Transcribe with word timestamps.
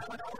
now 0.00 0.14
and 0.14 0.20
all 0.22 0.39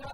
Thank 0.00 0.12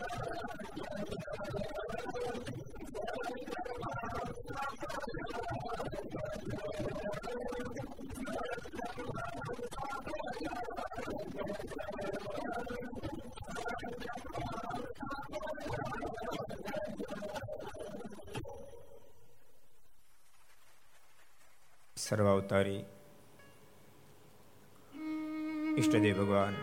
you. 0.00 0.01
સર્વાવતારી 22.12 22.80
ઈષ્ટદેવ 25.74 26.18
ભગવાન 26.18 26.56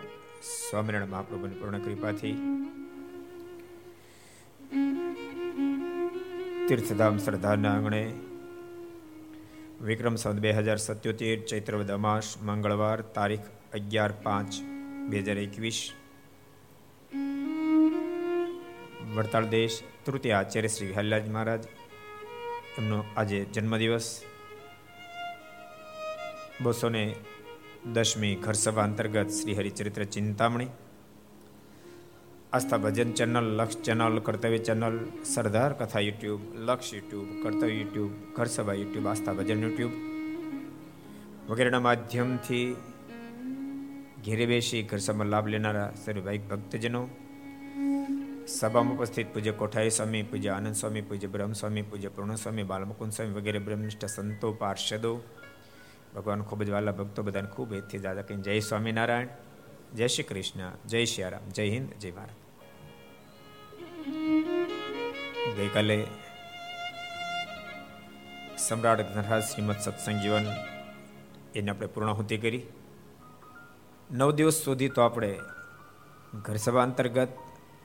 સ્વામિનારાયણ 0.47 1.13
મહાપ્રભુની 1.13 1.59
પૂર્ણ 1.61 1.85
કૃપાથી 1.85 2.33
તીર્થધામ 6.67 7.17
શ્રદ્ધાના 7.19 7.71
આંગણે 7.71 8.03
વિક્રમ 9.81 10.15
સંત 10.17 10.37
બે 10.39 10.53
હજાર 10.59 10.79
સત્યોતેર 10.79 11.37
ચૈત્ર 11.47 11.81
દમાશ 11.85 12.31
મંગળવાર 12.43 13.05
તારીખ 13.11 13.49
અગિયાર 13.73 14.13
પાંચ 14.21 14.61
બે 15.09 15.23
હજાર 15.23 15.39
એકવીસ 15.39 15.83
વડતાળ 19.11 19.47
દેશ 19.51 19.83
તૃતીય 20.05 20.35
આચાર્ય 20.37 20.71
શ્રી 20.71 20.95
હલ્લાજ 20.95 21.25
મહારાજ 21.29 21.63
એમનો 22.77 22.99
આજે 23.13 23.39
જન્મદિવસ 23.53 24.09
બસો 26.61 26.89
ને 26.89 27.15
દસમી 27.85 28.35
ઘર 28.35 28.53
સભા 28.53 28.83
અંતર્ગત 28.83 29.29
Shri 29.31 29.55
Haricharitra 29.55 30.03
Chintamani, 30.05 30.67
Aastha 32.53 32.77
Bhajan 32.77 33.11
channel, 33.13 33.47
Laksh 33.57 33.77
channel, 33.81 34.19
Kartavya 34.19 34.59
channel, 34.59 34.97
Sardar 35.23 35.73
Katha 35.73 36.01
YouTube, 36.01 36.41
Laksh 36.67 36.93
YouTube, 36.93 37.27
Kartavya 37.43 37.71
YouTube 37.79 38.11
ઘર 38.35 38.47
સભા 38.47 38.73
યુટ્યુબ, 38.73 39.07
આસ્થા 39.07 39.33
ભજન 39.33 39.63
યુટ્યુબ 39.63 39.93
વગેરેના 41.49 41.79
માધ્યમથી 41.79 42.67
ઘેરે 44.25 44.45
બેસી 44.45 44.83
ઘર 44.83 44.97
સભામાં 44.97 45.27
લાભ 45.27 45.47
લેનારા 45.47 45.89
સર્વભાઈ 45.95 46.45
ભક્તજનો, 46.49 47.03
સભામાં 48.47 48.95
ઉપસ્થિત 48.95 49.27
પૂજ્ય 49.33 49.53
કોઠારી 49.53 49.91
સ્વામી, 49.91 50.23
પૂજ્ય 50.23 50.49
આનંદ 50.49 50.75
સ્વામી, 50.75 51.01
પૂજ્ય 51.01 51.27
બ્રહ્મ 51.27 51.53
સ્વામી 51.53 51.81
પૂજ્ય 51.81 52.09
પૂર્ણ 52.09 52.35
સ્વામી 52.35 52.63
બાલમુકુંદ 52.63 53.11
સ્વામી 53.11 53.33
વગેરે 53.33 53.59
બ્રહ્મનિષ્ઠ 53.59 54.05
સંતો, 54.05 54.51
પાર્ષદો 54.53 55.13
ભગવાન 56.15 56.41
ખૂબ 56.41 56.63
જ 56.63 56.69
વાલા 56.69 56.91
ભક્તો 56.91 57.23
બધાને 57.23 57.47
ખૂબ 57.47 57.73
એથી 57.73 57.97
દાદા 57.97 58.21
કહીને 58.21 58.41
જય 58.41 58.59
સ્વામિનારાયણ, 58.59 59.27
જય 59.95 60.07
શ્રી 60.07 60.23
કૃષ્ણ, 60.23 60.71
જય 60.87 61.05
શ્રી 61.05 61.51
જય 61.51 61.69
હિન્દ, 61.69 61.93
જય 61.93 62.11
ભારત. 62.11 62.29
ગઈકાલે 65.57 66.07
સમ્રાટ 68.57 69.01
ધનરાજ 69.01 69.43
શ્રીમદ 69.43 69.75
સત્સંગ 69.75 70.21
જીવન 70.21 70.45
એને 71.55 71.71
આપણે 71.71 71.87
પૂર્ણાહુતિ 71.87 72.37
કરી. 72.37 72.65
નવ 74.11 74.31
દિવસ 74.31 74.53
સુધી 74.53 74.89
તો 74.89 75.01
આપણે 75.01 75.39
ઘરસભા 76.33 76.83
અંતર્ગત 76.83 77.27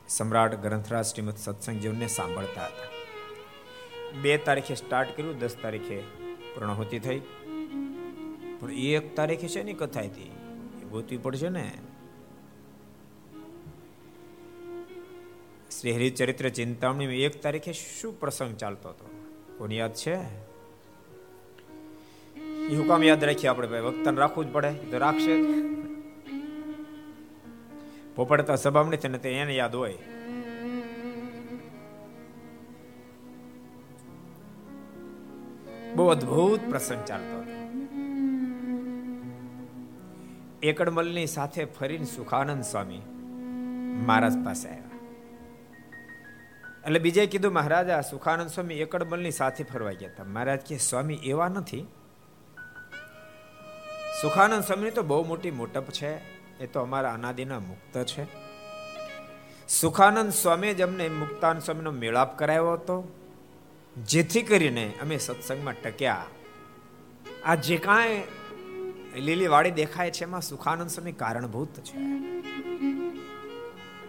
સમ્રાટ 0.09 0.55
ગ્રંથરાજ 0.55 1.05
શ્રીમદ 1.05 1.37
સત્સંગ 1.37 1.81
જીવનને 1.81 2.07
સાંભળતા 2.07 2.67
હતા. 2.67 2.89
બે 4.23 4.39
તારીખે 4.39 4.75
સ્ટાર્ટ 4.75 5.17
કર્યું, 5.17 5.39
દસ 5.39 5.57
તારીખે 5.63 6.01
પૂર્ણાહુતિ 6.55 6.99
થઈ. 6.99 7.23
પણ 8.65 8.73
એક 8.73 9.17
તારીખે 9.17 9.49
છે 9.49 9.63
ની 9.63 9.73
કથા 9.73 10.01
હતી. 10.01 10.33
એ 10.83 10.85
ગોતવી 10.85 11.17
પડશે 11.17 11.49
ને. 11.49 11.73
શ્રી 15.81 15.93
હરિચરિત્ર 15.93 16.49
ચિંતામણી 16.49 17.05
એક 17.05 17.43
તારીખે 17.43 17.73
શું 17.73 18.21
પ્રસંગ 18.21 18.57
ચાલતો 18.57 18.89
હતો? 18.89 19.11
કોની 19.59 19.77
યાદ 19.77 19.95
છે? 19.95 20.15
એ 22.45 22.77
હુકામ 22.77 23.03
યાદ 23.03 23.25
રાખીએ 23.25 23.51
આપણે 23.51 23.69
ભાઈ. 23.69 23.81
વક્તન 23.81 24.17
રાખવું 24.17 24.49
જ 24.49 24.53
પડે. 24.53 24.73
તો 24.73 24.99
રાખશે 24.99 25.43
પોપડતા 28.15 28.57
સભામણી 28.57 28.97
છે 28.97 29.09
ને 29.09 29.19
તે 29.19 29.33
એને 29.33 29.55
યાદ 29.55 29.75
હોય. 29.75 29.99
બહુ 35.95 36.09
અદભુત 36.09 36.61
પ્રસંગ 36.71 37.05
ચાલતો 37.05 37.41
હતો. 37.41 37.54
એકડમલની 40.65 41.27
સાથે 41.27 41.65
ફરીને 41.65 42.05
સુખાનંદ 42.05 42.63
સ્વામી 42.63 42.99
મહારાજ 44.07 44.33
પાસે 44.45 44.69
આવ્યા. 44.69 44.81
એટલે 46.87 46.99
બીજે 46.99 47.27
કીધું, 47.27 47.53
મહારાજ 47.53 48.05
સુખાનંદ 48.11 48.51
સ્વામી 48.51 48.75
એકડમલની 48.75 49.31
સાથે 49.31 49.65
ફરવા 49.65 49.93
ગયા 49.93 50.11
હતા. 50.11 50.25
મહારાજ 50.25 50.61
કે 50.61 50.79
સ્વામી, 50.79 51.15
એવા 51.15 51.49
નથી. 51.49 51.87
સુખાનંદ 54.23 54.65
સ્વામી 54.65 54.91
તો 54.91 55.03
બહુ 55.03 55.25
મોટી 55.25 55.51
મોટપ 55.51 55.85
છે. 55.85 56.15
એ 56.59 56.67
તો 56.73 56.81
અમારા 56.81 57.13
અનાદિના 57.13 57.59
મુક્ત 57.59 58.05
છે. 58.05 58.27
સુખાનંદ 59.69 60.33
સ્વામી 60.33 60.75
જ 60.75 60.83
અમને 60.83 61.09
મુક્તાન 61.09 61.59
સ્વામીનો 61.59 61.91
મેળાપ 61.91 62.39
કરાવ્યો 62.39 62.73
હતો. 62.73 63.15
જેથી 64.05 64.43
કરીને 64.43 64.93
અમે 65.03 65.19
સત્સંગમાં 65.19 65.75
ટક્યા. 65.75 66.27
આ 67.45 67.55
જે 67.55 67.77
કાંઈ 67.77 68.23
લીલી 69.21 69.47
વાડી 69.47 69.71
દેખાય 69.71 70.11
છે 70.11 70.25
એમાં 70.25 70.41
સુખાનંદ 70.41 70.91
સ્વામી 70.91 71.13
કારણભૂત 71.13 71.69
છે. 71.69 71.97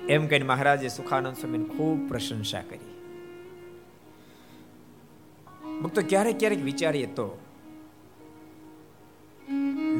એમ 0.08 0.28
કહીને 0.28 0.46
મહારાજે 0.46 0.88
સુખાનંદ 0.88 1.36
સ્વામીની 1.36 1.64
ખૂબ 1.64 2.10
પ્રશંસા 2.10 2.62
કરી. 2.62 2.92
ભક્તો, 5.84 6.02
ક્યારેક 6.10 6.40
ક્યારેક 6.40 6.64
વિચારીએ 6.64 7.06
તો, 7.06 7.40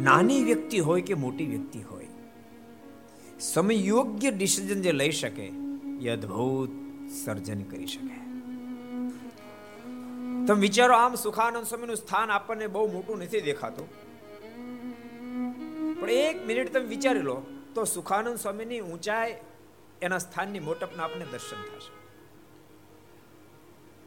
નાની 0.02 0.44
વ્યક્તિ 0.44 0.80
હોય 0.80 1.02
કે 1.02 1.14
મોટી 1.14 1.46
વ્યક્તિ 1.46 1.80
હોય 1.82 2.08
સમય 3.40 3.76
યોગ્ય 3.76 4.32
ડિસિઝન 4.32 4.82
જે 4.82 4.92
લઈ 4.92 5.12
શકે, 5.12 5.52
એ 6.02 6.10
અદ્ભુત 6.10 6.70
સર્જન 7.26 7.64
કરી 7.64 7.86
શકે. 7.86 8.16
તમે 10.46 10.60
વિચારો, 10.60 10.96
આમ 10.96 11.16
સુખાનંદ 11.16 11.66
સ્વામીનું 11.66 11.96
સ્થાન 11.96 12.30
આપણને 12.30 12.68
બહુ 12.68 12.92
મોટું 12.92 13.18
નથી 13.18 13.42
દેખાતું. 13.42 14.05
પણ 16.00 16.10
એક 16.10 16.48
મિનિટ 16.48 16.74
તમે 16.74 16.86
વિચારી 16.86 17.22
લો, 17.22 17.38
તો 17.76 17.84
સુખાનંદ 17.84 18.38
સ્વામીની 18.38 18.80
ઊંચાઈ 18.80 19.36
એના 20.02 20.18
સ્થાનની 20.18 20.60
મોટપના 20.60 21.04
આપને 21.04 21.26
દર્શન 21.26 21.62
થશે. 21.62 21.92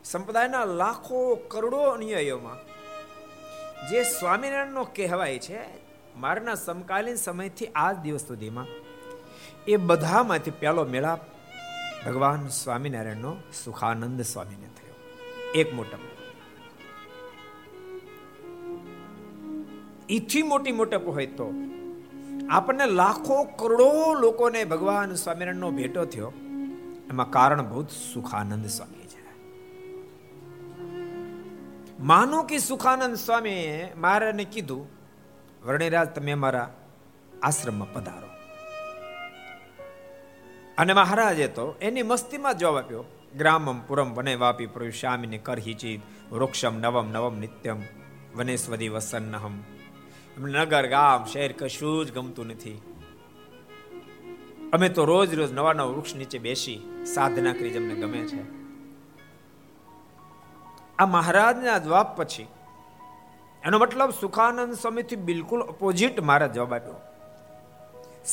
સંપ્રદાયના 0.04 0.64
લાખો 0.64 1.34
કરોડો 1.34 1.80
અનુયાયીઓમાં 1.80 2.60
જે 3.90 4.02
સ્વામિનારાયણનો 4.02 4.84
કહેવાય 4.84 5.38
છે, 5.38 5.60
મારના 6.16 6.54
સમકાલીન 6.54 7.16
સમયથી 7.16 7.66
આજ 7.66 7.96
દિવસ 7.96 8.20
સુધીમાં, 8.20 8.66
એ 9.66 9.76
બધામાંથી 9.76 10.50
પહેલો 10.50 10.84
મેળાપ 10.84 11.20
ભગવાન 12.06 12.48
સ્વામિનારાયણનો 12.48 13.36
સુખાનંદ 13.64 14.20
સ્વામીને 14.22 14.68
થયો. 14.76 14.96
એક 15.54 15.74
મોટપ 15.74 16.17
ઈથી 20.10 20.42
મોટી 20.42 20.72
મોટપ 20.72 21.02
હોય 21.06 21.26
તો. 21.26 21.54
આપણને 22.50 22.86
લાખો 22.86 23.44
કરોડો 23.44 24.14
લોકોને 24.14 24.64
ભગવાન 24.64 25.14
સ્વામિનારાયણનો 25.14 25.70
ભેટો 25.70 26.04
થયો. 26.04 26.32
એમાં 27.10 27.30
કારણભૂત 27.30 27.88
સુખાનંદ 27.88 28.66
સ્વામી 28.66 28.98
છે. 28.98 29.18
માનો 32.00 32.42
કે 32.42 32.58
સુખાનંદ 32.58 33.14
સ્વામીએ 33.14 33.94
મારાને 33.94 34.44
કીધું, 34.44 34.88
વર્ણિરાજ, 35.66 36.08
તમે 36.08 36.34
મારા 36.34 36.74
આશ્રમમાં 37.42 37.92
પધારો. 37.92 38.28
અને 40.78 40.92
મહારાજે 40.92 41.48
તો 41.48 41.76
એની 41.80 42.02
મસ્તીમાં 42.02 42.58
જવાબ 42.58 42.78
આપ્યો, 42.78 43.04
ગ્રામમ 43.36 43.80
પુરમ 43.80 44.14
વને 44.14 44.34
વાપી 44.34 44.66
પ્રયુષ્યામીને 44.66 45.38
કરહિચિત, 45.38 46.32
વૃક્ષમ 46.32 46.78
નવમ 46.78 47.08
નવમ 47.08 47.38
નિત્યમ 47.38 47.82
વનેશ્વરી 48.36 48.88
વસન્નહમ. 48.88 49.77
નગર 50.40 50.86
ગામ, 50.86 51.24
શહેર 51.24 51.52
કશું 51.52 52.06
જ 52.06 52.12
ગમતું 52.12 52.46
નથી. 52.46 52.82
અમે 54.72 54.88
તો 54.88 55.04
રોજ 55.04 55.34
રોજ 55.34 55.52
નવા 55.52 55.72
નવા 55.72 55.84
વૃક્ષ 55.84 56.14
નીચે 56.14 56.38
બેસી 56.38 57.04
સાધના 57.04 57.52
કરી 57.52 57.76
અમને 57.76 57.94
ગમે 57.94 58.26
છે. 58.26 58.58
આ 60.98 61.06
મહારાજના 61.06 61.78
જવાબ 61.78 62.16
પછી 62.16 62.46
એનો 63.64 63.78
મતલબ 63.78 64.10
સુખાનંદ 64.10 64.74
સ્વામીથી 64.74 65.16
બિલકુલ 65.16 65.60
ઓપોઝિટ 65.60 66.20
મારા 66.20 66.46
જવાબ 66.46 66.74
આપ્યો. 66.74 66.94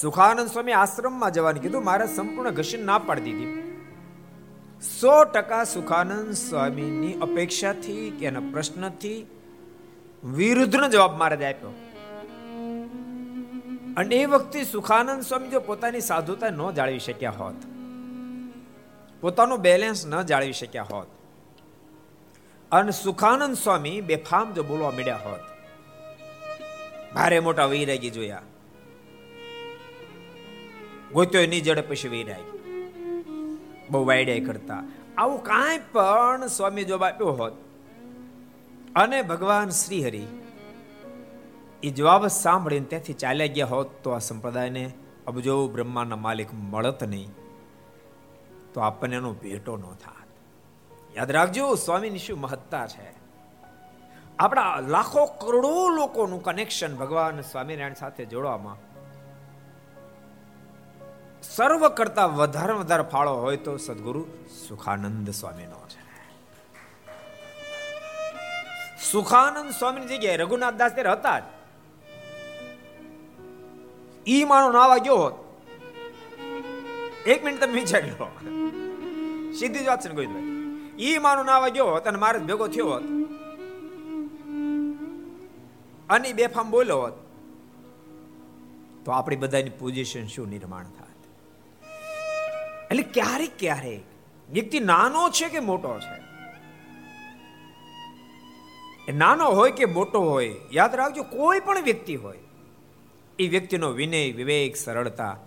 સુખાનંદ 0.01 0.47
સ્વામી 0.47 0.71
આશ્રમમાં 0.71 1.31
જવાનું 1.31 1.61
કીધું, 1.61 1.83
મારે 1.83 2.07
સંપૂર્ણ 2.07 2.49
ઘસી 2.49 2.77
ના 2.77 2.97
પાડી 2.97 3.21
દીધી. 3.21 3.81
સો 5.01 5.23
ટકા 5.23 5.63
સુખાનંદ 5.63 6.31
સ્વામીની 6.31 7.13
અપેક્ષાથી 7.13 8.09
કે 8.19 8.25
એના 8.25 8.39
પ્રશ્નથી 8.39 9.25
વિરુદ્ધનો 10.23 10.89
જવાબ 10.89 11.17
મારે 11.17 11.35
આપ્યો. 11.35 11.84
અને 13.97 14.15
એ 14.15 14.25
વખતે 14.25 14.63
સુખાનંદ 14.63 15.23
સ્વામી 15.23 15.49
જો 15.49 15.59
પોતાની 15.59 16.01
સાધુતા 16.01 16.49
ન 16.49 16.71
જાળવી 16.71 16.99
શક્યા 16.99 17.31
હોત, 17.31 17.59
પોતાનું 19.21 19.59
બેલેન્સ 19.59 20.01
ન 20.07 20.21
જાળવી 20.21 20.53
શક્યા 20.53 20.87
હોત, 20.91 21.09
અને 22.71 22.91
સુખાનંદ 22.91 23.55
સ્વામી 23.55 24.01
બેફામ 24.01 24.53
જો 24.53 24.63
બોલવા 24.63 24.91
મળ્યા 24.91 25.15
હોત, 25.15 25.43
ભારે 27.15 27.39
મોટા 27.39 27.65
વૈરાગી 27.65 28.09
જોયા. 28.09 28.41
ગોત્યો 31.13 31.41
એની 31.41 31.61
જડે 31.61 31.81
પછી 31.81 32.07
વૈરાગી. 32.07 32.53
બહુ 33.89 34.05
વાયડાઈ 34.05 34.39
કરતા. 34.39 34.83
આવું 35.17 35.43
કાંઈ 35.43 35.79
પણ 35.91 36.47
સ્વામી 36.47 36.85
જો 36.85 36.97
આપ્યો 36.97 37.31
હોત, 37.31 37.53
અને 38.95 39.21
ભગવાન 39.21 39.69
શ્રી 39.69 40.03
હરિ 40.05 40.25
એ 41.85 41.89
જવાબ 41.89 42.27
સાંભળીને 42.27 42.85
ત્યાંથી 42.85 43.13
ચાલ્યા 43.13 43.55
ગયા 43.55 43.65
હોત 43.65 43.89
તો 44.03 44.09
આ 44.11 44.19
સંપ્રદાયને 44.19 44.83
અબજો 45.27 45.67
બ્રહ્માના 45.67 46.15
માલિક 46.15 46.53
મળત 46.53 47.03
નહીં, 47.03 47.31
તો 48.73 48.81
આપણને 48.81 49.15
એનો 49.15 49.31
ભેટો 49.33 49.77
ન 49.77 49.85
થાત. 49.95 50.29
યાદ 51.17 51.31
રાખજો, 51.31 51.75
સ્વામીની 51.75 52.19
શું 52.19 52.39
મહત્તા 52.39 52.87
છે. 52.87 53.07
આપણા 54.39 54.79
લાખો 54.87 55.25
કરોડો 55.25 55.89
લોકોનું 55.89 56.43
કનેક્શન 56.43 56.95
ભગવાન 56.95 57.41
સ્વામિનારાયણ 57.41 57.93
સાથે 57.93 58.25
જોડવામાં. 58.25 58.77
સર્વ 61.41 61.89
કરતા 61.89 62.25
વધારે 62.25 62.73
વધારે 62.73 63.03
ફાળો 63.03 63.33
હોય 63.35 63.57
તો 63.57 63.77
સદગુરુ 63.77 64.23
સુખાનંદ 64.67 65.29
સ્વામીનો 65.29 65.81
છે. 65.87 66.01
સુખાનંદ 69.11 69.71
સ્વામીની 69.71 70.07
જગ્યાએ 70.07 70.37
રઘુનાથ 70.37 70.73
દાસ 70.73 70.91
ત્યારે 70.91 71.09
હતા 71.09 71.39
જ. 71.39 71.43
ઈ 74.27 74.43
માણો 74.43 74.71
નાવા 74.71 74.97
ગયો 74.97 75.15
હોત. 75.15 75.35
એક 77.27 77.45
મિનિટ 77.45 77.61
તમે 77.61 77.73
વિચારી 77.73 78.09
લો 78.11 78.27
સીધી 79.53 79.83
જ 79.83 79.87
વાત 79.87 80.01
છે 80.01 80.09
ને 80.09 80.15
ગોવિંદભાઈ? 80.15 81.09
ઈ 81.09 81.17
માણો 81.17 81.43
નાવા 81.43 81.69
ગયો 81.69 81.85
હોત 81.85 82.07
અને 82.07 82.17
મારે 82.17 82.39
ભેગો 82.39 82.67
થયો 82.67 82.87
હોત. 82.89 83.05
અને 86.09 86.33
બેફામ 86.33 86.71
બોલ્યો 86.71 86.97
હોત, 86.97 87.15
તો 89.05 89.11
આપણી 89.11 89.35
બધાની 89.35 89.73
પોઝિશન 89.79 90.25
શું 90.27 90.47
નિર્માણ 90.49 90.83
થાય 90.83 91.15
એટલે 92.91 93.03
ક્યારેક 93.13 93.53
ક્યારેક 93.59 94.03
વ્યક્તિ 94.51 94.79
નાનો 94.79 95.21
છે 95.29 95.47
કે 95.49 95.59
મોટો 95.59 95.91
છે? 95.99 96.17
નાનો 99.11 99.45
હોય 99.51 99.71
કે 99.71 99.85
મોટો 99.85 100.19
હોય, 100.21 100.51
યાદ 100.71 100.95
રાખજો, 100.95 101.23
કોઈ 101.23 101.59
પણ 101.59 101.81
વ્યક્તિ 101.81 102.15
હોય 102.15 102.39
એ 103.39 103.47
વ્યક્તિનો 103.47 103.87
વિનય, 103.91 104.31
વિવેક, 104.31 104.75
સરળતા 104.75 105.37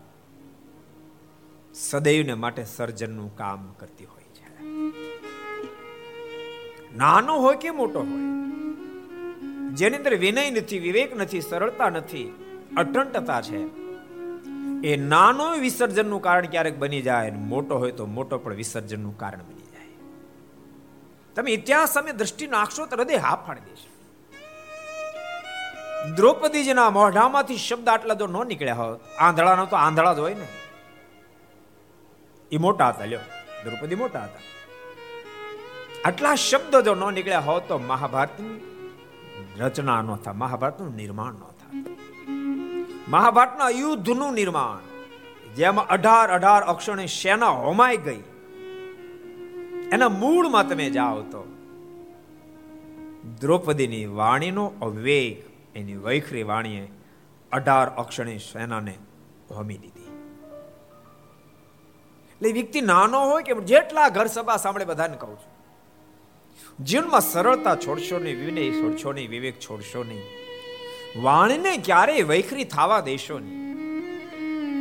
સદૈવને 1.75 2.35
માટે 2.35 2.64
સર્જનનું 2.64 3.37
કામ 3.37 3.73
કરતી 3.73 4.04
હોય 4.04 4.28
છે. 4.35 4.47
નાનો 6.97 7.35
હોય 7.37 7.57
કે 7.57 7.71
મોટો 7.71 8.00
હોય, 8.00 8.28
જેની 9.75 9.97
અંદર 9.97 10.14
વિનય 10.16 10.50
નથી, 10.50 10.78
વિવેક 10.78 11.16
નથી, 11.16 11.40
સરળતા 11.40 11.90
નથી, 11.90 12.26
અટંટતા 12.76 13.40
છે, 13.42 13.61
એ 14.85 14.97
નાનો 14.97 15.47
વિસર્જનનું 15.57 16.23
કારણ 16.23 16.47
ક્યારેક 16.47 16.78
બની 16.78 17.02
જાય 17.02 17.30
મોટો 17.30 17.78
હોય 17.78 17.92
તો 17.92 18.07
મોટો 18.07 18.38
પણ 18.38 18.54
વિસર્જનનું 18.54 19.18
કારણ 19.18 19.47
બની 19.49 19.68
જાય. 19.73 19.90
તમે 21.35 21.50
ઇતિહાસ 21.50 21.90
સામે 21.92 22.12
દ્રષ્ટિ 22.12 22.47
નાખશો 22.47 22.87
તો 22.87 22.97
હૃદય 22.97 23.16
હા 23.16 23.37
ફાડી 23.47 23.61
દેશે. 23.61 23.88
દ્રૌપદીજીના 26.07 26.90
મોઢામાંથી 26.90 27.57
શબ્દ 27.57 27.88
આટલા 27.88 28.14
જો 28.14 28.26
ન 28.26 28.47
નીકળ્યા 28.47 28.75
હોત. 28.75 29.00
આંધળાનો 29.19 29.67
તો 29.67 29.76
આંધળા 29.76 30.14
જ 30.14 30.19
હોય 30.19 30.35
ને. 30.35 30.49
એ 32.52 32.59
મોટા 32.59 32.88
હતા 32.88 33.05
લ્યો. 33.05 33.21
દ્રૌપદી 33.64 33.95
મોટા 33.95 34.25
હતા. 34.25 34.40
આટલા 36.05 36.35
શબ્દ 36.35 36.76
જો 36.76 36.95
ન 36.95 37.14
નીકળ્યા 37.14 37.38
હોત 37.38 37.62
તો 37.69 37.78
મહાભારતની 37.78 38.61
રચના 39.59 40.02
ન 40.02 40.17
થાય 40.17 40.35
મહાભારતનું 40.35 40.97
નિર્માણ 40.97 41.33
ન 41.33 41.38
થાય 41.38 41.85
મહાભારતના 43.09 43.69
યુદ્ધનું 43.69 44.35
નિર્માણ. 44.35 44.88
જેમાં 45.55 45.87
અઢાર 45.87 46.28
અઢાર 46.31 46.62
અક્ષરે 46.62 47.07
સેના 47.07 47.49
હોમાઈ 47.49 47.97
ગઈ. 47.97 48.23
એના 49.93 50.09
મૂળમાં 50.09 50.69
તમે 50.69 50.90
જાઓ 50.90 51.21
તો 51.21 51.57
દ્રૌપદીની 53.40 54.07
વાણીનો 54.07 54.73
અવેગ 54.83 55.48
એની 55.75 55.97
વૈખરી 55.97 56.43
વાણીએ 56.43 56.89
અઢાર 57.53 57.89
અક્ષણી 57.89 58.39
સેનાને 58.39 58.95
હોમી 59.51 59.77
દીધી. 59.77 60.09
એટલે 62.33 62.53
વ્યક્તિ 62.53 62.81
નાનો 62.81 63.21
હોય 63.21 63.43
કે 63.43 63.55
જેટલા 63.55 64.09
ઘર 64.09 64.27
સભા 64.27 64.57
સાંભળે 64.57 64.85
બધાને 64.85 65.17
કહું 65.17 65.37
છું. 65.37 65.55
જીવનમાં 66.85 67.21
સરળતા 67.21 67.77
છોડશો 67.77 68.19
નહીં, 68.19 68.45
વિનય 68.47 68.71
છોડશો 68.71 69.13
નહીં, 69.13 69.31
વિવેક 69.31 69.61
છોડશો 69.61 70.05
નહીં. 70.05 70.23
વાણીને 71.23 71.77
ક્યારેય 71.77 72.23
વૈખરી 72.23 72.65
થવા 72.65 73.01
દેશો 73.01 73.39
નહીં. 73.39 73.59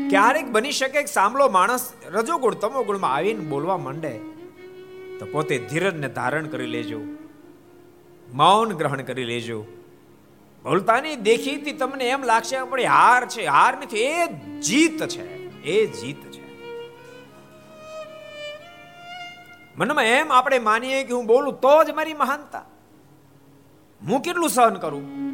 ક્યારેક 0.10 0.52
બની 0.52 0.72
શકે 0.72 1.06
સાંભળો 1.06 1.50
માણસ 1.50 1.94
રજોગુણ 2.06 2.54
તમોગુણમાં 2.54 3.16
આવીને 3.16 3.40
બોલવા 3.40 3.78
માંડે, 3.78 4.20
તો 5.20 5.26
પોતે 5.32 5.58
ધીરજને 5.58 6.10
ધારણ 6.10 6.48
કરી 6.48 6.66
લેજો, 6.66 7.00
મૌન 8.34 8.70
ગ્રહણ 8.70 9.02
કરી 9.02 9.24
લેજો 9.24 9.66
બોલતાની 10.64 11.16
દેખીતી 11.16 11.72
તમને 11.72 12.06
એમ 12.10 12.24
લાગશે 12.24 12.64
પણ 12.64 12.82
હાર 12.82 13.26
છે, 13.26 13.46
હાર 13.46 13.78
નથી, 13.78 13.98
એ 13.98 14.28
જીત 14.60 15.08
છે, 15.08 15.62
એ 15.64 15.86
જીત 15.86 16.32
છે. 16.32 16.48
મનમાં 19.78 20.04
એમ 20.04 20.32
આપણે 20.32 20.60
માનીએ 20.60 21.04
કે 21.04 21.14
હું 21.14 21.26
બોલું 21.26 21.54
તો 21.54 21.84
જ 21.84 21.90
મારી 21.90 22.14
મહાનતા. 22.14 22.66
હું 24.08 24.22
કેટલું 24.22 24.50
સહન 24.50 24.74
કરું? 24.74 25.28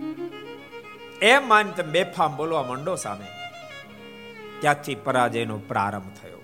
એમ 1.21 1.47
માની 1.47 1.71
તમે 1.71 1.91
બેફામ 1.91 2.37
બોલવા 2.37 2.63
માંડો 2.63 2.95
સામે. 2.95 3.27
ત્યાંથી 4.59 4.95
પરાજયનો 4.95 5.57
પ્રારંભ 5.57 6.11
થયો. 6.21 6.37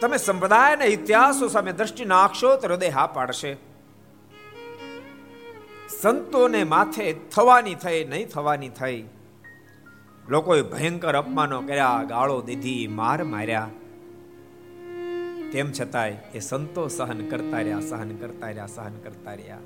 તમે 0.00 0.16
સંપ્રદાયના 0.16 0.84
ઇતિહાસો 0.84 1.48
સામે 1.48 1.72
દ્રષ્ટિ 1.72 2.04
નાખશો 2.04 2.56
તો 2.56 2.68
હૃદય 2.68 2.88
હા 2.88 3.06
પાડશે. 3.06 3.67
સંતોને 5.88 6.64
માથે 6.64 7.12
થવાની 7.12 7.74
થઈ, 7.74 8.04
નહીં 8.04 8.28
થવાની 8.28 8.68
થઈ. 8.68 9.04
લોકોએ 10.28 10.62
ભયંકર 10.62 11.14
અપમાનો 11.14 11.60
કર્યા, 11.60 12.04
ગાળો 12.08 12.42
દીધી, 12.42 12.86
માર 12.86 13.24
માર્યા. 13.24 13.70
તેમ 15.52 15.72
છતાંય 15.72 16.10
એ 16.34 16.38
સંતો 16.38 16.88
સહન 16.88 17.26
કરતા 17.26 17.58
રહ્યા, 17.58 17.80
સહન 17.80 18.16
કરતા 18.16 18.46
રહ્યા, 18.46 18.66
સહન 18.66 18.92
કરતા 19.02 19.34
રહ્યા. 19.34 19.58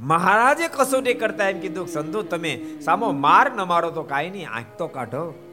મહારાજે 0.00 0.68
કસોટી 0.68 1.14
કરતા 1.14 1.48
એમ 1.48 1.60
કીધું 1.60 1.88
સંતો 1.88 2.22
તમે 2.22 2.64
સામો 2.80 3.12
માર 3.12 3.52
ન 3.52 3.62
મારો 3.62 3.90
તો 3.90 4.02
કાંઈ 4.02 4.30
નહીં 4.30 4.50
આંખ 4.50 4.64
તો 4.78 4.86
કાઢો. 4.86 5.48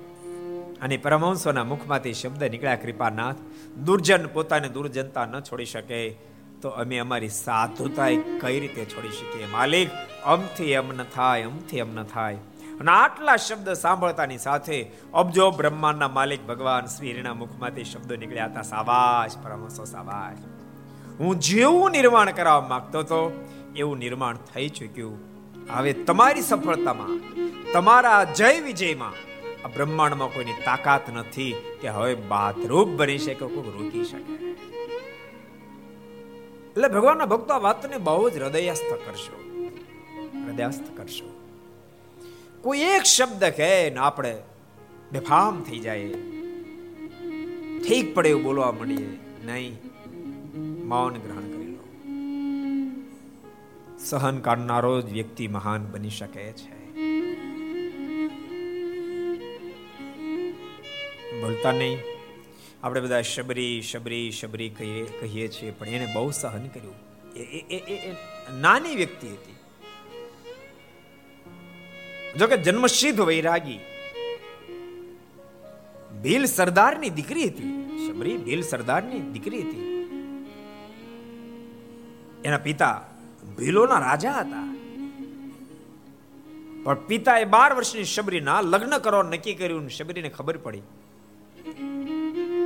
અને 0.82 0.98
પરમહંસોના 0.98 1.64
મુખમાંથી 1.64 2.14
શબ્દ 2.14 2.44
નીકળ્યા, 2.44 2.76
કૃપાનાથ, 2.76 3.36
દુર્જન 3.86 4.28
પોતાને 4.28 4.70
દુર્જનતા 4.70 5.26
ન 5.26 5.40
છોડી 5.40 5.66
શકે. 5.66 6.30
તો 6.62 6.70
અમે 6.70 6.98
અમારી 6.98 7.30
સાધુતા 7.30 8.08
કઈ 8.42 8.60
રીતે 8.60 8.86
છોડી 8.86 9.10
શકીએ? 9.10 9.46
માલિક 9.46 9.90
અમથી 10.26 10.72
એમ 10.72 10.92
ન 10.92 11.04
થાય 11.04 11.44
અમથી 11.44 11.78
એમ 11.78 11.96
ન 11.96 12.04
થાય. 12.04 12.38
અને 12.80 12.92
આટલા 12.92 13.36
શબ્દ 13.36 13.74
સાંભળતાની 13.74 14.38
સાથે 14.38 14.92
અબજો 15.14 15.52
બ્રહ્માંડના 15.52 16.08
માલિક 16.08 16.48
ભગવાન 16.48 16.86
શ્રીના 16.86 17.34
મુખમાંથી 17.34 17.84
શબ્દો 17.84 18.16
નીકળ્યા 18.16 18.46
હતા 18.46 18.62
સાવાજ 18.62 19.38
પરમસો 19.44 19.86
સાવાજ 19.86 20.38
હું 21.20 21.40
જેવું 21.40 21.92
નિર્માણ 21.92 22.32
કરાવવા 22.32 22.68
માંગતો 22.68 23.00
હતો, 23.00 23.46
એવું 23.76 23.98
નિર્માણ 23.98 24.38
થઈ 24.38 24.70
ચૂક્યું. 24.70 25.20
હવે 25.74 25.94
તમારી 25.94 26.42
સફળતામાં, 26.42 27.20
તમારા 27.74 28.24
જય 28.24 28.60
વિજયમાં, 28.60 29.14
આ 29.66 29.68
બ્રહ્માંડમાં 29.68 30.28
કોઈની 30.28 30.54
તાકાત 30.66 31.02
નથી 31.14 31.56
કે 31.82 31.88
હવે 31.88 32.16
બાથરૂપ 32.16 32.88
બની 32.88 33.18
શકે 33.18 33.46
કોઈ 33.46 33.84
રોકી 33.84 34.04
શકે. 34.04 34.49
એટલે 36.80 36.94
ભગવાનના 36.94 37.26
ભક્તો 37.26 37.54
આ 37.54 37.58
વાતને 37.58 37.98
બહુ 37.98 38.30
જ 38.30 38.38
હૃદયસ્થ 38.38 38.94
કરશો. 38.94 39.64
હૃદયસ્થ 40.48 40.98
કરશો. 40.98 41.42
કોઈ 42.62 42.80
એક 42.80 43.02
શબ્દ 43.02 43.44
કહે 43.44 43.90
ને 43.90 43.96
આપણે 43.96 44.38
બેફામ 45.12 45.62
થઈ 45.62 45.80
જાય. 45.80 46.10
ઠીક 47.88 48.16
પડે 48.16 48.30
એવું 48.30 48.44
બોલવા 48.44 48.72
મળીએ 48.72 49.20
નહીં. 49.46 49.80
મૌન 50.88 51.14
ગ્રહણ 51.14 51.42
કરી 51.42 51.72
લો. 51.72 51.84
સહન 54.00 54.38
કરનારો 54.38 55.02
જ 55.02 55.14
વ્યક્તિ 55.14 55.48
મહાન 55.48 55.88
બની 55.92 56.10
શકે 56.10 56.52
છે. 56.52 56.92
બોલતા 61.42 61.72
નહીં. 61.72 62.19
આપણે 62.84 63.02
બધા 63.02 63.22
શબરી 63.22 63.82
શબરી 63.82 64.32
શબરી 64.32 64.70
કહીએ 64.70 65.06
કહીએ 65.06 65.48
છીએ, 65.48 65.72
પણ 65.72 65.88
એને 65.88 66.08
બહુ 66.14 66.32
સહન 66.32 66.68
કર્યું. 66.68 66.96
એ 67.36 68.14
નાની 68.60 68.96
વ્યક્તિ 68.96 69.28
હતી. 69.28 69.56
જોકે 72.40 72.58
જન્મસિદ્ધ 72.58 73.22
વૈરાગી. 73.22 73.80
ભીલ 76.24 76.46
સરદારની 76.46 77.10
દીકરી 77.10 77.48
હતી. 77.48 77.70
શબરી 78.08 78.38
ભીલ 78.38 78.62
સરદારની 78.62 79.20
દીકરી 79.20 79.62
હતી. 79.62 79.86
એના 82.46 82.58
પિતા 82.58 83.06
ભીલોના 83.58 84.00
રાજા 84.00 84.32
હતા. 84.32 84.64
પણ 86.84 86.96
પિતાએ 86.96 87.46
બાર 87.46 87.74
વર્ષની 87.74 88.04
શબરીના 88.04 88.62
લગ્ન 88.62 88.98
કરવાનું 88.98 89.32
નક્કી 89.32 89.54
કર્યું 89.54 89.90
શબરીને 89.90 90.30
ખબર 90.30 90.58
પડી. 90.58 90.82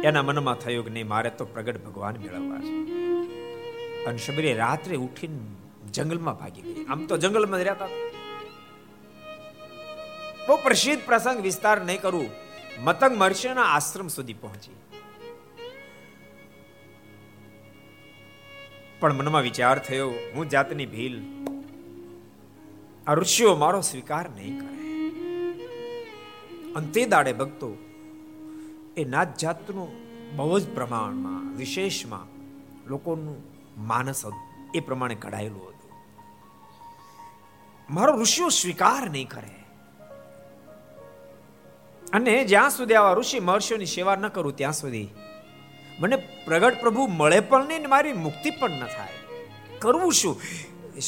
એના 0.03 0.21
મનમાં 0.21 0.55
થયું 0.55 0.85
કે 0.85 0.91
નહીં, 0.91 1.07
મારે 1.07 1.29
તો 1.29 1.45
પ્રગટ 1.45 1.85
ભગવાન 1.85 2.15
મેળવવા 2.15 2.59
છે. 2.59 2.75
અને 4.05 4.17
શબરી 4.17 4.53
રાત્રે 4.53 4.95
ઉઠીને 4.95 5.91
જંગલમાં 5.91 6.39
ભાગી 6.39 6.61
ગઈ. 6.61 6.85
આમ 6.85 7.05
તો 7.05 7.17
જંગલમાં 7.17 7.59
રહેતા 7.59 7.87
બહુ 10.47 10.55
પ્રસિદ્ધ 10.63 11.05
પ્રસંગ 11.05 11.41
વિસ્તાર 11.41 11.81
નહીં 11.81 12.01
કરું. 12.01 12.29
મતંગ 12.83 13.17
મહર્ષિના 13.17 13.63
આશ્રમ 13.63 14.07
સુધી 14.07 14.33
પહોંચી. 14.33 14.75
પણ 18.99 19.13
મનમાં 19.13 19.41
વિચાર 19.41 19.79
થયો, 19.79 20.13
હું 20.35 20.49
જાતની 20.49 20.85
ભીલ 20.85 21.21
આ 23.07 23.13
ઋષિઓ 23.13 23.55
મારો 23.55 23.81
સ્વીકાર 23.81 24.29
નહીં 24.29 24.59
કરે. 24.59 24.73
અંતે 26.73 27.05
દાડે 27.05 27.33
ભક્તો 27.33 27.77
એ 28.97 29.05
નાત 29.05 29.37
જાતનું 29.37 29.87
બહુ 30.35 30.59
જ 30.59 30.73
પ્રમાણમાં, 30.73 31.57
વિશેષમાં 31.57 32.27
લોકોનું 32.87 33.43
માનસ 33.77 34.23
એ 34.75 34.79
પ્રમાણે 34.79 35.15
ઘડાયેલું 35.15 35.69
હતું. 35.69 35.91
મારો 37.89 38.21
ઋષિઓ 38.21 38.49
સ્વીકાર 38.49 39.09
નહીં 39.09 39.29
કરે. 39.29 39.65
અને 42.13 42.43
જ્યાં 42.43 42.69
સુધી 42.69 42.93
આવા 42.93 43.13
ઋષિ 43.13 43.39
મહર્ષિઓની 43.39 43.85
સેવા 43.85 44.15
ન 44.15 44.27
કરું 44.27 44.55
ત્યાં 44.55 44.73
સુધી 44.73 45.07
મને 45.99 46.15
પ્રગટ 46.15 46.81
પ્રભુ 46.81 47.07
મળે 47.07 47.39
પણ 47.39 47.67
નહીં 47.67 47.89
મારી 47.89 48.13
મુક્તિ 48.13 48.49
પણ 48.49 48.69
ન 48.69 48.85
થાય. 48.85 49.13
કરવું 49.79 50.13
શું? 50.13 50.41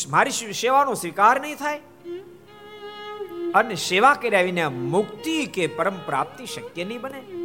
મારી 0.10 0.32
સેવાનો 0.32 0.94
સ્વીકાર 0.94 1.42
નહીં 1.42 1.56
થાય? 1.56 1.82
અને 3.56 3.76
સેવા 3.76 4.14
કર્યા 4.14 4.42
વિના 4.42 4.70
મુક્તિ 4.70 5.46
કે 5.46 5.68
પરમ 5.68 5.98
પ્રાપ્તિ 6.06 6.46
શક્ય 6.46 6.84
નહીં 6.84 7.02
બને? 7.02 7.45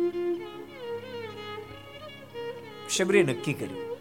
શબરીએ 2.96 3.22
નક્કી 3.22 3.52
કર્યું, 3.52 3.96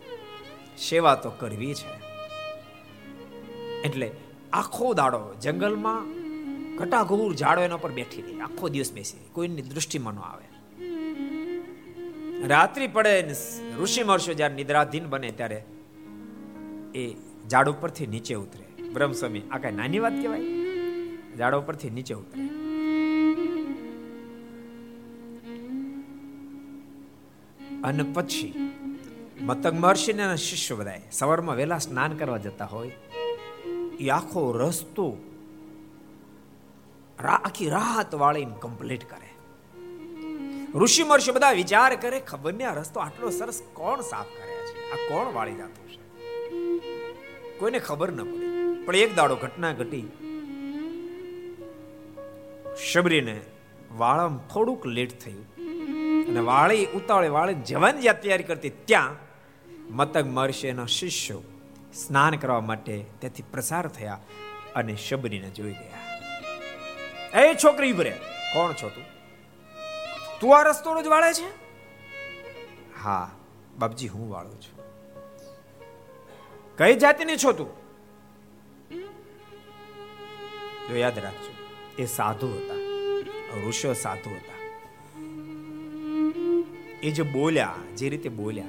સેવા 0.78 1.16
તો 1.16 1.30
કરવી 1.30 1.74
છે. 1.74 1.92
એટલે 3.82 4.12
આખો 4.54 4.94
દાડો 4.94 5.34
જંગલમાં 5.42 6.04
ઘટાઘૂર 6.76 7.36
ઝાડો 7.36 7.62
એના 7.62 7.78
પર 7.78 7.92
બેઠી 7.92 8.22
રહી, 8.22 8.40
આખો 8.40 8.70
દિવસ 8.70 8.92
બેસી 8.94 9.18
કોઈની 9.32 9.62
દૃષ્ટિમાં 9.62 10.14
ન 10.14 10.20
આવે. 10.20 10.48
રાત્રિ 12.48 12.88
પડે 12.88 13.14
ઋષિ 13.80 14.04
મહર્ષિ 14.04 14.34
જ્યારે 14.34 14.56
નિદ્રાધીન 14.56 15.10
બને 15.10 15.32
ત્યારે 15.32 15.64
એ 16.96 17.16
ઝાડ 17.50 17.70
ઉપરથી 17.70 18.08
નીચે 18.08 18.36
ઉતરે. 18.36 18.66
બ્રહ્મસ્વામી, 18.94 19.42
આ 19.52 19.58
કઈ 19.58 19.72
નાની 19.72 20.00
વાત 20.00 20.14
કહેવાય? 20.14 20.42
ઝાડ 21.38 21.56
ઉપરથી 21.56 21.90
નીચે 21.90 22.14
ઉતરે. 22.14 22.44
અને 27.84 28.04
પછી 28.14 28.69
મતંગ 29.42 29.80
મહર્ષિને 29.80 30.38
શિષ્ય 30.38 30.76
બધાય. 30.76 31.02
સવારમાં 31.12 31.56
વહેલા 31.56 31.78
સ્નાન 31.78 32.18
કરવા 32.18 32.38
જતા 32.38 32.66
હોય. 32.66 32.92
એ 34.00 34.10
આખો 34.10 34.52
રસ્તો 34.52 35.18
આખી 37.20 37.70
રાત 37.70 38.16
વાળીને 38.16 38.56
કમ્પ્લીટ 38.62 39.04
કરે. 39.10 39.30
ઋષિ 40.76 41.04
મહર્ષિ 41.04 41.32
બધા 41.32 41.52
વિચાર 41.52 41.96
કરે, 41.96 42.20
ખબર 42.20 42.54
ને 42.54 42.64
આ 42.64 42.74
રસ્તો 42.74 43.00
આટલો 43.00 43.30
સરસ 43.30 43.64
કોણ 43.74 44.02
સાફ 44.02 44.26
કરે 44.26 44.68
છે? 44.68 44.92
આ 44.92 44.96
કોણ 44.96 45.34
વાળી 45.34 45.54
જતું 45.54 45.90
છે? 45.90 46.20
કોઈને 47.60 47.80
ખબર 47.80 48.12
ન 48.12 48.24
પડી. 48.24 48.84
પણ 48.86 48.96
એક 48.96 49.16
દાડો 49.16 49.36
ઘટના 49.36 49.74
ઘટી. 49.74 50.12
શબરીને 52.92 53.42
વાળામાં 53.98 54.48
થોડુંક 54.48 54.86
લેટ 54.86 55.20
થયું. 55.20 55.56
અને 56.28 56.40
વાળી 56.40 56.86
ઉતાવળે 56.86 57.28
વાળી 57.28 57.54
જવાની 57.54 58.02
જ્યાં 58.02 58.22
તૈયારી 58.22 58.44
કરતી, 58.44 58.70
ત્યાં 58.70 59.29
મતંગ 59.90 60.34
મહર્ષિના 60.34 60.86
શિષ્યો 60.86 61.42
સ્નાન 61.94 62.36
કરવા 62.36 62.62
માટે 62.62 63.06
તેથી 63.22 63.44
પ્રસાર 63.44 63.88
થયા 63.88 64.20
અને 64.76 64.96
શબરીને 64.96 65.50
જોઈ 65.50 65.72
ગયા. 65.72 66.22
એ 67.42 67.56
છોકરી 67.56 67.94
ભરે 67.94 68.20
કોણ 68.54 68.74
છો 68.74 68.90
તું? 68.90 69.04
તું 70.40 70.60
આ 70.60 70.64
રસ્તો 70.64 70.94
રોજ 70.94 71.08
વાળે 71.08 71.34
છે? 71.34 71.50
હા, 73.04 73.32
બાપજી, 73.78 74.08
હું 74.08 74.30
વાળું 74.30 74.62
છું. 74.62 74.80
કઈ 76.78 76.96
જાતિની 76.96 77.38
છો 77.38 77.52
તું? 77.52 77.80
તો 80.90 80.98
યાદ 80.98 81.20
રાખજો, 81.20 81.54
એ 82.04 82.06
સાધુ 82.06 82.48
હતા. 82.48 82.80
ઋષિ 83.68 83.94
સાધુ 83.94 84.30
હતા. 84.30 84.60
એ 87.04 87.12
જે 87.12 87.24
બોલ્યા, 87.24 87.76
જે 87.98 88.10
રીતે 88.10 88.30
બોલ્યા 88.30 88.66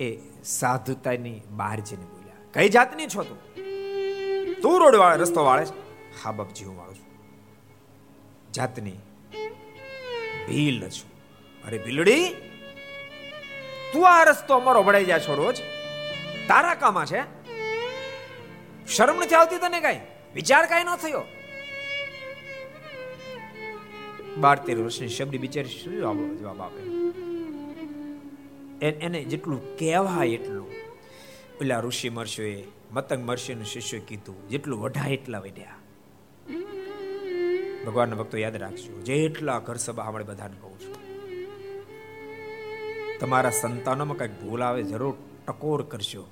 એ 0.00 0.18
સાધુતાની 0.44 1.40
બહાર 1.50 1.80
જઈને 1.80 2.04
બોલ્યા, 2.04 2.34
કઈ 2.54 2.68
જાતની 2.68 3.06
છો 3.06 3.22
તું? 3.22 3.38
તું 4.62 4.80
રોડ 4.80 4.94
વાળે 4.94 5.16
રસ્તો 5.16 5.44
વાળે 5.44 5.64
છે? 5.64 5.74
હા 6.22 6.32
બાપજી, 6.32 6.64
હું 6.64 6.76
વાળું 6.78 6.94
છું. 6.94 7.06
જાતની 8.52 8.92
ભીલ 10.48 10.88
છું. 10.88 11.10
અરે 11.66 11.78
ભીલડી, 11.78 12.28
તું 13.92 14.08
આ 14.08 14.24
રસ્તો 14.24 14.54
અમારો 14.54 14.82
ભળાઈ 14.82 15.04
જાય 15.04 15.20
છો 15.20 15.34
રોજ? 15.34 15.56
તારા 16.48 16.74
કામાં 16.74 17.06
છે? 17.06 17.20
શરમ 18.86 19.16
નથી 19.16 19.34
આવતી 19.34 19.58
તને 19.58 19.80
કઈ? 19.80 20.00
વિચાર 20.34 20.66
કઈ 20.66 20.84
ન 20.84 20.96
થયો? 20.96 21.22
બાર 24.38 24.58
તેર 24.58 24.78
વર્ષની 24.78 25.08
શબ્દ 25.08 25.36
બિચારી 25.36 25.68
શું 25.68 26.38
જવાબ 26.38 26.60
આપે? 26.60 26.82
એને 28.82 29.24
જેટલું 29.24 29.78
કહેવાય 29.78 30.28
એટલું. 30.28 30.70
પેલા 31.58 31.80
ઋષિ 31.80 32.08
મર્ષોએ 32.08 32.64
મતંગ 32.92 33.26
મર્ષિનું 33.26 33.64
શિષ્ય 33.64 33.98
કીધું, 33.98 34.48
જેટલું 34.48 34.80
વઢાય 34.80 35.12
એટલા 35.12 35.38
વઢ્યા 35.38 35.74
ભગવાનના 37.86 38.16
ભક્તો 38.16 38.38
યાદ 38.38 38.56
રાખજો, 38.56 39.02
જેટલા 39.02 39.58
ઘર 39.58 39.76
સભા 39.76 40.04
આપણે 40.04 40.24
બધાને 40.24 40.56
કહું 40.60 40.80
છું. 40.80 40.94
તમારા 43.20 43.50
સંતાનોમાં 43.50 44.16
કંઈક 44.16 44.40
ભૂલ 44.42 44.62
આવે, 44.62 44.82
જરૂર 44.82 45.14
ટકોર 45.46 45.82
કરશો 45.82 46.26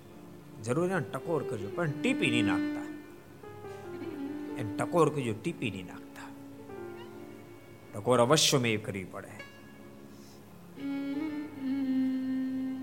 જરૂર 0.64 1.00
ટકોર 1.00 1.42
કરજો, 1.42 1.68
પણ 1.68 1.90
ટીપી 1.90 2.30
નહીં 2.30 2.44
નાખતા. 2.44 2.86
એમ 4.58 4.76
ટકોર 4.76 5.08
કરજો, 5.08 5.34
ટીપી 5.42 5.70
નહીં 5.70 5.86
નાખતા. 5.86 6.28
ટકોર 7.94 8.20
અવશ્ય 8.20 8.58
મેં 8.58 8.82
કરવી 8.82 9.04
પડે. 9.04 9.43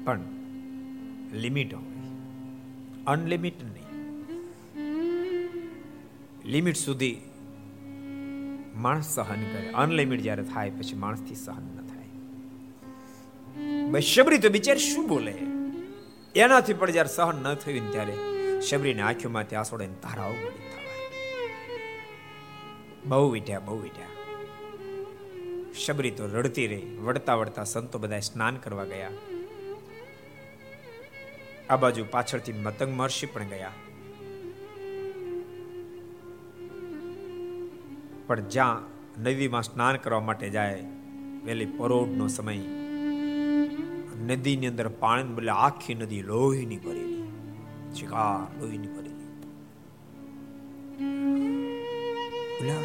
પણ 0.04 0.20
લિમિટ 1.34 1.74
હોય. 1.74 1.84
અનલિમિટ 3.08 3.64
નહીં. 3.64 3.82
લિમિટ 6.46 6.76
સુધી 6.76 7.22
માણસ 8.76 9.16
સહન 9.16 9.42
કરે. 9.42 9.70
અનલિમિટ 9.70 10.22
જ્યારે 10.22 10.44
થાય 10.44 10.70
પછી 10.70 10.96
માણસથી 10.96 11.36
સહન 11.36 11.64
ન 11.64 11.88
થાય. 11.88 12.02
શબરી 14.02 14.38
તો 14.38 14.50
બિચાર 14.50 14.78
શું 14.78 15.08
બોલે? 15.08 15.34
એનાથી 16.36 16.74
પણ 16.74 16.92
જ્યારે 16.92 17.10
સહન 17.10 17.44
ન 17.44 17.54
થયું 17.54 17.92
ત્યારે 17.92 18.14
શબરીની 18.62 19.02
આંખોમાંથી 19.02 19.56
આસોડે 19.56 19.88
તારાઓ 19.88 20.30
મળી 20.30 20.40
થવા 20.40 20.82
બહુ 23.06 23.30
વીઠ્યા 23.30 23.60
બહુ 23.60 23.80
વીઠ્યા 23.80 24.08
શબરી 25.86 26.12
તો 26.12 26.28
રડતી 26.28 26.68
રહી. 26.68 26.98
વડતા 26.98 27.36
વડતા 27.36 27.64
સંતો 27.64 28.00
બધા 28.00 28.20
સ્નાન 28.20 28.56
કરવા 28.56 28.86
ગયા. 28.86 29.10
આ 31.72 31.76
બાજુ 31.76 32.06
પાછળથી 32.12 32.54
મતંગ 32.54 32.98
મહર્ષિ 32.98 33.28
પણ 33.28 33.44
ગયા. 33.44 33.72
પણ 38.28 38.40
જ્યાં 38.40 38.82
નદીમાં 39.22 39.64
સ્નાન 39.64 39.96
કરવા 39.96 40.20
માટે 40.20 40.50
જાય 40.50 40.84
વેલી 41.46 41.66
પરોઢનો 41.66 42.28
સમય 42.28 42.58
નદીની 44.26 44.68
અંદર 44.68 44.88
પાણી 44.88 45.24
બદલે 45.24 45.52
આખી 45.52 45.96
નદી 45.96 46.22
લોહીની 46.22 46.78
ભરેલી. 46.78 47.24
શિકાર 47.96 48.62
લોહીની 48.62 48.88
ભરેલી. 48.88 49.12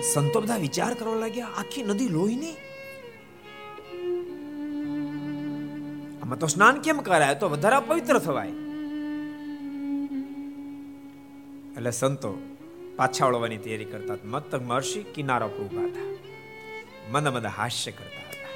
સંતો 0.03 0.41
બધા 0.41 0.57
વિચાર 0.57 0.95
કરવા 0.95 1.15
લાગ્યા, 1.15 1.47
આખી 1.47 1.83
નદી 1.83 2.09
લોહીની? 2.09 2.53
આમાં 6.23 6.39
તો 6.39 6.47
સ્નાન 6.47 6.81
કેમ 6.81 6.99
કરાય? 6.99 7.35
તો 7.35 7.49
વધારે 7.49 7.81
પવિત્ર 7.87 8.19
થવાય. 8.19 8.53
એટલે 11.77 11.91
સંતો 11.91 12.39
પાછા 12.97 13.27
વળવાની 13.27 13.57
તૈયારી 13.57 13.85
કરતા 13.85 14.17
મતક 14.25 14.63
મહર્ષિ 14.63 15.03
કિનારા 15.03 15.47
પર 15.47 15.57
ઊભા 15.57 15.83
હતા. 15.83 16.17
મંદ 17.11 17.29
મંદ 17.29 17.47
હાસ્ય 17.47 17.91
કરતા 17.91 18.29
હતા. 18.29 18.49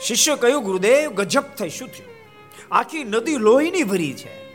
શિષ્ય 0.00 0.36
કહ્યું, 0.36 0.64
ગુરુદેવ, 0.64 1.10
ગજબ 1.10 1.42
થઈ. 1.58 1.68
શું 1.68 1.88
થયું? 1.88 2.14
આખી 2.74 3.04
નદી 3.04 3.36
લોહીની 3.36 3.82
ભરી 3.82 4.12
છે. 4.12 4.48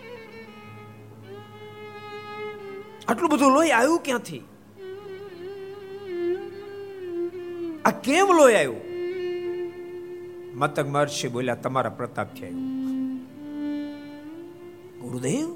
આટલું 3.08 3.29
બધું 3.29 3.51
લોહી 3.51 3.71
આવ્યું 3.71 3.99
ક્યાંથી? 3.99 4.39
આ 7.86 7.91
કેમ 7.91 8.27
લોહી 8.34 8.56
આવ્યું? 8.56 8.82
મતક 10.58 10.88
મહર્ષિ 10.88 11.27
બોલ્યા, 11.27 11.56
તમારા 11.56 11.89
પ્રતાપથી 11.89 12.43
આવ્યું 12.43 12.83
ગુરુદેવ, 15.13 15.49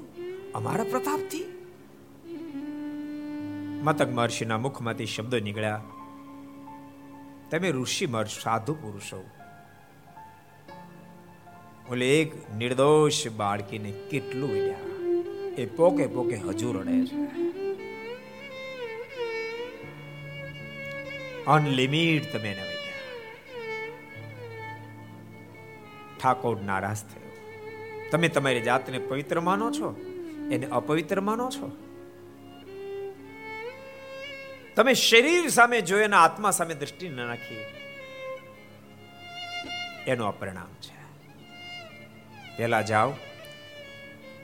અમારા 0.54 0.84
પ્રતાપથી. 0.84 1.44
મતક 3.82 4.08
મહર્ષિના 4.08 4.58
મુખમાંથી 4.58 5.06
શબ્દો 5.06 5.38
નીકળ્યા. 5.38 5.84
તમે 7.50 7.70
ઋષિ 7.70 8.06
મહર્ષ, 8.06 8.42
સાધુ 8.42 8.74
પુરુષો. 8.74 9.24
ઓલે 11.90 12.20
એક 12.20 12.50
નિર્દોષ 12.50 13.28
બાળકીને 13.28 13.90
કેટલું 14.10 14.52
વિડ્યા 14.52 14.78
એ 15.58 15.66
પોકે 15.66 16.06
પોકે 16.06 16.36
હજુ 16.36 16.72
રડે 16.72 17.06
છે. 17.06 17.16
અનલિમિટ 21.46 22.32
તમે 22.32 22.52
એને 22.52 22.62
વિડ્યા 22.62 23.06
ઠાકોર 26.20 26.60
નારાજ 26.60 26.96
થયો. 26.96 27.27
તમે 28.10 28.28
તમારી 28.28 28.60
જાતને 28.60 28.98
પવિત્ર 28.98 29.40
માનો 29.40 29.70
છો? 29.70 29.96
એને 30.52 30.66
અપવિત્ર 30.66 31.20
માનો 31.20 31.50
છો? 31.50 31.70
તમે 34.76 34.94
શરીર 34.94 35.48
સામે 35.48 35.80
જોઈને 35.80 36.16
આત્મા 36.16 36.50
સામે 36.50 36.74
દ્રષ્ટિ 36.74 37.08
ન 37.08 37.16
નાખી. 37.16 37.64
એનું 40.06 40.38
પરિણામ 40.38 40.66
છે. 40.66 40.98
પેલા 42.56 42.82
જાઓ, 42.82 43.12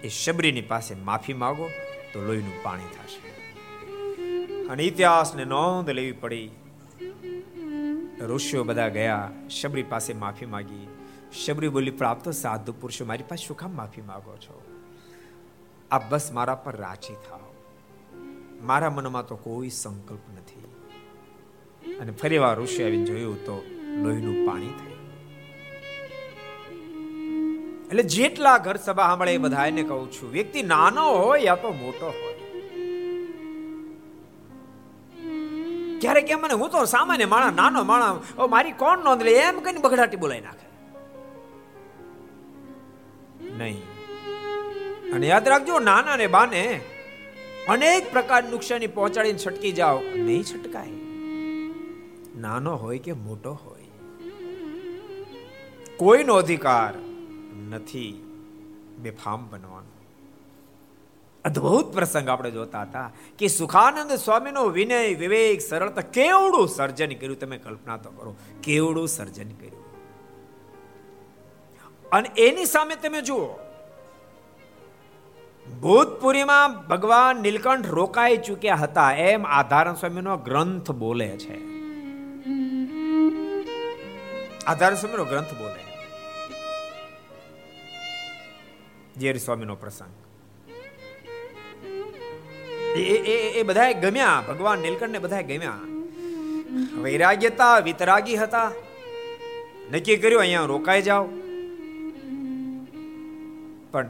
એ 0.04 0.08
શબરીની 0.08 0.60
પાસે 0.60 0.94
માફી 0.94 1.32
માગો 1.32 1.70
તો 2.12 2.20
લોહીનું 2.20 2.62
પાણી 2.62 2.82
થશે. 2.82 3.30
અને 4.66 4.82
ઇતિહાસને 4.82 5.44
નોંધ 5.44 5.90
લેવી 5.90 6.12
પડી. 6.12 6.50
ઋષિઓ 8.20 8.64
બધા 8.64 8.88
ગયા, 8.88 9.30
શબરી 9.60 9.82
પાસે 9.82 10.12
માફી 10.12 10.46
માગી. 10.46 10.93
શબરી 11.34 11.68
બોલી 11.68 11.90
પ્રાપ્ત 11.90 12.28
સાધુ 12.28 12.72
પુરુષો, 12.72 13.04
મારી 13.04 13.22
પાસે 13.28 13.46
શું 13.46 13.56
કામ 13.56 13.76
માફી 13.76 14.00
માંગો 14.00 14.36
છો? 14.36 14.62
આ 15.90 15.98
બસ 15.98 16.32
મારા 16.32 16.54
પર 16.54 16.76
રાજી 16.76 17.14
થાવ 17.14 17.40
મારા 18.62 18.90
મનમાં 18.90 19.26
તો 19.26 19.36
કોઈ 19.36 19.68
સંકલ્પ 19.68 20.24
નથી. 20.34 20.64
અને 21.96 22.12
ફરી 22.12 22.38
વાર 22.38 22.60
ઋષિ 22.60 22.82
આવીને 22.82 23.04
જોયું 23.04 23.44
તો 23.44 23.56
લોહીનું 24.02 24.46
પાણી 24.46 24.66
થયું. 24.66 25.02
એટલે 27.86 28.02
જેટલા 28.02 28.58
ઘર 28.58 28.76
સભા 28.76 29.06
સાંભળે 29.06 29.34
એ 29.34 29.38
બધાને 29.38 29.82
કહું 29.82 30.12
છું, 30.12 30.30
વ્યક્તિ 30.30 30.62
નાનો 30.62 31.04
હોય 31.10 31.40
યા 31.40 31.54
તો 31.54 31.72
મોટો 31.72 32.06
હોય. 32.06 32.34
ક્યારેક 36.00 36.30
એમ 36.30 36.40
મને, 36.40 36.54
હું 36.54 36.70
તો 36.70 36.84
સામાન્ય 36.84 37.24
માણા 37.24 37.50
નાનો 37.50 37.84
માણા 37.84 38.46
મારી 38.46 38.72
કોણ 38.72 39.04
નોંધ 39.04 39.22
લે? 39.22 39.32
એમ 39.32 39.60
કઈ 39.60 39.80
બગડાટી 39.80 40.16
બોલાઈ 40.16 40.40
નાખે. 40.40 40.63
નહીં. 43.58 43.82
અને 45.12 45.26
યાદ 45.26 45.48
રાખજો, 45.48 45.78
નાના 45.78 46.16
ને 46.16 46.26
બાને 46.26 46.80
અનેક 47.68 48.12
પ્રકાર 48.12 48.44
નુકસાની 48.44 48.86
પહોંચાડીને 48.86 49.38
છટકી 49.38 49.72
જાઓ. 49.72 50.00
નહીં 50.00 50.42
છટકાય. 50.42 50.90
નાનો 52.36 52.76
હોય 52.76 52.98
કે 52.98 53.12
મોટો 53.12 53.52
હોય, 53.52 53.84
કોઈનો 55.96 56.34
અધિકાર 56.34 56.94
નથી 57.68 58.08
બેફામ 58.98 59.48
બનવાનો. 59.50 59.90
અદ્ભુત 61.44 61.92
પ્રસંગ 61.92 62.28
આપણે 62.28 62.50
જોતા 62.50 62.82
હતા 62.82 63.12
કે 63.38 63.48
સુખાનંદ 63.48 64.12
સ્વામીનો 64.12 64.64
વિનય, 64.68 65.14
વિવેક, 65.14 65.60
સરળતા 65.60 66.00
કેવડું 66.00 66.68
સર્જન 66.68 67.12
કર્યું 67.12 67.38
તમે 67.38 67.58
કલ્પના 67.58 67.96
તો 67.96 68.10
કરો. 68.10 68.36
કેવડું 68.62 69.08
સર્જન 69.08 69.50
કર્યું. 69.50 69.83
અને 72.14 72.30
એની 72.38 72.64
સામે 72.64 72.96
તમે 72.96 73.20
જુઓ. 73.22 73.46
ભૂતપુરીમાં 75.80 76.86
ભગવાન 76.88 77.36
નીલકંઠ 77.36 77.86
રોકાઈ 77.86 78.36
ચૂક્યા 78.36 78.74
હતા 78.74 79.12
એમ 79.12 79.46
આધારણ 79.46 79.94
સ્વામીનો 79.94 80.36
ગ્રંથ 80.36 80.90
બોલે 80.90 81.28
છે. 81.28 81.56
આધારણ 84.66 84.94
સ્વામીનો 84.94 85.24
ગ્રંથ 85.24 85.54
બોલે. 85.54 85.82
જેર 89.16 89.38
સ્વામીનો 89.38 89.76
પ્રસંગ. 89.76 90.14
એ 92.98 93.36
એ 93.60 93.62
બધા 93.62 93.92
ગમ્યા, 93.92 94.42
ભગવાન 94.48 94.78
નીલકંઠ 94.78 95.10
ને 95.10 95.18
બધા 95.18 95.40
ગમ્યા. 95.40 95.78
વૈરાગ્યતા, 97.02 97.78
વિતરાગી 97.78 98.36
હતા. 98.36 98.72
નક્કી 99.92 100.16
કર્યું, 100.16 100.40
અહીંયા 100.40 100.64
રોકાઈ 100.64 101.02
જાઓ. 101.02 101.28
પણ 103.94 104.08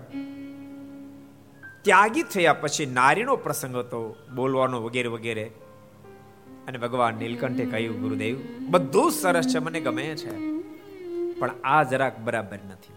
ત્યાગી 1.83 2.23
થયા 2.23 2.53
પછી 2.53 2.87
નારીનો 2.87 3.37
પ્રસંગ 3.37 3.77
હતો, 3.77 4.16
બોલવાનો 4.35 4.83
વગેરે 4.83 5.09
વગેરે. 5.09 5.44
અને 6.68 6.79
ભગવાન 6.79 7.14
નીલકંઠે 7.14 7.64
કહ્યું, 7.66 8.01
ગુરુદેવ, 8.01 8.38
બધું 8.70 9.11
સરસ 9.12 9.47
છે, 9.55 9.59
મને 9.59 9.81
ગમે 9.81 10.07
છે, 10.16 10.35
પણ 11.38 11.51
આ 11.64 11.83
જરાક 11.83 12.18
બરાબર 12.18 12.59
નથી. 12.68 12.94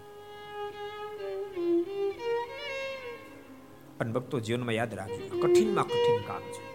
પણ 3.97 4.11
ભક્તો 4.11 4.39
જીવનમાં 4.39 4.73
યાદ 4.73 4.93
રાખજો 4.93 5.39
કઠિનમાં 5.39 5.85
કઠિન 5.85 6.21
કામ 6.27 6.43
છે. 6.55 6.65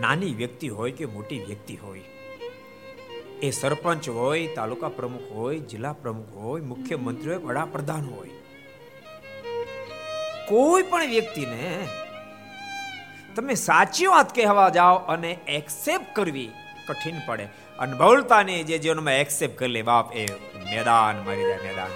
નાની 0.00 0.34
વ્યક્તિ 0.34 0.68
હોય 0.68 0.92
કે 0.92 1.06
મોટી 1.06 1.44
વ્યક્તિ 1.44 1.76
હોય, 1.76 2.02
એ 3.42 3.50
સરપંચ 3.50 4.08
હોય, 4.08 4.46
તાલુકા 4.54 4.88
પ્રમુખ 4.88 5.32
હોય, 5.32 5.58
જિલ્લા 5.58 5.92
પ્રમુખ 5.92 6.36
હોય, 6.36 6.60
મુખ્યમંત્રી 6.62 7.34
હોય, 7.34 7.44
વડાપ્રધાન 7.44 8.04
હોય 8.16 8.37
કોઈ 10.48 10.82
પણ 10.82 11.06
વ્યક્તિને 11.06 11.88
તમે 13.36 13.54
સાચી 13.54 14.06
વાત 14.06 14.34
કહેવા 14.34 14.68
જાઓ 14.68 14.96
અને 15.14 15.30
એક્સેપ્ટ 15.48 16.08
કરવી 16.16 16.50
કઠિન 16.88 17.16
પડે. 17.26 17.46
અને 17.78 17.94
બહુલતાને 17.96 18.62
જે 18.62 18.78
જીવનમાં 18.78 19.14
એક્સેપ્ટ 19.14 19.58
કરી 19.58 19.68
લે, 19.68 19.82
બાપ, 19.82 20.16
એ 20.16 20.24
મેદાન 20.70 21.16
મારી 21.26 21.46
જાય, 21.48 21.60
મેદાન 21.66 21.92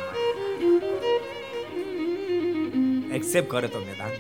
એક્સેપ્ટ 3.15 3.51
કરે 3.51 3.69
તો 3.69 3.81
મેદાન 3.81 4.13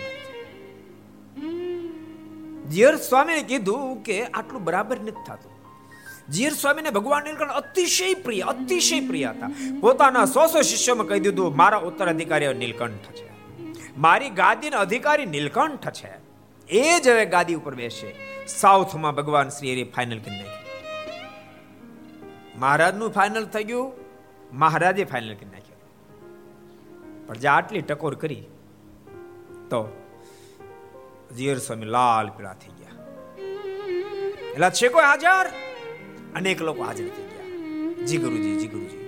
જીયર 2.70 2.96
સ્વામીને 2.96 3.42
કીધું 3.42 4.02
કે 4.02 4.16
આટલું 4.26 4.64
બરાબર 4.64 5.00
નથી 5.00 5.24
થતું. 5.26 5.52
જીર 6.28 6.52
સ્વામીને 6.52 6.90
ભગવાન 6.90 7.24
નીલકંઠ 7.24 7.50
અતિશય 7.52 8.14
પ્રિય 8.14 8.42
અતિશય 8.42 9.00
પ્રિય 9.00 9.26
હતા. 9.26 9.50
પોતાના 9.80 10.24
સો 10.24 10.46
સો 10.46 10.60
શિષ્યોમાં 10.62 11.06
કહી 11.06 11.20
દીધું, 11.20 11.56
મારા 11.56 11.78
ઉત્તરાધિકારી 11.78 12.54
નીલકંઠ 12.54 13.12
છે. 13.12 13.31
મારી 13.96 14.30
ગાદીના 14.30 14.78
અધિકારી 14.78 15.26
નીલકંઠ 15.26 15.90
છે. 15.90 16.10
એ 16.68 17.00
જ 17.00 17.08
હવે 17.08 17.26
ગાદી 17.26 17.54
ઉપર 17.54 17.74
બેસે. 17.74 18.14
સાઉથમાં 18.46 19.14
ભગવાન 19.14 19.48
શ્રી 19.48 19.70
એ 19.70 19.84
ફાઇનલ 19.84 20.18
કરી 20.18 20.36
નાખ્યું 20.36 20.62
મહારાજનું 22.60 23.12
ફાઇનલ 23.12 23.46
થઈ 23.46 23.64
ગયું. 23.64 23.92
મહારાજે 24.52 25.04
ફાઇનલ 25.04 25.34
કરી 25.34 25.46
નાખ્યું. 25.46 25.72
પણ 27.26 27.36
જે 27.36 27.48
આટલી 27.48 27.82
ટકોર 27.82 28.14
કરી, 28.14 28.44
તો 29.70 30.02
જીયર 31.36 31.58
સ્વામી 31.58 31.84
લાલ 31.84 32.28
પીળા 32.28 32.52
થઈ 32.52 32.72
ગયા. 32.72 33.06
એટલે 34.54 34.70
છે 34.70 34.88
કોઈ 34.88 35.04
હાજર? 35.04 35.46
અનેક 36.34 36.62
લોકો 36.62 36.82
હાજર 36.82 37.08
થઈ 37.08 37.22
ગયા. 37.22 37.46
જી 38.04 38.18
ગુરુજી 38.18 38.56
જી 38.56 38.66
ગુરુજી. 38.66 39.01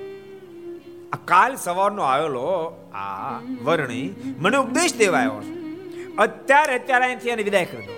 આ 1.14 1.18
કાલ 1.24 1.52
સવારનો 1.56 2.02
આવેલો 2.02 2.46
આ 2.94 3.40
વર્ણી 3.62 4.06
મને 4.38 4.56
ઉપદેશ 4.56 4.96
દેવા 4.96 5.18
આવ્યો 5.18 5.42
છે. 5.42 5.54
અત્યારે 6.16 6.74
અત્યારે 6.74 7.04
અહીંથી 7.04 7.28
એને 7.28 7.42
વિદાય 7.42 7.64
કરી 7.64 7.86
દો. 7.86 7.96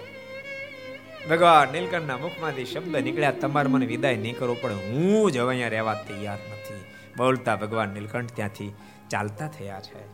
ભગવાન 1.30 1.72
નીલકંઠના 1.72 2.16
મુખમાંથી 2.16 2.64
શબ્દ 2.64 2.94
નીકળ્યા, 3.06 3.30
તમારે 3.30 3.68
મને 3.68 3.86
વિદાય 3.86 4.16
નહીં 4.16 4.36
કરો, 4.38 4.54
પણ 4.54 4.72
હું 4.72 5.32
જ 5.32 5.38
હવે 5.38 5.50
અહીંયા 5.50 5.68
રહેવા 5.68 5.94
તૈયાર 5.94 6.38
નથી. 6.52 6.82
બોલતા 7.16 7.56
ભગવાન 7.56 7.88
નીલકંઠ 7.88 8.34
ત્યાંથી 8.34 8.70
ચાલતા 9.10 9.48
થયા 9.48 9.80
છે. 9.80 10.04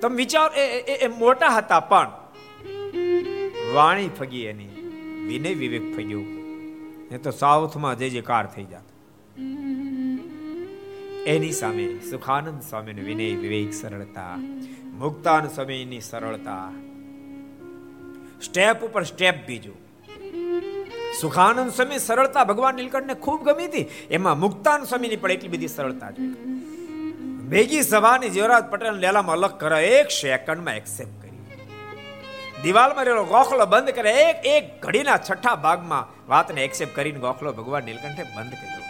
તમે 0.00 0.16
વિચાર 0.16 0.48
એ 0.56 0.64
એ 1.06 1.08
મોટા 1.08 1.52
હતા, 1.58 1.80
પણ 1.80 2.10
વાણી 3.74 4.10
ફગી 4.18 4.44
એની, 4.44 4.72
વિનય 5.28 5.52
વિવેક 5.62 5.86
ફગ્યું. 5.96 6.28
એ 7.10 7.18
તો 7.18 7.30
સાઉથમાં 7.30 7.98
જે 7.98 8.10
જે 8.10 8.22
કાર 8.32 8.46
થઈ 8.46 8.64
જાત. 8.64 8.86
એની 11.26 11.52
સામે, 11.52 11.86
સુખાનંદ 12.10 12.62
સ્વામીનો 12.62 13.02
વિનય 13.02 13.36
વિવેક 13.36 13.74
સરળતા 13.74 14.36
મુક્તાન 14.98 15.48
સ્વામીની 15.48 16.00
સરળતા. 16.00 16.72
સ્ટેપ 18.42 18.84
ઉપર 18.84 19.02
સ્ટેપ 19.02 19.46
બીજું. 19.46 19.74
સુખાનંદ 21.20 21.72
સ્વામી 21.72 21.98
સરળતા 21.98 22.44
ભગવાન 22.44 22.74
નીલકંઠને 22.74 23.14
ખૂબ 23.14 23.44
ગમી 23.44 23.64
હતી. 23.64 23.86
એમાં 24.10 24.40
મુક્તાન 24.40 24.84
સ્વામીની 24.84 25.16
પણ 25.16 25.30
એટલી 25.30 25.48
બધી 25.48 25.68
સરળતા 25.68 26.10
જોઈ 26.10 26.30
ભેગી 27.48 27.82
સભાની 27.82 28.28
જીવરાજ 28.28 28.64
પટેલ 28.64 28.94
લેલામાં 28.94 29.36
અલગ 29.36 29.58
કરે, 29.58 29.84
એક 29.86 30.10
સેકન્ડમાં 30.10 30.76
એક્સેપ્ટ 30.76 31.22
કરી. 31.22 31.32
દિવાલમાં 32.62 33.04
રહેલો 33.04 33.24
ગોખલો 33.24 33.66
બંધ 33.66 33.90
કરે, 33.90 34.12
એક 34.30 34.46
એક 34.46 34.82
ઘડીના 34.82 35.16
છઠ્ઠા 35.16 35.54
ભાગમાં 35.54 36.28
વાતને 36.28 36.64
એક્સેપ્ટ 36.64 36.96
કરીને 36.96 37.18
ગોખલો 37.18 37.52
ભગવાન 37.52 37.84
નીલકંઠે 37.84 38.22
બંધ 38.22 38.52
કર્યો. 38.52 38.85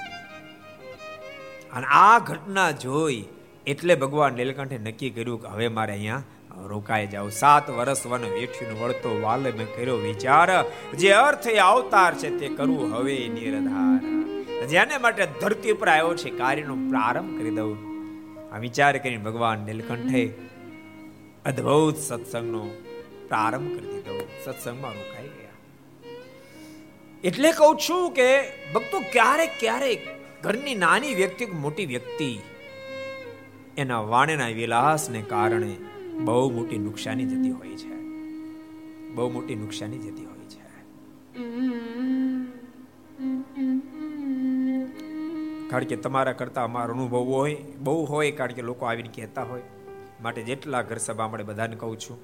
અને 1.76 1.86
આ 1.86 2.18
ઘટના 2.18 2.70
જોઈ 2.70 3.24
એટલે 3.66 3.94
ભગવાન 3.94 4.34
નીલકંઠે 4.34 4.78
નક્કી 4.78 5.10
કર્યું 5.10 5.42
કે 5.42 5.48
હવે 5.48 5.68
મારે 5.68 5.92
અહીંયા 5.92 6.22
રોકાઈ 6.56 7.06
જાવ 7.06 7.28
સાત 7.30 7.70
વર્ષ 7.70 8.06
વન 8.06 8.22
વેઠ્યું 8.22 8.78
વળતો 8.80 9.20
વાલે 9.20 9.50
મેં 9.50 9.66
કર્યો 9.76 9.96
વિચાર, 9.96 10.64
જે 10.94 11.10
અર્થ 11.10 11.46
અવતાર 11.46 12.14
છે 12.14 12.38
તે 12.38 12.48
કરવું 12.48 12.94
હવે 12.94 13.28
નિરધાર. 13.28 14.00
જેને 14.68 14.98
માટે 14.98 15.26
ધરતી 15.26 15.70
ઉપર 15.70 15.88
આવ્યો 15.88 16.14
છે, 16.14 16.30
કાર્યનો 16.30 16.74
પ્રારંભ 16.74 17.38
કરી 17.38 17.50
દઉં. 17.50 17.76
આ 18.52 18.58
વિચાર 18.58 18.98
કરીને 18.98 19.22
ભગવાન 19.22 19.58
નીલકંઠે 19.58 20.22
અદ્ભુત 21.44 21.96
સત્સંગનો 21.96 22.66
પ્રારંભ 23.28 23.78
કરી 23.78 23.86
દીધો. 23.86 24.28
સત્સંગમાં 24.44 24.92
રોકાઈ 24.92 25.28
ગયા. 25.28 25.56
એટલે 27.24 27.52
કહું 27.52 27.76
છું 27.76 28.12
કે 28.12 28.42
ભક્તો 28.74 29.00
ક્યારેક 29.12 29.50
ક્યારેક 29.60 30.15
ઘરની 30.46 30.74
નાની 30.74 31.14
વ્યક્તિ 31.14 31.46
મોટી 31.46 31.86
વ્યક્તિ 31.86 32.40
એના 33.76 34.00
વાણેના 34.00 34.46
વિલાસને 34.46 35.22
કારણે 35.22 35.76
બહુ 36.24 36.52
મોટી 36.52 36.78
નુકસાની 36.78 37.24
જતી 37.24 37.50
હોય 37.50 37.68
છે. 37.68 37.96
બહુ 39.14 39.32
મોટી 39.32 39.54
નુકસાની 39.54 39.98
જતી 39.98 40.24
હોય 40.24 40.44
છે. 40.44 40.62
કારણ 45.68 45.84
કે 45.84 45.96
તમારા 45.96 46.32
કરતા 46.32 46.64
અમારો 46.64 46.94
અનુભવ 46.94 47.18
હોય, 47.18 47.54
બહુ 47.78 48.04
હોય 48.04 48.30
કારણ 48.30 48.52
કે 48.52 48.62
લોકો 48.62 48.86
આવીને 48.86 49.08
કહેતા 49.08 49.42
હોય. 49.42 49.62
માટે 50.22 50.42
જેટલા 50.42 50.82
ઘર 50.82 50.96
સભા 50.96 51.28
મળે 51.28 51.44
બધાને 51.44 51.76
કહું 51.76 51.98
છું, 51.98 52.18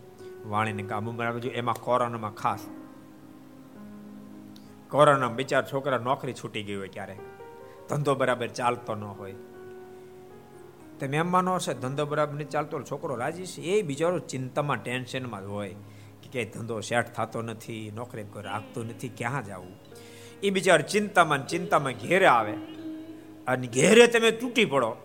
વાણીને 0.51 0.83
કામ 0.83 1.17
બનાવજો 1.17 1.49
એમાં 1.49 1.75
કોરોનામાં 1.75 2.35
ખાસ 2.35 2.61
કોરોના 4.91 5.29
બિચાર 5.29 5.69
છોકરા 5.73 5.99
નોકરી 5.99 6.33
છૂટી 6.33 6.63
ગઈ 6.63 6.75
હોય 6.75 6.89
ક્યારે 6.89 7.17
ધંધો 7.93 8.15
બરાબર 8.15 8.47
ચાલતો 8.47 8.95
ન 8.95 9.05
હોય. 9.05 9.35
તમે 11.01 11.17
એમ 11.17 11.33
માનો 11.33 11.59
છે 11.59 11.75
ધંધો 11.75 12.07
બરાબર 12.07 12.35
નહીં 12.35 12.49
ચાલતો 12.49 12.83
છોકરો 12.83 13.15
રાજી 13.15 13.47
છે, 13.47 13.63
એ 13.63 13.83
બિચારો 13.83 14.19
ચિંતામાં, 14.19 14.83
ટેન્શનમાં 14.83 15.43
જ 15.43 15.45
હોય 15.45 15.69
કે 16.23 16.29
ક્યાંય 16.33 16.49
ધંધો 16.49 16.81
સેટ 16.81 17.13
થતો 17.13 17.43
નથી, 17.43 17.93
નોકરી 17.95 18.23
કોઈ 18.23 18.43
રાખતો 18.43 18.83
નથી, 18.83 19.09
ક્યાં 19.09 19.45
જવું? 19.45 19.77
એ 20.43 20.51
બિચારો 20.51 20.83
ચિંતામાં 20.83 21.47
ચિંતામાં 21.47 21.93
ઘેરે 21.93 22.27
આવે. 22.27 22.53
અને 23.47 23.67
ઘેરે 23.67 24.07
તમે 24.07 24.31
તૂટી 24.31 24.65
પડો. 24.65 24.97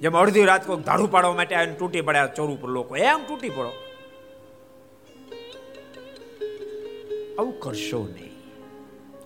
જેમ 0.00 0.16
અડધી 0.16 0.44
રાત 0.44 0.66
કોઈ 0.66 0.76
ધાડું 0.76 1.10
પાડવા 1.10 1.34
માટે 1.34 1.54
આવીને 1.54 1.74
તૂટી 1.74 2.00
પડ્યા 2.00 2.26
ચોર 2.26 2.50
ઉપર 2.50 2.68
લોકો 2.68 2.96
એમ 2.96 3.18
તૂટી 3.28 3.48
પડો. 3.48 3.72
આવું 7.38 7.60
કરશો 7.60 8.08
નહીં. 8.12 8.30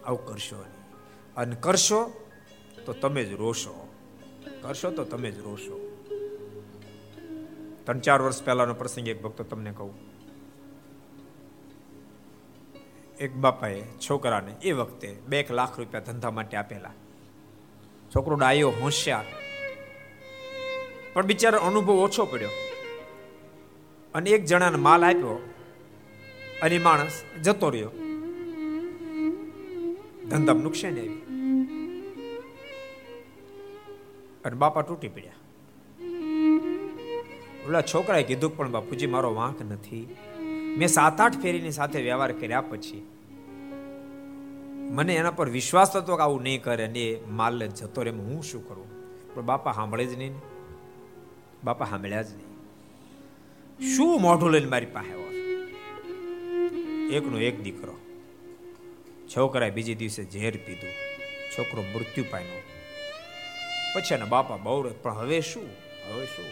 આવું 0.07 0.27
કરશો 0.27 0.57
નહીં. 0.57 0.73
અને 1.37 1.57
કરશો 1.61 2.22
તો 2.87 2.93
તમે 2.93 3.25
જ 3.25 3.33
રોશો. 3.33 3.89
કરશો 4.63 4.91
તો 4.91 5.05
તમે 5.05 5.31
જ 5.31 5.39
રોશો. 5.39 5.89
ત્રણ 7.85 7.99
ચાર 7.99 8.23
વર્ષ 8.23 8.43
પહેલાનો 8.43 8.75
પ્રસંગ 8.75 9.09
એક 9.09 9.23
ભક્તો 9.23 9.45
તમને 9.45 9.73
કહું. 9.73 9.95
એક 13.21 13.35
બાપાએ 13.35 13.83
છોકરાને 13.83 14.57
એ 14.63 14.73
વખતે 14.73 15.17
બે 15.29 15.47
લાખ 15.51 15.79
રૂપિયા 15.79 16.03
ધંધા 16.03 16.31
માટે 16.31 16.57
આપેલા. 16.57 16.93
છોકરો 18.17 18.37
ડાયો, 18.37 18.71
હોશિયાર. 18.71 19.25
પણ 21.13 21.27
બિચારો 21.27 21.59
અનુભવ 21.59 21.95
ઓછો 21.95 22.25
પડ્યો. 22.25 22.49
અને 24.15 24.31
એક 24.31 24.45
જણાને 24.45 24.77
માલ 24.77 25.05
આપ્યો. 25.05 25.55
અને 26.63 26.79
માણસ 26.79 27.23
જતો 27.43 27.71
રહ્યો. 27.71 27.91
ધંધામાં 30.29 30.63
નુકસાન 30.63 30.99
આવી 30.99 31.22
અને 34.45 34.57
બાપા 34.57 34.83
તૂટી 34.83 35.09
પડ્યા. 35.09 35.33
ઓલા 37.69 37.83
છોકરાએ 37.83 38.23
કીધું 38.23 38.57
પણ 38.57 38.71
બાપુજી, 38.71 39.07
મારો 39.07 39.35
વાંક 39.35 39.63
નથી. 39.63 40.17
મેં 40.77 40.89
સાત 40.89 41.21
આઠ 41.21 41.39
ફેરીની 41.39 41.71
સાથે 41.71 42.03
વ્યવહાર 42.03 42.33
કર્યા 42.33 42.61
પછી 42.61 43.07
મને 44.91 45.15
એના 45.15 45.31
પર 45.31 45.49
વિશ્વાસ 45.49 45.97
હતો 45.97 46.17
કે 46.17 46.23
આવું 46.23 46.43
નહીં 46.43 46.63
કરે 46.63 46.87
ને 46.87 47.21
માલ 47.29 47.67
જતો 47.67 48.03
રે 48.03 48.11
હું 48.11 48.43
શું 48.43 48.69
કરું? 48.69 48.87
પણ 49.35 49.43
બાપા 49.43 49.73
સાંભળે 49.73 50.07
જ 50.07 50.19
નહીં 50.19 50.35
બાપા 51.65 51.85
સાંભળ્યા 51.85 52.23
જ 52.23 52.27
નહીં. 52.33 52.53
શું 53.97 54.23
મોઢું 54.23 54.51
લઈને 54.51 54.67
મારી 54.67 54.87
પાસે 54.87 55.23
એકનો 57.17 57.41
એક 57.41 57.63
દીકરો. 57.63 57.99
છોકરાએ 59.37 59.71
બીજે 59.71 59.95
દિવસે 59.95 60.25
ઝેર 60.25 60.57
પીધું. 60.57 60.91
છોકરો 61.59 61.83
મૃત્યુ 61.83 62.25
પામ્યો. 62.31 62.63
પછી 63.95 64.15
એના 64.15 64.25
બાપા 64.25 64.57
બહુ 64.57 64.91
પણ 65.03 65.19
હવે 65.19 65.41
શું? 65.41 65.63
હવે 66.11 66.27
શું? 66.27 66.45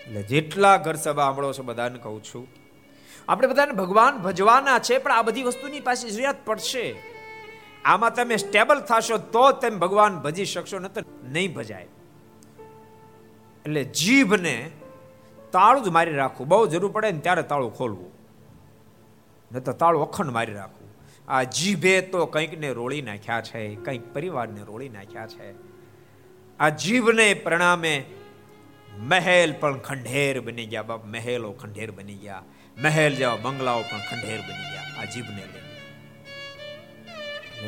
એટલે 0.00 0.22
જેટલા 0.22 0.76
ઘર 0.76 0.94
સભા 0.94 1.22
સાંભળો 1.22 1.52
છો 1.52 1.62
બધાને 1.62 1.98
કહું 1.98 2.24
છું. 2.24 2.48
આપણે 3.28 3.48
બધાને 3.48 3.72
ભગવાન 3.72 4.18
ભજવાના 4.18 4.78
છે, 4.78 4.98
પણ 4.98 5.12
આ 5.12 5.22
બધી 5.22 5.42
વસ્તુની 5.42 5.80
પાસે 5.80 6.08
જરૂરિયાત 6.08 6.36
પડશે. 6.44 7.02
આમાં 7.84 8.14
તમે 8.14 8.36
સ્ટેબલ 8.36 8.80
થશો 8.80 9.18
તો 9.18 9.52
તમે 9.52 9.76
ભગવાન 9.76 10.18
ભજી 10.18 10.44
શકશો 10.44 10.78
ન 10.78 10.88
તો 10.88 11.00
નહીં 11.24 11.54
ભજાય. 11.54 11.82
એટલે 13.64 13.84
જીભને 13.84 14.70
તાળું 15.52 15.84
જ 15.84 15.88
મારી 15.88 16.14
રાખવું. 16.14 16.48
બહુ 16.48 16.66
જરૂર 16.66 16.90
પડે 16.90 17.12
ને 17.12 17.20
ત્યારે 17.20 17.42
તાળું 17.42 17.76
ખોલવું. 17.76 18.12
ન 19.52 19.58
તો 19.58 19.72
તાળું 19.72 20.02
અખંડ 20.02 20.30
મારી 20.30 20.52
રાખવું. 20.52 20.89
આ 21.30 21.42
જીભે 21.42 22.00
તો 22.00 22.26
કંઈકને 22.26 22.72
રોળી 22.72 23.02
નાખ્યા 23.02 23.40
છે, 23.40 23.74
કંઈક 23.74 24.14
પરિવારને 24.14 24.60
રોળી 24.62 24.88
નાખ્યા 24.88 25.26
છે. 25.26 25.54
આ 26.58 26.68
જીભને 26.68 27.34
પ્રણામે 27.34 28.04
મહેલ 28.98 29.54
પણ 29.60 29.78
ખંડેર 29.78 30.40
બની 30.40 30.66
ગયા, 30.66 30.82
બાપ 30.82 31.04
મહેલો 31.04 31.52
ખંડેર 31.52 31.90
બની 31.90 32.14
ગયા, 32.14 32.42
મહેલ 32.78 33.14
જેવા 33.14 33.36
બંગલાઓ 33.36 33.82
પણ 33.82 33.98
ખંડેર 33.98 34.38
બની 34.38 34.70
ગયા 34.70 35.00
આ 35.00 35.04
જીભને 35.04 35.42
લઈને. 35.42 35.70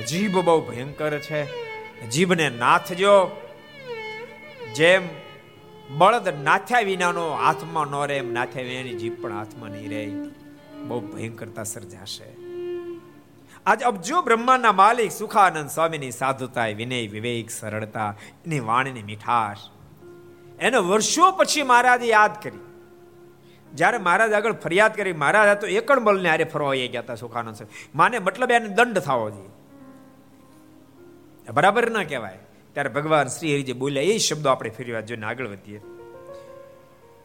જીભ 0.06 0.38
બહુ 0.38 0.60
ભયંકર 0.60 1.18
છે. 1.18 1.42
જીભને 2.10 2.50
નાથજો. 2.50 3.30
જેમ 4.76 5.02
બળદ 5.90 6.42
નાથ્યા 6.42 6.80
વિનાનો 6.80 7.32
હાથમાં 7.32 7.86
ન 7.86 8.06
રહે, 8.06 8.16
એમ 8.16 8.32
નાથ્યા 8.32 8.64
વિનાની 8.64 8.94
જીભ 8.94 9.22
પણ 9.22 9.32
હાથમાં 9.32 9.70
નહીં 9.70 9.90
રહે. 9.90 10.10
બહુ 10.80 11.00
ભયંકરતા 11.00 11.64
સર્જાશે. 11.64 12.41
આજ 13.66 13.82
અબજો 13.82 14.22
બ્રહ્માંડના 14.22 14.72
માલિક 14.72 15.12
સુખાનંદ 15.12 15.70
સ્વામીની 15.70 16.10
સાધુતા 16.10 16.66
વિનય, 16.66 17.08
વિવેક, 17.08 17.50
સરળતા 17.50 18.14
એની 18.46 18.60
વાણીની 18.60 19.02
મીઠાશ. 19.02 19.58
એને 20.60 20.76
વર્ષો 20.76 21.30
પછી 21.30 21.62
મહારાજે 21.62 22.06
યાદ 22.06 22.42
કરી. 22.42 22.58
જ્યારે 23.74 23.98
મહારાજ 23.98 24.32
આગળ 24.32 24.52
ફરિયાદ 24.52 24.96
કરી, 24.96 25.12
મહારાજ 25.12 25.60
તો 25.60 25.66
એકણ 25.66 26.00
બળને 26.00 26.30
આરે 26.30 26.44
ફરવા 26.44 26.74
ગયા 26.74 27.00
હતા 27.00 27.14
સુખાનંદ 27.14 27.56
માને 27.94 28.18
મતલબ 28.18 28.50
એને 28.50 28.68
દંડ 28.68 28.98
થવો 28.98 29.30
જોઈએ. 29.30 29.48
બરાબર 31.52 31.90
ના 31.90 32.04
કહેવાય. 32.04 32.38
ત્યારે 32.72 32.88
ભગવાન 32.88 33.26
શ્રી 33.26 33.54
હરિજી 33.54 33.72
બોલ્યા, 33.72 34.02
એ 34.02 34.18
શબ્દો 34.18 34.48
આપણે 34.48 34.70
ફેરી 34.70 34.92
વાર 34.92 35.02
જોઈને 35.02 35.26
આગળ 35.26 35.46
વધીએ. 35.46 35.80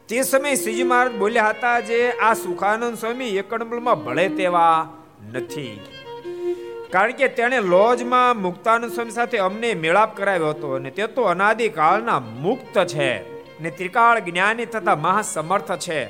તે 0.08 0.22
સમયે 0.22 0.54
શ્રીજી 0.54 0.82
મહારાજ 0.82 1.14
બોલ્યા 1.14 1.48
હતા 1.48 1.80
જે, 1.80 2.10
આ 2.10 2.34
સુખાનંદ 2.34 2.98
સ્વામી 2.98 3.24
એકડમલમાં 3.24 4.04
ભળે 4.04 4.28
તેવા 4.28 4.92
નથી. 5.32 5.80
કારણ 6.90 7.12
કે 7.12 7.28
તેણે 7.28 7.60
લોજમાં 7.60 8.42
મુક્તાનંદ 8.42 8.92
સ્વામી 8.92 9.10
સાથે 9.10 9.38
અમને 9.38 9.74
મેળાપ 9.74 10.16
કરાવ્યો 10.16 10.50
હતો 10.50 10.72
અને 10.72 10.90
તે 10.90 11.06
તો 11.06 11.22
અનાદિ 11.22 11.68
કાળના 11.68 12.20
મુક્ત 12.20 12.84
છે 12.84 13.10
ને 13.60 13.70
ત્રિકાળ 13.70 14.18
જ્ઞાની 14.18 14.66
તથા 14.66 14.96
મહાસમર્થ 14.96 15.72
છે. 15.76 16.08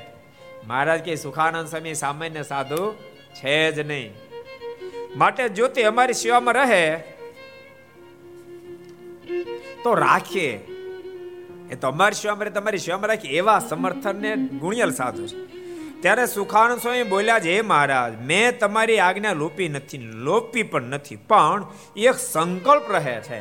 મહારાજ 0.66 1.00
કે 1.00 1.16
સુખાનંદ 1.16 1.68
સ્વામી, 1.68 1.94
સામાન્ય 1.94 2.42
સાધુ 2.42 2.92
છે 3.34 3.72
જ 3.72 3.78
નહીં. 3.80 4.14
માટે 5.16 5.48
જો 5.48 5.68
તે 5.68 5.82
અમારી 5.82 6.12
સેવામાં 6.12 6.54
રહે, 6.54 6.96
તો 9.84 9.94
રાખીએ. 9.94 10.52
એ 11.70 11.74
તો 11.80 11.88
અમારી 11.88 12.14
સેવામાં 12.14 12.52
તમારી 12.52 12.78
સેવામાં 12.78 13.08
રાખીએ 13.08 13.30
એવા 13.30 13.58
સમર્થનને 13.58 14.36
ગુણિયલ 14.36 14.90
સાધુ 14.90 15.26
છે. 15.26 15.47
ત્યારે 16.00 16.26
સુખાનંદ 16.26 16.80
સ્વામી 16.80 17.02
બોલ્યા 17.02 17.40
છે, 17.40 17.56
હે 17.56 17.60
મહારાજ, 17.60 18.20
મેં 18.20 18.58
તમારી 18.58 18.98
આજ્ઞા 18.98 19.32
લોપી 19.32 19.68
નથી, 19.68 19.98
લોપી 19.98 20.62
પણ 20.62 20.82
નથી, 20.82 21.16
પણ 21.16 21.66
એક 21.96 22.14
સંકલ્પ 22.14 22.92
રહે 22.92 23.20
છે. 23.20 23.40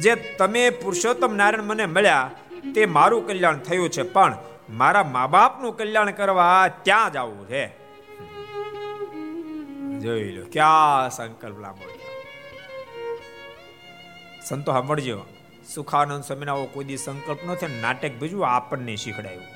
જે 0.00 0.14
તમે 0.14 0.70
પુરુષોત્તમ 0.70 1.34
નારાયણ 1.34 1.62
મને 1.62 1.86
મળ્યા, 1.86 2.30
તે 2.74 2.86
મારું 2.86 3.26
કલ્યાણ 3.26 3.58
થયું 3.58 3.90
છે, 3.90 4.02
પણ 4.02 4.36
મારા 4.70 5.04
મા 5.04 5.26
બાપનું 5.26 5.76
કલ્યાણ 5.76 6.10
કરવા 6.10 6.70
ત્યાં 6.82 7.12
જવું 7.12 7.48
છે. 7.48 7.66
જોઈ 10.00 10.32
લો, 10.32 10.46
ક્યાં 10.52 11.10
સંકલ્પ 11.10 11.60
લાંબો 11.60 11.96
સંતો 14.48 14.72
સાંભળજો 14.72 15.26
સુખાનંદ 15.74 16.24
સ્વામીના 16.24 16.54
કોઈ 16.54 16.84
દી 16.84 16.96
સંકલ્પ 16.96 17.38
નો 17.46 17.54
છે 17.56 17.80
નાટક 17.80 18.18
ભજવું 18.18 18.48
આપણને 18.48 18.96
શીખડાયું. 18.96 19.55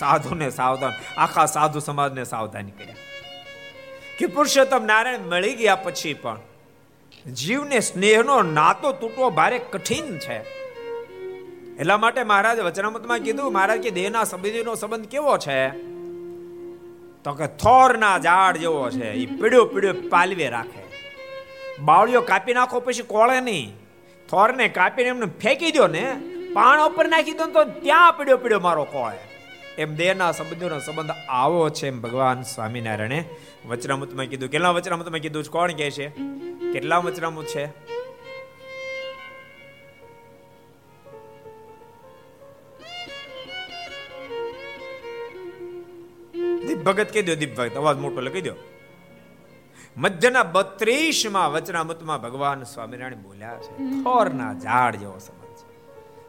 સાધુને 0.00 0.50
સાવધાન, 0.50 0.92
આખા 1.16 1.46
સાધુ 1.46 1.80
સમાજને 1.80 2.24
સાવધાન 2.24 2.66
કર્યા. 2.66 2.94
કે 4.18 4.26
પુરુષોત્તમ 4.26 4.84
નારાયણ 4.84 5.18
મળી 5.18 5.54
ગયા 5.54 5.76
પછી 5.76 6.14
પણ 6.14 6.38
જીવને 7.32 7.80
સ્નેહનો 7.80 8.42
નાતો 8.42 8.92
તૂટવો 8.92 9.30
ભારે 9.30 9.58
કઠિન 9.58 10.18
છે. 10.18 10.64
એટલા 11.76 11.96
માટે 11.96 12.22
મહારાજ 12.22 12.60
વચનામતમાં 12.60 13.18
કીધું, 13.18 13.52
મહારાજ, 13.52 13.80
કે 13.80 13.90
દેહના 13.90 14.24
સંબંધીનો 14.24 14.74
સંબંધ 14.74 15.06
કેવો 15.06 15.38
છે? 15.38 15.68
તો 17.24 17.32
કે 17.32 17.46
થોરના 17.46 18.18
ઝાડ 18.18 18.56
જેવો 18.56 18.90
છે 18.90 19.10
એ 19.10 19.26
પીડ્યો 19.26 19.64
પીડ્યો 19.64 19.94
પાલવે 20.10 20.48
રાખે. 20.48 20.84
બાવળીઓ 21.78 22.20
કાપી 22.20 22.54
નાખો 22.54 22.80
પછી 22.80 23.02
કોળે 23.02 23.40
નહીં. 23.40 23.76
થોરને 24.30 24.68
કાપીને 24.68 25.08
એમને 25.08 25.26
ફેંકી 25.26 25.72
દો 25.72 25.86
ને, 25.86 26.16
પાણ 26.54 26.80
ઉપર 26.80 27.08
નાખી 27.08 27.32
દો 27.32 27.46
તો 27.46 27.64
ત્યાં 27.64 28.12
પીડ્યો 28.12 28.36
પીડ્યો 28.36 28.60
મારો 28.60 28.84
કોળે. 28.84 29.33
એમ 29.78 29.94
દેહના 29.94 30.32
સંબંધોનો 30.32 30.78
સંબંધ 30.78 31.10
આવો 31.28 31.70
છે 31.70 31.88
એમ 31.88 32.00
ભગવાન 32.00 32.42
સ્વામિનારાયણે 32.42 33.24
વચનામૃતમાં 33.66 34.26
કીધું. 34.26 34.48
કેટલા 34.48 34.70
વચનામૃતમાં 34.70 35.20
કીધું? 35.20 35.44
કોણ 35.44 35.72
કહે 35.72 35.90
છે? 35.90 36.08
કેટલા 36.72 36.98
વચનામૃત 36.98 37.46
છે? 37.46 37.66
દીપ 46.66 46.78
ભગત 46.78 47.12
કહી 47.12 47.22
દો 47.22 47.34
દીપ 47.34 47.56
ભગત 47.56 47.74
અવાજ 47.74 47.96
મોટો 47.96 48.20
લખી 48.20 48.40
દો 48.40 48.52
મધ્યના 49.96 50.42
બત્રીસમાં 50.42 51.52
વચનામૃતમાં 51.52 52.22
ભગવાન 52.22 52.62
સ્વામિનારાયણ 52.62 53.14
બોલ્યા 53.14 53.56
છે. 53.56 53.76
થોરના 54.02 54.54
ઝાડ 54.54 54.96
જેવો 54.96 55.18
છે. 55.18 55.78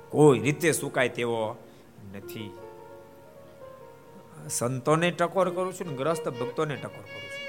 કોઈ 0.09 0.39
રીતે 0.39 0.71
સુકાય 0.71 1.09
તેવો 1.09 1.57
નથી. 2.15 2.57
સંતોને 4.49 5.11
ટકોર 5.11 5.49
કરું 5.49 5.73
છું 5.73 5.91
ને 5.91 5.97
ગ્રસ્ત 5.97 6.29
ભક્તોને 6.29 6.75
ટકોર 6.75 6.89
કરું 6.89 7.21
છું. 7.21 7.45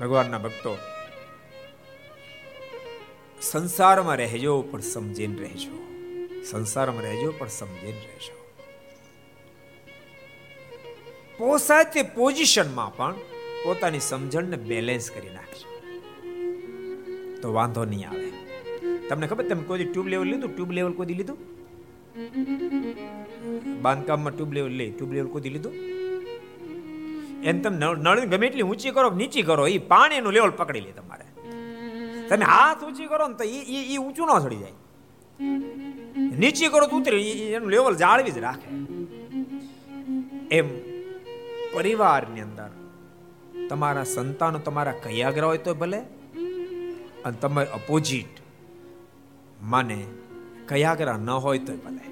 ભગવાનના 0.00 0.38
ભક્તો, 0.38 0.78
સંસારમાં 3.40 4.16
રહેજો 4.16 4.62
પણ 4.62 4.80
સમજીને 4.80 5.40
રહેજો. 5.40 5.88
સંસારમાં 6.50 7.02
રહેજો 7.02 7.34
પણ 7.38 7.48
સમજીને 7.48 8.00
રહેજો. 8.00 8.38
પોસાય 11.38 11.84
તે 11.84 12.02
પોઝિશનમાં 12.02 12.96
પણ 12.96 13.14
પોતાની 13.64 14.00
સમજણને 14.00 14.56
બેલેન્સ 14.56 15.10
કરી 15.10 15.30
નાખજો. 15.30 15.68
તો 17.40 17.52
વાંધો 17.52 17.84
નહીં 17.84 18.08
આવે. 18.08 18.30
તમને 19.08 19.26
ખબર, 19.26 19.48
તમે 19.48 19.62
કોઈ 19.62 19.84
ટ્યુબ 19.84 20.06
લેવલ 20.06 20.26
લીધું? 20.26 20.54
ટ્યુબ 20.54 20.70
લેવલ 20.70 20.92
કોઈ 20.92 21.06
લીધું? 21.06 21.57
બાંધકામમાં 23.84 24.32
ટ્યુબ 24.34 24.52
લેવલ 24.56 24.74
લે 24.80 24.86
ટ્યુબ 24.94 25.12
લેવલ 25.16 25.28
કૂદી 25.34 25.52
લીધું. 25.56 25.74
એમ 27.48 27.56
તમે 27.64 27.76
નળ 28.04 28.26
ગમે 28.32 28.46
એટલી 28.48 28.66
ઊંચી 28.70 28.92
કરો 28.96 29.08
નીચી 29.20 29.44
કરો 29.48 29.64
એ 29.74 29.78
પાણીનું 29.92 30.32
લેવલ 30.38 30.52
પકડી 30.60 30.84
લે 30.86 30.92
તમારે. 30.98 31.26
તમે 32.30 32.44
હાથ 32.52 32.82
ઊંચી 32.88 33.08
કરો 33.12 33.24
ને 33.30 33.36
તો 33.40 33.44
એ 33.56 33.80
એ 33.94 33.96
ઊંચું 34.04 34.26
ન 34.36 34.42
ચડી 34.44 34.60
જાય. 34.64 34.76
નીચી 36.42 36.70
કરો 36.74 36.84
તો 36.90 36.96
ઉતરે 37.00 37.18
એનું 37.56 37.70
લેવલ 37.76 37.94
જાળવી 38.02 38.34
જ 38.36 38.38
રાખે. 38.46 38.68
એમ 40.58 40.68
પરિવારની 41.74 42.44
અંદર 42.46 42.70
તમારા 43.70 44.06
સંતાનો 44.14 44.58
તમારા 44.66 45.00
કયાગ્ર 45.04 45.44
હોય 45.48 45.60
તો 45.66 45.72
ભલે, 45.82 46.00
અને 47.26 47.36
તમે 47.42 47.62
અપોઝિટ 47.78 48.34
માને 49.72 49.98
કયાગ્ર 50.68 51.14
ન 51.14 51.30
હોય 51.30 51.58
તો 51.58 51.76
ભલે. 51.76 52.08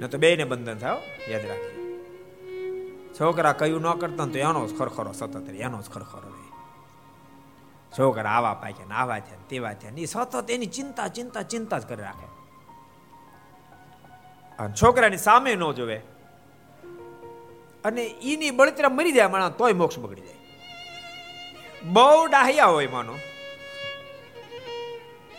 ન 0.00 0.06
તો 0.06 0.18
બેને 0.18 0.44
બંધન 0.44 0.78
થાય 0.78 1.02
યાદ 1.28 1.46
રાખજો. 1.46 1.76
છોકરા 3.20 3.52
કયું 3.52 3.80
ન 3.80 3.92
કરતા 3.92 4.26
તો 4.26 4.38
એનો 4.38 4.66
જ 4.66 4.78
ખરખરો 4.78 5.12
સતત 5.12 5.48
એનો 5.48 5.82
જ 5.82 5.90
ખરખરો 5.90 6.28
રહે. 6.28 6.46
છોકરા 7.98 8.30
આવા 8.30 8.54
પાક્યા 8.54 8.86
ને 8.86 8.94
આવા 8.94 9.18
થયા 9.18 9.38
તેવા 9.48 9.72
થયા 9.72 9.92
એ 9.98 10.04
સતત 10.04 10.50
એની 10.50 10.66
ચિંતા 10.66 11.08
ચિંતા 11.08 11.42
ચિંતા 11.42 11.78
જ 11.78 11.88
કરી 11.88 12.02
રાખે. 12.02 12.26
અને 14.58 14.74
છોકરાની 14.82 15.16
સામે 15.16 15.54
ન 15.54 15.72
જોવે. 15.72 16.00
અને 17.84 18.06
એની 18.06 18.50
બળતરા 18.50 18.88
મરી 18.88 19.12
જાય 19.12 19.26
માણા 19.26 19.48
તોય 19.48 19.72
મોક્ષ 19.72 19.98
બગડી 19.98 20.20
જાય. 20.20 20.34
બહુ 21.84 22.26
ડાહ્યા 22.26 22.66
હોય 22.66 22.86
માનો. 22.86 23.14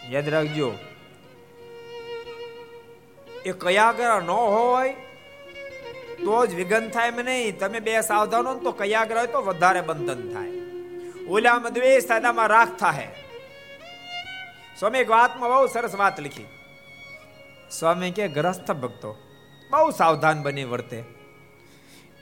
યાદ 0.09 0.29
રાખજો 0.29 0.73
એ 3.47 3.51
કયાગ્રહ 3.51 4.19
ન 4.19 4.29
હોય, 4.29 4.93
તો 6.25 6.45
જ 6.45 6.53
વિઘન 6.53 6.89
થાય 6.89 7.07
એમ 7.07 7.15
નહીં. 7.15 7.59
તમે 7.59 7.79
બે 7.79 8.01
સાવધાનો 8.01 8.55
તો 8.55 8.71
કયાગ્રહ 8.71 9.17
હોય 9.17 9.27
તો 9.27 9.41
વધારે 9.41 9.81
બંધન 9.81 10.33
થાય. 10.33 10.51
ઓલામાં 11.27 11.73
દ્વેષ 11.73 12.03
સાદામાં 12.03 12.47
રાખ 12.47 12.77
થાય 12.79 13.07
સ્વામી 14.79 14.99
એક 14.99 15.09
વાતમાં 15.09 15.49
બહુ 15.49 15.67
સરસ 15.67 15.95
વાત 15.95 16.19
લખી. 16.19 16.45
સ્વામી 17.71 18.11
કે, 18.11 18.27
ગ્રસ્થ 18.27 18.71
ભક્તો, 18.71 19.17
બહુ 19.71 19.91
સાવધાન 19.91 20.43
બની 20.43 20.63
વર્તે. 20.63 21.03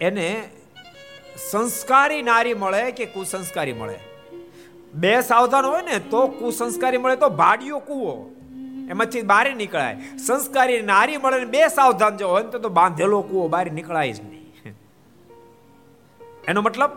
એને 0.02 0.50
સંસ્કારી 1.52 2.22
નારી 2.22 2.54
મળે 2.54 2.92
કે 2.92 3.06
કુસંસ્કારી 3.06 3.74
મળે? 3.74 4.00
બે 4.94 5.22
સાવધાન 5.22 5.66
હોય 5.66 5.82
ને 5.82 6.00
તો 6.00 6.28
કુસંસ્કારી 6.28 6.98
મળે 6.98 7.16
તો 7.16 7.30
ભાડિયો 7.30 7.80
કુવો. 7.80 8.35
એમાંથી 8.90 9.22
બહાર 9.22 9.56
નીકળાય. 9.56 9.98
સંસ્કારી 10.28 10.82
નારી 10.82 11.18
મળે 11.18 11.46
બે 11.46 11.68
સાવધાન 11.68 12.18
જો 12.18 12.28
હોય 12.28 12.44
તો 12.44 12.70
બાંધેલો 12.70 13.22
કુવો 13.22 13.48
બહાર 13.48 13.72
નીકળાય 13.72 14.14
જ 14.14 14.22
નહીં. 14.22 14.46
એનો 16.48 16.62
મતલબ, 16.62 16.90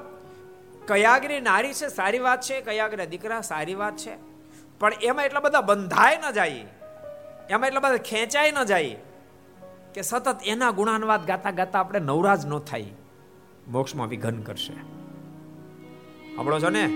કયાગ્રી 0.87 1.41
નારી 1.41 1.73
છે 1.73 1.89
સારી 1.89 2.19
વાત 2.19 2.41
છે, 2.41 2.61
કયાગ્ર 2.61 3.05
દીકરા 3.05 3.41
સારી 3.41 3.75
વાત 3.75 3.97
છે. 3.97 4.17
પણ 4.79 4.93
એમાં 5.03 5.25
એટલા 5.25 5.41
બધા 5.41 5.61
બંધાય 5.61 6.19
ન 6.29 6.31
જાય. 6.31 6.65
એમાં 7.51 7.67
એટલા 7.67 7.81
બધા 7.81 7.97
ખેંચાય 7.97 8.53
ન 8.53 8.65
જાય 8.65 8.97
કે 9.95 10.03
સતત 10.03 10.37
એના 10.47 10.71
ગુણાનવાદ 10.71 11.27
ગાતા 11.27 11.51
ગાતા 11.51 11.81
આપણે 11.81 11.99
નવરાજ 11.99 12.47
ન 12.47 12.59
થાય. 12.59 12.85
મોક્ષમાં 13.69 14.09
વિઘન 14.09 14.43
કરશે. 14.43 14.73
આપણો 16.39 16.61
છો 16.61 16.69
ને? 16.69 16.87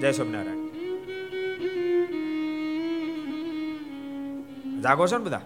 જય 0.00 0.12
સ્વામિનારાયણ. 0.12 0.65
જાગો 4.82 5.06
છો 5.06 5.18
ને 5.18 5.24
બધા? 5.24 5.40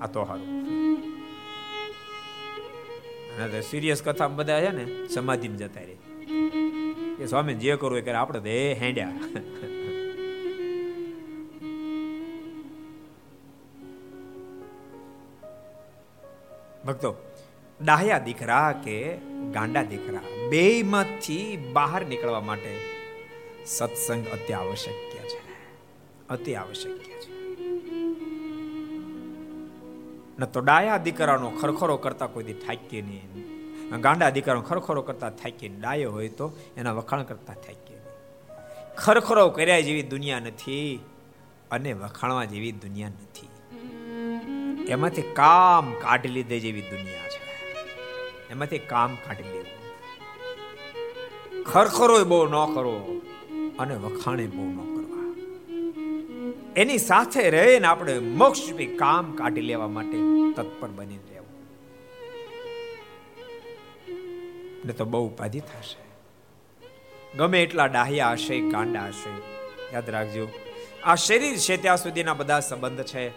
આ 0.00 0.06
તો 0.06 0.24
સારું 0.24 0.64
સિરિયસ 3.62 4.02
કથા 4.02 4.28
બધા 4.28 4.60
છે 4.60 4.70
ને, 4.70 5.06
સમાધિમાં 5.06 5.56
જતા 5.56 5.80
રહે. 5.80 5.96
કે 7.16 7.26
સ્વામી, 7.26 7.54
જે 7.54 7.76
કરવું 7.76 7.98
એ 7.98 8.00
કરે, 8.00 8.14
આપણે 8.14 8.40
તો 8.40 8.72
હેંડ્યા. 8.72 9.12
ભક્તો, 16.86 17.14
ડાહ્યા 17.84 18.18
દીકરા 18.18 18.80
કે 18.84 19.16
ગાંડા 19.52 19.82
દીકરા 19.82 20.20
બે 20.50 20.82
માંથી 20.82 21.70
બહાર 21.72 22.06
નીકળવા 22.06 22.40
માટે 22.40 22.80
સત્સંગ 23.66 24.26
અતિ 24.26 24.52
આવશ્યક 24.52 25.28
છે. 25.28 25.40
અતિ 26.28 26.54
આવશ્યક 26.54 27.13
ન 30.38 30.44
તો 30.44 30.60
ડાયા 30.60 30.96
દીકરાનો 30.96 31.50
ખરખરો 31.50 31.96
કરતા 31.96 32.26
કોઈ 32.26 32.44
દી 32.44 32.52
થાકીએ 32.52 33.02
નહીં. 33.02 33.54
ગાંડા 34.00 34.30
દીકરાનો 34.30 34.60
ખરખરો 34.60 35.02
કરતા 35.02 35.30
થાકીએ 35.30 35.68
ડાયો 35.68 36.12
હોય 36.12 36.28
તો 36.28 36.56
એના 36.76 36.92
વખાણ 36.92 37.22
કરતા 37.22 37.54
થાકીએ 37.54 38.00
ખરખરો 38.96 39.50
કર્યા 39.50 39.80
જેવી 39.80 40.02
દુનિયા 40.02 40.40
નથી 40.40 41.00
અને 41.70 41.92
વખાણવા 41.92 42.44
જેવી 42.44 42.72
દુનિયા 42.72 43.08
નથી. 43.08 43.48
એમાંથી 44.84 45.22
કામ 45.22 45.92
કાઢી 45.92 46.28
લીધે 46.28 46.60
જેવી 46.60 46.82
દુનિયા 46.82 47.28
છે. 47.28 47.42
એમાંથી 48.50 48.78
કામ 48.78 49.14
કાઢી 49.14 49.42
લેવું. 49.42 49.74
ખરખરો 51.64 52.24
બહુ 52.24 52.46
ન 52.46 52.56
કરો 52.74 53.20
અને 53.78 53.94
વખાણે 53.94 54.46
બહુ 54.46 54.64
ન 54.64 54.76
કરવા 54.76 54.93
એની 56.76 56.98
સાથે 56.98 57.50
રહીને 57.50 57.86
આપણે 57.86 58.18
મોક્ષ 58.18 58.72
કામ 58.98 59.36
કાઢી 59.36 59.60
લેવા 59.60 59.88
માટે 59.88 60.18
તત્પર 60.56 60.88
બની 60.88 61.16
રહેવું. 61.16 61.62
ને 64.84 64.92
તો 64.92 65.04
બહુ 65.04 65.28
ઉપાધિ 65.28 65.60
થશે. 65.60 66.04
ગમે 67.36 67.62
એટલા 67.62 67.86
ડાહ્યા 67.86 68.32
હશે, 68.32 68.60
ગાંડા 68.60 69.06
હશે. 69.06 69.42
યાદ 69.94 70.10
રાખજો, 70.10 70.48
આ 71.04 71.14
શરીર 71.14 71.56
છે 71.56 71.76
ત્યાં 71.76 71.96
સુધીના 71.96 72.34
બધા 72.34 72.60
સંબંધ 72.60 73.02
છે. 73.02 73.28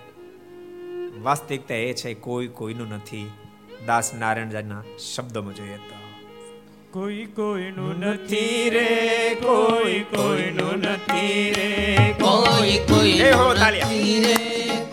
વાસ્તવિકતા 1.20 1.76
એ 1.76 1.94
છે, 1.94 2.14
કોઈ 2.14 2.48
કોઈનું 2.48 2.90
નથી. 2.90 3.32
દાસ 3.86 4.14
નારાયણ 4.14 4.50
શબ્દમાં 4.98 5.56
જોઈએ 5.56 5.78
તો. 5.78 6.07
કોઈ 6.98 7.28
કોઈનું 7.36 8.00
નથી 8.12 8.70
રે 8.70 8.86
કોઈ 9.42 10.00
કોઈનું 10.16 10.82
નથી 10.82 11.54
રે. 11.58 11.68
કોઈ 12.22 12.80
કોઈ 12.90 13.18
તાલિયા. 13.60 13.90
રે 14.26 14.38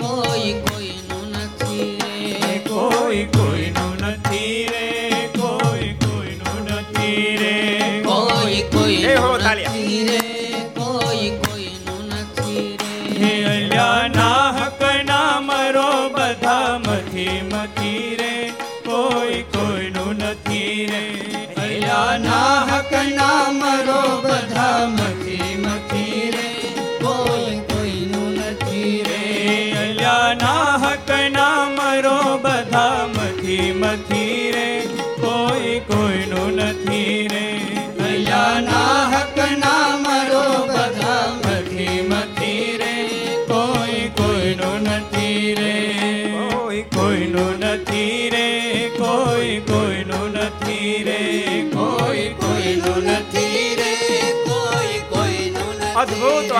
કોઈ 0.00 0.52
કોઈનું 0.64 1.26
નથી 1.44 1.88
રે 2.42 2.60
કોઈ 2.68 3.24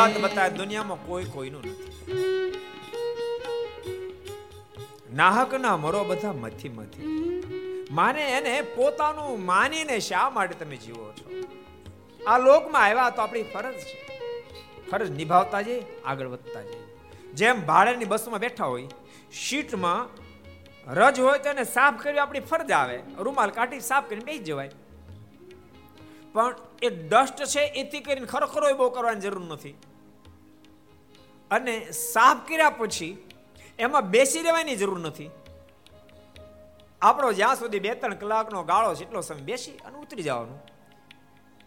વાત 0.05 0.21
બતાવે 0.21 0.51
દુનિયામાં 0.51 1.07
કોઈ 1.07 1.25
કોઈનું 1.25 1.61
નથી. 1.61 1.93
નાહક 5.15 5.55
ના 5.55 5.77
મરો 5.77 6.05
બધા 6.05 6.33
મથી 6.33 6.69
મથી 6.69 7.05
માને 7.91 8.31
એને 8.33 8.63
પોતાનું 8.63 9.45
માનીને 9.45 10.01
શા 10.01 10.31
માટે 10.31 10.55
તમે 10.55 10.77
જીવો 10.77 11.13
છો? 11.13 11.31
આ 12.27 12.39
લોકમાં 12.39 12.83
આવ્યા 12.83 13.11
તો 13.11 13.23
આપણી 13.23 13.43
ફરજ 13.43 13.75
છે. 13.75 14.21
ફરજ 14.91 15.11
નિભાવતા 15.11 15.61
જઈએ, 15.61 16.03
આગળ 16.05 16.27
વધતા 16.27 16.63
જઈએ. 16.63 16.99
જેમ 17.35 17.67
ભાડાની 17.67 18.05
બસમાં 18.05 18.41
બેઠા 18.41 18.65
હોય, 18.65 18.89
સીટમાં 19.49 20.09
રજ 20.95 21.21
હોય 21.21 21.39
તો 21.39 21.51
એને 21.51 21.65
સાફ 21.65 22.03
કરવી 22.03 22.19
આપણી 22.19 22.41
ફરજ 22.41 22.71
આવે. 22.71 23.01
રૂમાલ 23.19 23.51
કાઢી 23.51 23.81
સાફ 23.81 24.09
કરીને 24.09 24.25
બેસી 24.25 24.39
જવાય. 24.39 24.71
પણ 26.33 26.57
એ 26.83 26.89
ડસ્ટ 26.89 27.45
છે, 27.45 27.61
એથી 27.61 28.01
કરીને 28.01 28.27
ખરેખર 28.27 28.73
બહુ 28.73 28.91
કરવાની 28.91 29.21
જરૂર 29.21 29.45
નથી. 29.53 29.77
અને 31.55 31.75
સાફ 31.93 32.49
કર્યા 32.49 32.71
પછી 32.71 33.11
એમાં 33.79 34.11
બેસી 34.11 34.43
રહેવાની 34.43 34.77
જરૂર 34.77 34.99
નથી. 34.99 35.31
આપણો 37.03 37.33
જ્યાં 37.33 37.57
સુધી 37.57 37.81
બે 37.81 37.95
ત્રણ 37.95 38.15
કલાકનો 38.15 38.63
ગાળો 38.63 38.95
છે, 38.95 39.05
એટલો 39.05 39.21
સમય 39.21 39.41
બેસી 39.41 39.73
અને 39.87 39.99
ઉતરી 39.99 40.23
જવાનું. 40.23 40.59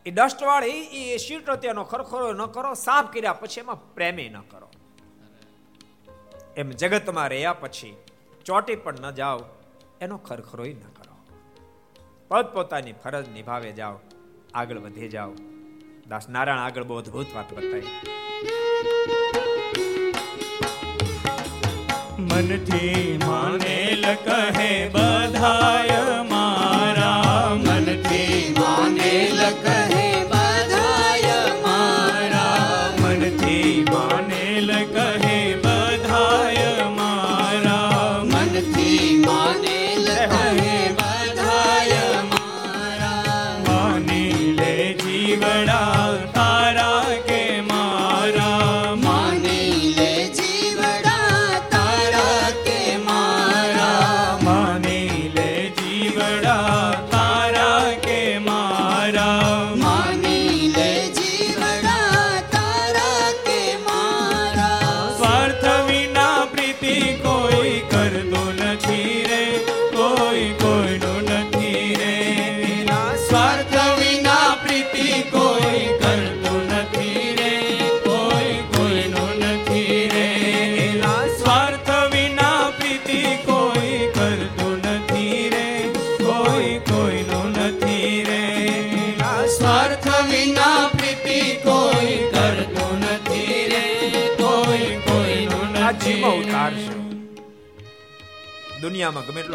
એ 0.05 0.11
ડસ્ટવાળી, 0.11 0.77
એ 1.13 1.17
સીટ 1.17 1.49
તેનો 1.49 1.83
ખરખરો 1.83 2.33
ન 2.33 2.45
કરો 2.45 2.73
સાફ 2.73 3.13
કર્યા 3.13 3.33
પછી 3.33 3.59
એમાં 3.59 3.93
પ્રેમે 3.93 4.29
ન 4.29 4.39
કરો. 4.41 4.69
એમ 6.57 6.69
જગતમાં 6.71 7.27
રહ્યા 7.27 7.53
પછી 7.53 7.95
ચોટી 8.45 8.75
પણ 8.75 8.99
ન 8.99 9.11
જાઓ, 9.11 9.39
એનો 10.01 10.17
ખરખરોય 10.17 10.73
ન 10.73 10.87
કરો. 10.97 11.15
પોતપોતાની 12.29 12.93
ફરજ 12.93 13.29
નિભાવે 13.29 13.71
જાઓ, 13.71 13.99
આગળ 14.53 14.79
વધે 14.79 15.07
જાઓ. 15.07 15.31
દાસ 16.07 16.29
નારાયણ 16.29 16.59
આગળ 16.59 16.83
બહુ 16.83 16.97
અદભુત 16.97 17.35
વાત 17.35 17.53
બતાવી. 17.53 17.87
મનથી 22.37 23.17
માનેલ 23.19 24.03
કહે 24.25 24.71
બધાય 24.93 26.01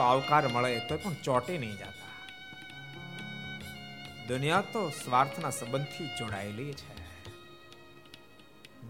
એટલો 0.03 0.09
આવકાર 0.09 0.45
મળે 0.49 0.81
તો 0.83 0.97
પણ 0.97 1.17
ચોટે 1.23 1.53
નહીં 1.55 1.77
જતા 1.77 1.93
દુનિયા 4.29 4.65
તો 4.73 4.83
સ્વાર્થના 4.95 5.53
સંબંધથી 5.53 6.09
જોડાયેલી 6.13 6.75
છે 6.75 6.91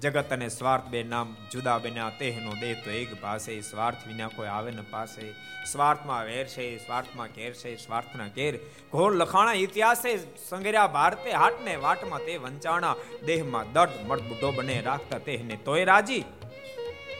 જગત 0.03 0.33
અને 0.33 0.49
સ્વાર્થ 0.49 0.89
બે 0.89 1.03
નામ 1.05 1.35
જુદા 1.51 1.79
બન્યા 1.81 2.13
તેહનો 2.15 2.53
દેહ 2.57 2.75
તો 2.79 2.91
એક 2.93 3.17
ભાષે 3.17 3.57
સ્વાર્થ 3.63 4.07
વિના 4.07 4.31
કોઈ 4.31 4.51
આવે 4.51 4.71
ન 4.71 4.85
પાસે 4.87 5.25
સ્વાર્થમાં 5.65 6.23
વેર 6.27 6.47
છે 6.47 6.69
સ્વાર્થમાં 6.79 7.31
કેર 7.31 7.53
છે 7.55 7.75
સ્વાર્થના 7.79 8.31
કેર 8.31 8.53
ઘોર 8.93 9.11
લખાણા 9.15 9.59
ઇતિહાસે 9.61 10.13
સંગર્યા 10.43 10.93
ભારતે 10.93 11.29
હાટને 11.35 11.75
વાટમાં 11.81 12.25
તે 12.27 12.39
વંચાણા 12.41 12.95
દેહમાં 13.25 13.75
દર્દ 13.75 14.23
બુઢો 14.29 14.55
બને 14.55 14.79
રાખતા 14.83 15.21
તેહને 15.23 15.61
તોય 15.63 15.85
રાજી 15.87 16.25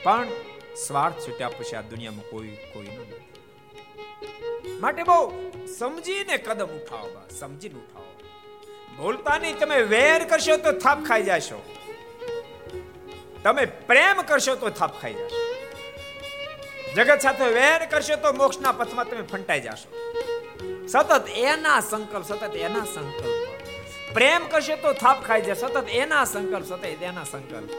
પણ 0.05 0.33
સ્વાર્થ 0.79 1.21
છૂટ્યા 1.21 1.55
પછી 1.55 1.77
આ 1.77 1.91
દુનિયામાં 1.91 2.31
કોઈ 2.31 2.57
કોઈ 2.73 2.97
નથી 2.97 3.22
માટે 4.83 5.03
બહુ 5.03 5.19
સમજીને 5.79 6.37
કદમ 6.37 6.67
ઉઠાવો 6.67 7.09
સમજીને 7.39 7.75
ઉઠાવો. 7.75 8.11
બોલતા 8.97 9.39
નહીં 9.39 9.59
તમે 9.59 9.83
વેર 9.83 10.25
કરશો 10.25 10.57
તો 10.57 10.73
થાપ 10.73 11.05
ખાઈ 11.05 11.23
જશો. 11.23 11.59
તમે 13.45 13.65
પ્રેમ 13.65 14.23
કરશો 14.23 14.55
તો 14.55 14.71
થાપ 14.71 15.01
ખાઈ 15.01 15.13
જશો. 15.13 15.41
જગત 16.97 17.21
સાથે 17.21 17.45
વેર 17.45 17.87
કરશો 17.87 18.17
તો 18.17 18.33
મોક્ષના 18.33 18.73
પથમાં 18.73 19.11
તમે 19.11 19.23
ફંટાઈ 19.23 19.61
જશો. 19.61 19.91
સતત 20.89 21.29
એના 21.29 21.81
સંકલ્પ, 21.81 22.25
સતત 22.25 22.57
એના 22.57 22.85
સંકલ્પ. 22.85 23.49
પ્રેમ 24.15 24.49
કરશો 24.49 24.77
તો 24.77 24.93
થાપ 24.93 25.25
ખાઈ 25.25 25.43
જશે. 25.43 25.61
સતત 25.61 25.89
એના 25.89 26.25
સંકલ્પ, 26.25 26.67
સતત 26.67 26.85
એના 26.85 27.25
સંકલ્પ. 27.25 27.71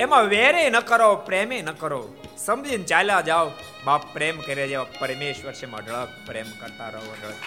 એમાં 0.00 0.24
વેરે 0.24 0.70
ન 0.70 0.80
કરો, 0.80 1.16
પ્રેમે 1.16 1.62
ન 1.62 1.70
કરો. 1.70 2.14
સમજીને 2.38 2.84
ચાલ્યા 2.84 3.20
જાઓ. 3.20 3.50
બાપ 3.84 4.12
પ્રેમ 4.12 4.40
કરે 4.40 4.68
જેવા 4.68 4.84
પરમેશ્વર 4.84 5.52
છે 5.52 5.66
અઢળક 5.66 6.08
પ્રેમ 6.26 6.46
કરતા 6.60 6.88
રહો 6.88 7.12
અઢળક 7.12 7.42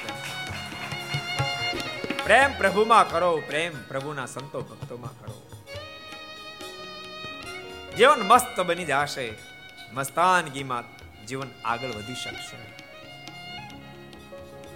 પ્રેમ 2.25 2.57
પ્રભુમાં 2.57 3.09
કરો, 3.09 3.37
પ્રેમ 3.47 3.73
પ્રભુના 3.87 4.25
સંતો 4.25 4.61
ભક્તોમાં 4.61 5.19
કરો. 5.19 5.35
જીવન 7.97 8.21
મસ્ત 8.21 8.59
બની 8.59 8.85
જશે, 8.85 9.33
મસ્તાનગીમાં 9.93 10.83
જીવન 11.25 11.49
આગળ 11.65 11.87
વધી 11.87 12.15
શકશે. 12.15 12.57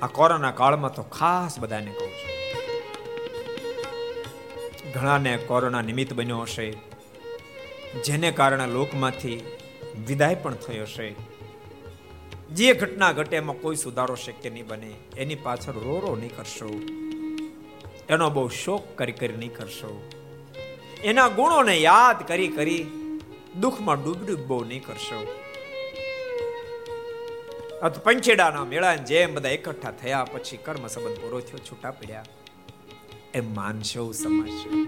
આ 0.01 0.07
કોરોના 0.07 0.51
કાળમાં 0.51 0.93
તો 0.93 1.03
ખાસ 1.03 1.59
બધાને 1.59 1.91
કહું 1.91 2.09
છું. 2.09 2.31
ઘણાને 4.91 5.37
કોરોના 5.37 5.81
નિમિત્ત 5.81 6.13
બન્યો 6.13 6.41
હશે, 6.41 6.67
જેને 8.05 8.31
કારણે 8.31 8.67
લોકમાંથી 8.67 9.37
વિદાય 10.07 10.35
પણ 10.35 10.55
થયો 10.55 10.83
હશે. 10.83 11.30
જે 12.51 12.73
ઘટના 12.73 13.11
ઘટે 13.11 13.37
એમાં 13.37 13.57
કોઈ 13.61 13.75
સુધારો 13.75 14.15
શક્ય 14.15 14.49
નહીં 14.49 14.67
બને. 14.67 14.93
એની 15.17 15.35
પાછળ 15.35 15.73
રો 15.73 15.99
રો 15.99 16.15
નહીં 16.15 16.35
કરશો. 16.35 16.69
એનો 18.09 18.29
બહુ 18.29 18.47
શોક 18.47 18.97
કરી 18.97 19.11
કરી 19.11 19.37
નહીં 19.37 19.55
કરશો. 19.55 20.09
એના 21.03 21.27
ગુણોને 21.27 21.77
યાદ 21.77 22.27
કરી 22.27 22.47
કરી 22.47 22.85
દુઃખમાં 23.59 24.03
ડૂબ 24.03 24.27
ડૂબ 24.27 24.39
બહુ 24.39 24.63
નહીં 24.63 24.83
કરશો. 24.83 25.21
પંચેડાના 28.03 28.65
મેળા 28.65 28.95
જેમ 28.95 29.35
બધા 29.35 29.49
એકઠા 29.49 29.91
થયા, 29.91 30.23
પછી 30.23 30.57
કર્મ 30.57 30.87
સંબંધ 30.87 31.17
પૂરો 31.17 31.39
થયો, 31.39 31.57
છૂટા 31.57 31.91
પડ્યા. 31.91 32.25
એમ 33.33 33.55
માનશો 33.55 34.11
સમજશો 34.11 34.85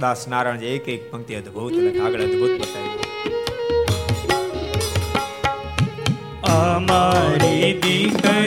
દાસ 0.00 0.28
નારાયણ 0.28 0.62
એક 0.62 0.88
એક 0.88 1.10
પંક્તિ 1.10 1.34
અદભુત 1.34 1.72
આગળ 2.02 2.20
અદભુત 2.20 2.50
બતાવ્યું. 2.60 3.37
અમારી 6.48 7.72
દીકરીને 7.82 8.37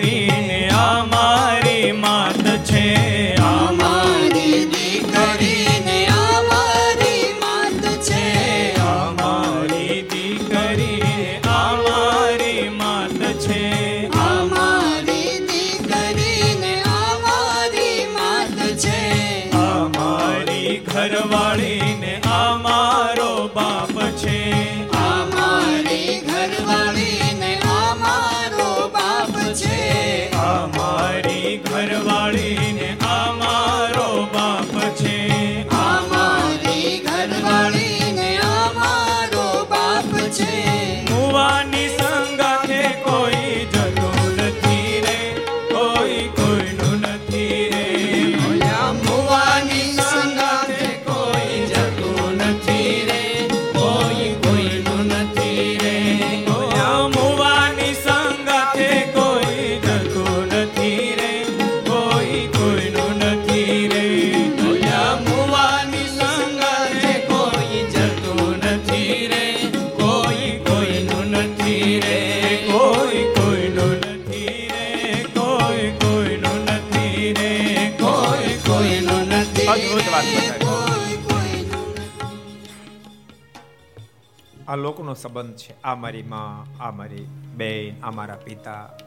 આ 84.72 84.76
લોકોનો 84.76 85.14
સંબંધ 85.14 85.56
છે. 85.56 85.82
આ 85.82 85.96
મારી 85.96 86.24
માં, 86.24 86.84
આ 86.84 86.92
મારી 86.92 87.26
બેન, 87.56 88.02
આ 88.04 88.12
મારા 88.12 88.36
પિતા. 88.36 88.98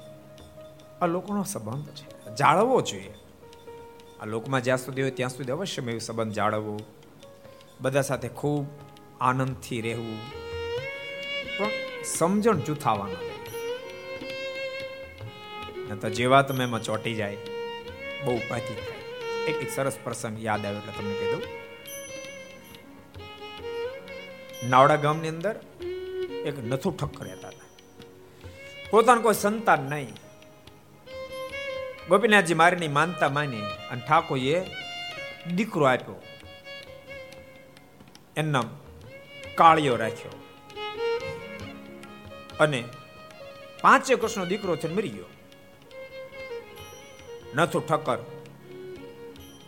આ 1.02 1.06
લોકોનો 1.06 1.44
સંબંધ 1.44 1.88
છે. 1.88 2.34
જાળવવો 2.36 2.80
જોઈએ. 2.80 3.14
આ 4.20 4.24
લોકમાં 4.24 4.62
જ્યાં 4.62 4.78
સુધી 4.78 5.02
હોય 5.02 5.10
ત્યાં 5.10 5.30
સુધી 5.30 5.52
અવશ્ય 5.52 5.82
મેં 5.82 6.00
સંબંધ 6.00 6.32
જાળવવો. 6.32 6.80
બધા 7.80 8.02
સાથે 8.02 8.28
ખૂબ 8.28 8.66
આનંદથી 9.20 9.80
રહેવું. 9.80 10.18
પણ 11.58 11.70
સમજણ 12.04 12.56
જૂથાવાનું 12.56 13.16
તો 16.00 16.08
જેવા 16.10 16.42
તમે 16.42 16.64
એમાં 16.64 16.82
ચોંટી 16.82 17.14
જાય, 17.14 17.36
બહુ 18.24 18.36
ઉપાધિ 18.36 18.74
થાય. 18.74 19.52
એક 19.52 19.70
સરસ 19.70 19.96
પ્રસંગ 20.04 20.44
યાદ 20.44 20.66
આવ્યો 20.66 20.80
એટલે 20.80 20.92
તમને 20.92 21.14
કહી 21.14 21.32
દઉં. 21.32 21.63
નાવડા 24.62 24.96
ગામની 24.96 25.28
અંદર 25.28 25.61
એક 26.46 26.59
નથુ 26.59 26.90
ઠક્કર 26.90 27.24
રહેતા 27.24 27.48
હતા. 27.48 27.64
પોતાનું 28.90 29.22
કોઈ 29.22 29.34
સંતાન 29.34 29.80
નહીં. 29.80 30.14
ગોપીનાથજી 32.09 32.55
મારીની 32.55 32.88
માનતા 32.88 33.28
માની 33.28 33.61
અને 33.61 34.02
ઠાકોરએ 34.09 34.66
દીકરો 35.55 35.84
આપ્યો. 35.84 36.22
એનું 38.36 38.64
કાળિયો 39.55 39.96
રાખ્યો. 39.96 40.30
અને 42.61 42.84
પાંચે 43.80 44.14
વર્ષનો 44.14 44.46
દીકરો 44.46 44.76
છે 44.76 44.88
મરી 44.88 45.09
ગયો. 45.09 45.24
નથુ 47.55 47.80
ઠક્કર 47.80 48.18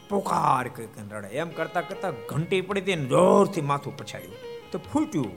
પોકાર 0.09 0.68
કઈ 0.68 0.89
રડે. 1.11 1.28
એમ 1.28 1.49
કરતા 1.49 1.80
કરતા 1.80 2.11
ઘંટી 2.11 2.61
પડી 2.61 2.80
હતી 2.80 3.07
જોરથી 3.07 3.61
માથું 3.61 3.97
પછાડ્યું. 3.97 4.55
તો 4.73 4.79
ફૂટ્યું. 4.79 5.33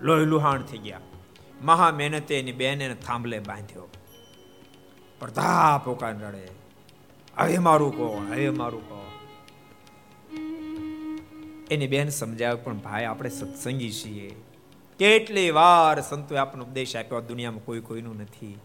લોહી 0.00 0.24
લુહાણ 0.24 0.62
થઈ 0.62 0.78
ગયા. 0.78 1.00
મહા 1.62 1.90
મહેનતે 1.90 2.38
એની 2.38 2.52
બેને 2.52 2.94
થાંભલે 2.94 3.38
બાંધ્યો. 3.38 3.88
પ્રધા 5.20 5.78
પોકાર 5.78 6.18
રડે. 6.18 6.48
હવે 7.38 7.58
મારું 7.58 7.96
કોણ? 7.96 8.32
હવે 8.32 8.50
મારું 8.50 8.88
કોણ? 8.88 9.02
એની 11.70 11.86
બેન 11.86 12.08
સમજાવે, 12.08 12.62
પણ 12.62 12.78
ભાઈ, 12.78 13.04
આપણે 13.04 13.30
સત્સંગી 13.30 13.92
છીએ. 13.92 14.42
કેટલી 14.98 15.50
વાર 15.50 16.00
સંતોએ 16.00 16.38
આપણને 16.38 16.64
ઉપદેશ 16.64 16.96
આપ્યો 16.96 17.20
દુનિયામાં 17.20 17.64
કોઈ 17.64 17.80
કોઈનું 17.80 18.16
નથી. 18.16 18.58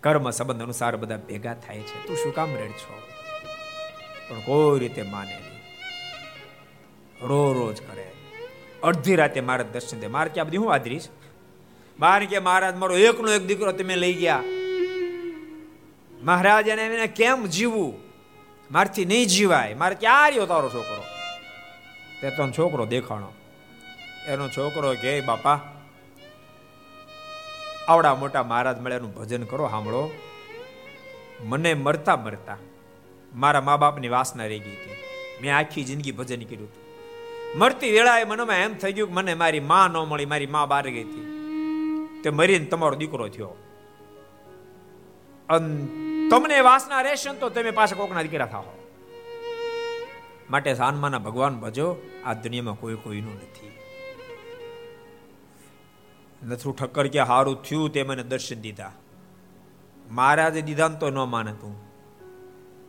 કર્મ 0.00 0.30
સંબંધ 0.30 0.62
અનુસાર 0.62 0.96
બધા 0.96 1.16
ભેગા 1.16 1.54
થાય 1.54 1.80
છે. 1.80 2.06
તું 2.06 2.16
શું 2.16 2.34
કામ 2.34 2.54
રેડ 2.54 2.70
છો? 2.70 3.02
પણ 4.28 4.40
કોઈ 4.40 4.78
રીતે 4.78 5.02
માને 5.02 5.38
રો 7.22 7.52
રોજ 7.52 7.82
કરે 7.82 8.09
અડધી 8.82 9.16
રાતે 9.16 9.40
મારા 9.40 9.64
દર્શન 9.72 10.00
દે 10.00 10.06
મારે 10.06 10.30
ક્યાં 10.34 10.46
બધી 10.46 10.56
હું 10.56 10.72
આદરીશ 10.74 11.08
મારે 12.00 12.26
કે 12.26 12.38
મહારાજ, 12.38 12.76
મારો 12.76 12.96
એકનો 12.96 13.32
એક 13.32 13.46
દીકરો 13.46 13.72
તમે 13.72 13.96
લઈ 13.96 14.14
ગયા. 14.14 14.42
મહારાજ 16.22 16.68
એને 16.68 17.06
કેમ 17.06 17.46
જીવવું? 17.46 17.98
મારથી 18.70 19.04
નહીં 19.04 19.26
જીવાય. 19.26 19.74
મારે 19.74 19.94
ક્યાં 19.94 20.28
રહ્યો 20.28 20.46
તારો 20.46 20.68
છોકરો? 20.68 21.04
તે 22.22 22.30
તો 22.30 22.50
છોકરો 22.50 22.86
દેખાણો. 22.86 23.32
એનો 24.26 24.48
છોકરો 24.48 24.94
કે 24.94 25.20
બાપા, 25.20 25.60
આવડા 27.88 28.14
મોટા 28.14 28.42
મહારાજ 28.42 28.80
મળે 28.80 28.96
એનું 28.96 29.14
ભજન 29.14 29.42
કરો, 29.42 29.68
સાંભળો. 29.68 30.10
મને 31.40 31.74
મરતા 31.74 32.16
મરતા 32.16 32.56
મારા 33.34 33.60
મા 33.60 33.76
બાપની 33.76 34.08
વાસના 34.08 34.46
રહી 34.46 34.58
ગઈ 34.58 34.70
હતી. 34.70 34.96
મેં 35.42 35.56
આખી 35.56 35.84
જિંદગી 35.84 36.12
ભજન 36.12 36.42
કર્યું 36.44 36.79
મરતી 37.56 37.92
વેળાએ 37.92 38.24
મનમાં 38.24 38.56
એમ 38.56 38.74
થઈ 38.74 38.92
ગયું 38.92 39.08
કે 39.08 39.14
મને 39.14 39.34
મારી 39.34 39.60
મા 39.60 39.88
ન 39.88 39.96
મળી, 39.96 40.26
મારી 40.26 40.46
મા 40.46 40.66
બહાર 40.66 40.90
ગઈ 40.90 41.02
હતી. 41.02 41.26
તે 42.24 42.30
મરીને 42.30 42.64
તમારો 42.64 42.94
દીકરો 42.94 43.28
થયો. 43.28 43.56
તમને 46.30 46.60
વાસના 46.60 47.00
રહેશે 47.00 47.32
તો 47.32 47.48
તમે 47.48 47.70
પાછા 47.70 47.96
કોકના 47.96 48.22
દીકરા 48.22 48.46
થાઓ 48.46 48.62
માટે 50.50 50.74
સાનમાના 50.74 51.18
ભગવાન 51.18 51.60
ભજો, 51.60 51.96
આ 52.24 52.34
દુનિયામાં 52.34 52.74
કોઈ 52.74 52.94
કોઈનું 52.94 53.34
નથી. 53.34 53.70
નથરું 56.48 56.76
ઠક્કર 56.76 57.06
કે 57.06 57.18
હારું 57.18 57.62
થયું 57.62 57.92
તે 57.92 58.02
મને 58.02 58.22
દર્શન 58.22 58.60
દીધા. 58.60 58.92
મહારાજે 60.10 60.62
દીધા 60.62 60.88
તો 60.88 61.10
ન 61.10 61.14
માને 61.14 61.52
તું. 61.52 61.90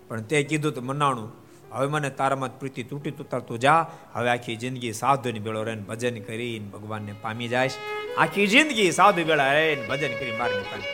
પણ 0.07 0.21
તે 0.21 0.43
કીધું 0.43 0.71
તો 0.71 0.81
મનાણું 0.81 1.40
હવે 1.73 1.87
મને 1.87 2.09
તારામાં 2.09 2.59
પ્રીતિ 2.59 2.83
તૂટી 2.83 3.11
તૂટતા 3.11 3.39
તું 3.39 3.59
જા. 3.59 3.81
હવે 4.13 4.29
આખી 4.29 4.55
જિંદગી 4.55 4.93
સાધુની 4.93 5.39
બેળો 5.39 5.63
રહીને 5.63 5.81
ભજન 5.81 6.19
કરીને 6.21 6.67
ભગવાનને 6.69 7.13
પામી 7.21 7.47
જાય 7.47 7.69
આખી 8.17 8.47
જિંદગી 8.47 8.91
સાધુ 8.91 9.23
બેળા 9.23 9.53
રહીને 9.53 9.87
ભજન 9.87 10.13
કરી 10.19 10.37
મારને 10.37 10.63
પામી 10.71 10.89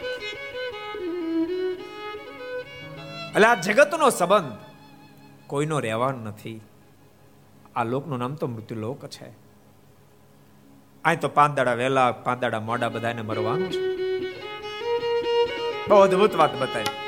એટલે 3.36 3.48
આ 3.48 3.56
જગતનો 3.56 4.10
સંબંધ 4.10 4.54
કોઈનો 5.48 5.80
રહેવાનો 5.80 6.20
નથી. 6.30 6.62
આ 7.76 7.84
લોકનું 7.84 8.20
નામ 8.20 8.36
તો 8.36 8.48
મૃત્યુ 8.48 8.78
લોક 8.80 9.06
છે. 9.06 9.30
અહીં 11.06 11.20
તો 11.20 11.28
પાંચ 11.30 11.58
દાડા 11.58 11.74
વહેલા 11.74 12.12
પાંચ 12.12 12.42
દાડા 12.42 12.60
મોડા 12.60 12.90
બધાને 12.90 13.22
મરવાનું 13.22 13.72
છે. 13.72 13.82
બહુ 15.90 15.98
અદભુત 15.98 16.36
વાત 16.36 16.54
બતાવી 16.62 17.07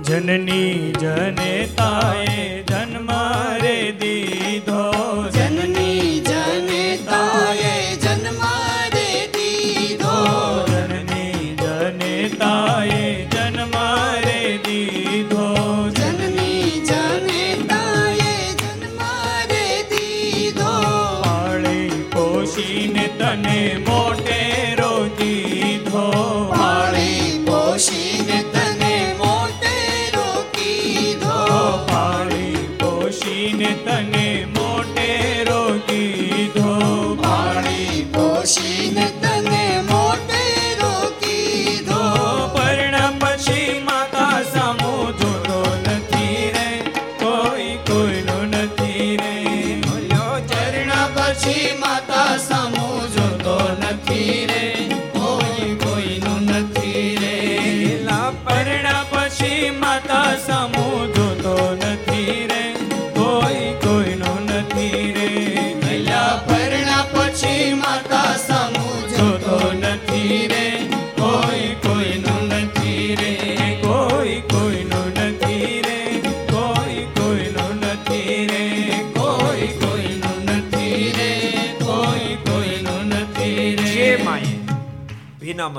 જનની 0.00 0.92
જનતાએ 0.94 2.64
જન્મ 2.64 3.10
રે 3.62 3.76
દીધો 3.92 4.29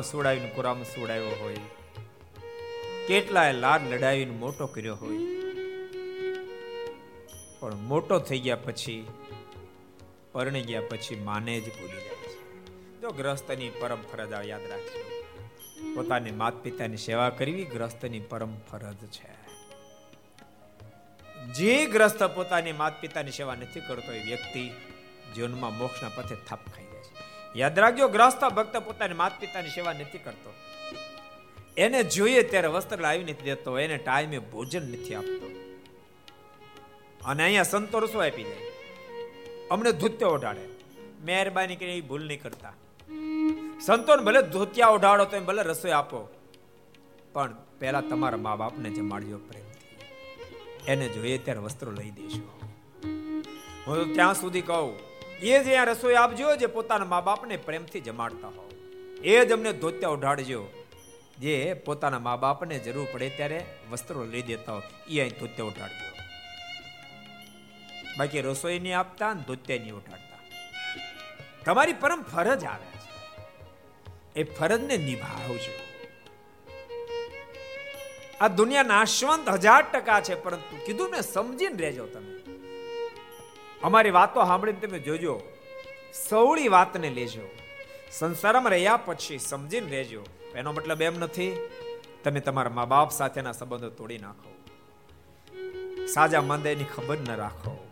ભીનામાં 0.01 0.11
સુડાવીને 0.11 0.49
કુરામાં 0.55 0.83
સુડાવ્યો 0.83 1.29
હોય. 1.29 1.55
કેટલાય 3.07 3.53
લાડ 3.53 3.81
લડાવીને 3.87 4.31
મોટો 4.31 4.67
કર્યો 4.67 4.95
હોય. 4.95 5.17
પણ 7.59 7.75
મોટો 7.75 8.19
થઈ 8.19 8.39
ગયા 8.39 8.55
પછી, 8.55 9.07
પરણી 10.31 10.61
ગયા 10.61 10.81
પછી 10.81 11.15
માને 11.15 11.61
જ 11.61 11.67
ભૂલી 11.67 11.93
જાય 11.93 12.29
છે. 12.29 13.01
જો 13.01 13.09
ગ્રસ્તની 13.09 13.69
પરમ 13.69 14.01
ફરજ 14.01 14.33
આ 14.33 14.41
યાદ 14.41 14.61
રાખજો. 14.69 15.25
પોતાની 15.95 16.31
માત 16.31 16.53
પિતાની 16.53 16.97
સેવા 16.97 17.29
કરવી 17.29 17.65
ગ્રસ્તની 17.65 18.19
પરમ 18.19 18.57
ફરજ 18.57 18.95
છે. 18.95 19.31
જે 21.53 21.85
ગ્રસ્ત 21.85 22.23
પોતાની 22.23 22.71
માત 22.71 23.01
પિતાની 23.01 23.31
સેવા 23.31 23.55
નથી 23.55 23.79
કરતો 23.79 24.11
એ 24.11 24.23
વ્યક્તિ 24.23 24.69
જીવનમાં 25.35 25.77
મોક્ષના 25.77 26.09
પથે 26.09 26.35
થાપ 26.35 26.59
ખાઈ 26.65 26.90
યાદ 27.55 27.79
રાખજો, 27.79 28.07
ગ્રસ્ત 28.07 28.43
ભક્ત 28.57 28.75
પોતાની 28.87 29.13
માત 29.13 29.39
પિતાની 29.39 29.75
સેવા 29.77 29.93
નથી 29.93 30.23
કરતો. 30.25 30.51
એને 31.77 31.99
જોઈએ 32.13 32.43
ત્યારે 32.43 32.67
વસ્ત્ર 32.67 32.99
લાવી 32.99 33.25
નથી 33.25 33.45
દેતો, 33.45 33.71
એને 33.79 33.97
ટાઈમે 33.97 34.39
ભોજન 34.51 34.85
નથી 34.91 35.15
આપતો. 35.15 35.47
અને 37.25 37.41
અહીંયા 37.43 37.63
સંતો 37.63 37.99
રસો 37.99 38.19
આપી 38.19 38.43
જાય 38.43 38.69
અમને 39.71 39.91
ધોત્યો 39.91 40.31
ઓઢાડે. 40.33 40.63
મહેરબાની 41.25 41.75
કરી 41.75 41.97
એ 41.97 42.01
ભૂલ 42.01 42.23
નહીં 42.27 42.43
કરતા. 42.43 42.75
સંતોને 43.85 44.23
ભલે 44.23 44.41
ધોતિયા 44.41 44.95
ઓઢાડો 44.97 45.25
તો 45.25 45.41
ભલે 45.41 45.63
રસોઈ 45.63 45.91
આપો, 45.91 46.19
પણ 47.33 47.53
પહેલા 47.79 48.01
તમારા 48.01 48.37
મા 48.37 48.55
બાપને 48.55 48.89
જમાડજો 48.89 49.37
પ્રેમ 49.49 49.67
એને 50.87 51.05
જોઈએ 51.07 51.37
ત્યારે 51.37 51.61
વસ્ત્રો 51.61 51.91
લઈ 51.91 52.11
દેશો 52.11 52.43
હું 53.85 54.13
ત્યાં 54.13 54.35
સુધી 54.35 54.61
કહું 54.61 54.91
એ 55.41 55.49
જ 55.49 55.53
અહીંયા 55.53 55.89
રસોઈ 55.91 56.17
આપજો 56.23 56.55
જે 56.61 56.67
પોતાના 56.75 57.11
મા 57.13 57.21
બાપને 57.21 57.55
પ્રેમથી 57.67 58.01
જમાડતા 58.01 58.51
હો 58.57 58.63
એ 59.23 59.45
જ 59.45 59.51
અમને 59.53 59.71
ધોત્યા 59.73 60.15
ઉઢાડજો. 60.17 60.61
જે 61.39 61.53
પોતાના 61.85 62.19
મા 62.19 62.37
બાપને 62.37 62.79
જરૂર 62.79 63.07
પડે 63.13 63.29
ત્યારે 63.37 63.59
વસ્ત્રો 63.91 64.25
લઈ 64.25 64.41
દેતા 64.41 64.75
હો 64.75 64.81
એ 65.09 65.21
અહીં 65.21 65.37
ધોત્યા 65.39 65.69
ઉઢાડજો. 65.71 66.07
બાકી 68.17 68.41
રસોઈ 68.41 68.79
નહીં 68.79 68.97
આપતા 68.99 69.33
ધોત્યા 69.47 69.81
નહીં 69.83 69.95
ઉઠાડતા 69.95 70.41
તમારી 71.65 71.93
પરમ 71.93 72.21
ફરજ 72.33 72.63
આવે 72.65 72.87
છે. 73.03 73.09
એ 74.35 74.43
ફરજને 74.57 74.97
નિભાવજો. 75.07 75.73
આ 78.41 78.47
દુનિયા 78.59 78.91
નાશવંત 78.93 79.49
હજાર 79.65 79.83
ટકા 79.93 80.21
છે, 80.21 80.35
પરંતુ 80.35 80.75
કીધું 80.85 81.11
ને 81.15 81.21
સમજીને 81.21 81.77
રહેજો 81.83 82.05
તમે. 82.05 82.40
અમારી 83.83 84.11
વાતો 84.11 84.45
સાંભળીને 84.45 84.79
તમે 84.79 84.99
જોજો. 84.99 85.41
સૌળી 86.29 86.67
વાતને 86.67 87.09
લેજો. 87.09 87.49
સંસારમાં 88.11 88.71
રહ્યા 88.71 88.97
પછી 88.97 89.39
સમજીને 89.39 89.89
રહેજો. 89.89 90.25
એનો 90.55 90.71
મતલબ 90.71 91.01
એમ 91.01 91.19
નથી, 91.19 91.57
તમે 92.23 92.39
તમારા 92.39 92.69
મા 92.69 92.85
બાપ 92.85 93.11
સાથેના 93.11 93.51
સંબંધો 93.51 93.89
તોડી 93.89 94.17
નાખો. 94.17 94.51
સાજા 96.13 96.41
મંદેની 96.41 96.83
ખબર 96.83 97.17
ન 97.17 97.35
રાખો. 97.35 97.87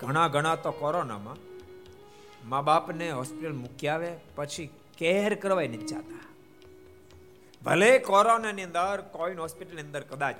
ઘણા 0.00 0.28
ઘણા 0.28 0.56
તો 0.56 0.70
કોરોનામાં 0.70 1.36
મા 2.48 2.60
બાપને 2.60 3.10
હોસ્પિટલ 3.10 3.52
મૂકી 3.52 3.88
આવે 3.88 4.16
પછી 4.34 4.70
કેર 4.98 5.34
કરવા 5.34 5.62
નથી 5.62 5.76
જતા. 5.76 6.24
ભલે 7.62 7.98
કોરોનાની 7.98 8.62
અંદર, 8.62 9.00
કોઈન 9.00 9.38
હોસ્પિટલની 9.38 9.82
અંદર 9.82 10.00
કદાચ 10.00 10.34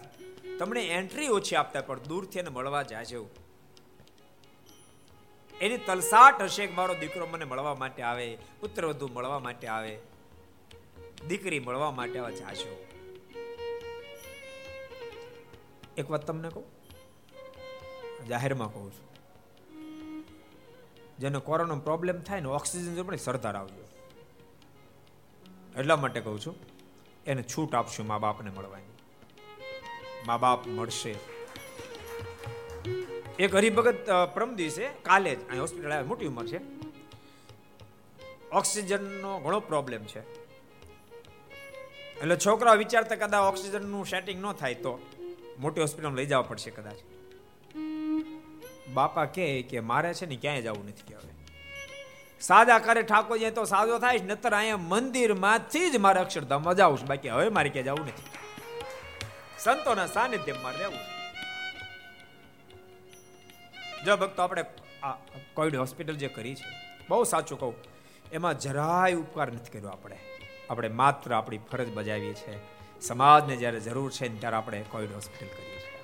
તમને 0.60 0.80
એન્ટ્રી 0.80 1.28
ઓછી 1.28 1.56
આપતા 1.56 1.80
પણ 1.80 1.98
દૂરથી 1.98 2.38
એને 2.38 2.50
મળવા 2.50 2.82
જાજો. 2.82 3.28
એની 5.60 5.78
તલસાટ 5.78 6.42
હશે 6.42 6.66
કે 6.66 6.74
મારો 6.74 6.94
દીકરો 6.94 7.26
મને 7.26 7.44
મળવા 7.44 7.74
માટે 7.74 8.02
આવે, 8.02 8.26
પુત્ર 8.60 8.86
વધુ 8.86 9.08
મળવા 9.08 9.38
માટે 9.38 9.66
આવે, 9.66 9.98
દીકરી 11.28 11.60
મળવા 11.60 11.90
માટે 11.90 12.18
આવે 12.18 12.36
જાજો. 12.36 12.74
એક 15.96 16.10
વાત 16.10 16.26
તમને 16.26 16.48
કહું? 16.48 16.66
જાહેરમાં 18.28 18.72
કહું 18.74 18.92
છું. 18.92 19.08
જેને 21.18 21.38
કોરોનો 21.38 21.76
પ્રોબ્લેમ 21.76 22.20
થાય 22.20 22.40
ને 22.40 22.48
ઓક્સિજન 22.48 22.94
જો 22.94 23.04
પણ 23.04 23.16
સરદાર 23.16 23.56
આવજો. 23.56 23.84
એટલા 25.78 25.96
માટે 25.96 26.20
કહું 26.20 26.40
છું, 26.40 26.56
એને 27.26 27.42
છૂટ 27.42 27.74
આપશું 27.74 28.06
મા 28.06 28.18
બાપને 28.18 28.50
મળવાની. 28.50 28.89
મા 30.26 30.38
બાપ 30.44 30.60
મળશે. 30.76 31.14
એક 33.44 33.54
હરિભગત 33.58 34.00
પ્રમ 34.34 34.50
દિવસે 34.60 34.84
કાલે 35.08 35.32
જ 35.34 35.40
અહીં 35.48 35.62
હોસ્પિટલ 35.64 35.92
આવે, 35.92 36.06
મોટી 36.10 36.30
ઉંમર 36.32 36.46
છે. 36.52 36.60
ઓક્સિજનનો 38.58 39.32
ઘણો 39.44 39.60
પ્રોબ્લેમ 39.70 40.02
છે. 40.12 40.22
એટલે 42.20 42.36
છોકરા 42.46 42.76
વિચારતા 42.82 43.20
કદાચ 43.22 43.48
ઓક્સિજનનું 43.52 44.04
સેટિંગ 44.12 44.38
ન 44.44 44.52
થાય 44.60 44.76
તો 44.84 44.92
મોટી 45.58 45.82
હોસ્પિટલમાં 45.84 46.18
લઈ 46.20 46.30
જવા 46.32 46.48
પડશે 46.50 46.70
કદાચ. 46.78 46.98
બાપા 48.96 49.26
કહે 49.34 49.46
કે 49.70 49.78
મારે 49.90 50.10
છે 50.18 50.26
ને 50.26 50.36
ક્યાંય 50.42 50.62
જવું 50.66 50.84
નથી 50.88 51.06
કે 51.08 51.14
હવે. 51.14 51.32
સાદા 52.40 52.78
કરે 52.86 53.02
ઠાકોર 53.02 53.38
તો 53.56 53.64
સાજો 53.72 53.98
થાય 54.04 54.20
નતર 54.30 54.52
અહીંયા 54.58 54.86
મંદિરમાંથી 54.92 55.86
જ 55.94 55.96
મારે 56.06 56.20
અક્ષરધામમાં 56.20 56.76
જાવું 56.80 56.96
છું. 57.00 57.08
બાકી 57.12 57.32
હવે 57.36 57.48
મારે 57.56 57.70
ક્યાં 57.74 57.88
જવું 57.88 58.04
નથી. 58.08 58.28
સંતોના 59.64 60.08
સાનિધ્યમાં 60.16 60.76
રહેવું 60.80 61.04
જો 64.04 64.16
ભક્તો 64.16 64.40
આપણે 64.44 64.62
આ 65.02 65.14
કોવિડ 65.56 65.76
હોસ્પિટલ 65.82 66.16
જે 66.22 66.28
કરી 66.36 66.54
છે, 66.54 66.68
બહુ 67.08 67.24
સાચું 67.24 67.58
કહું, 67.60 67.74
એમાં 68.32 68.60
જરાય 68.64 69.20
ઉપકાર 69.22 69.48
નથી 69.52 69.72
કર્યો 69.74 69.92
આપણે. 69.92 70.18
આપણે 70.70 70.90
માત્ર 71.00 71.28
આપણી 71.38 71.62
ફરજ 71.70 71.88
બજાવીએ 71.96 72.34
છીએ. 72.34 72.58
સમાજને 73.02 73.54
જ્યારે 73.62 73.80
જરૂર 73.86 74.10
છે 74.16 74.26
ત્યારે 74.40 74.56
આપણે 74.58 74.78
કોવિડ 74.92 75.12
હોસ્પિટલ 75.18 75.50
કરીએ 75.56 75.80
છીએ. 75.84 76.00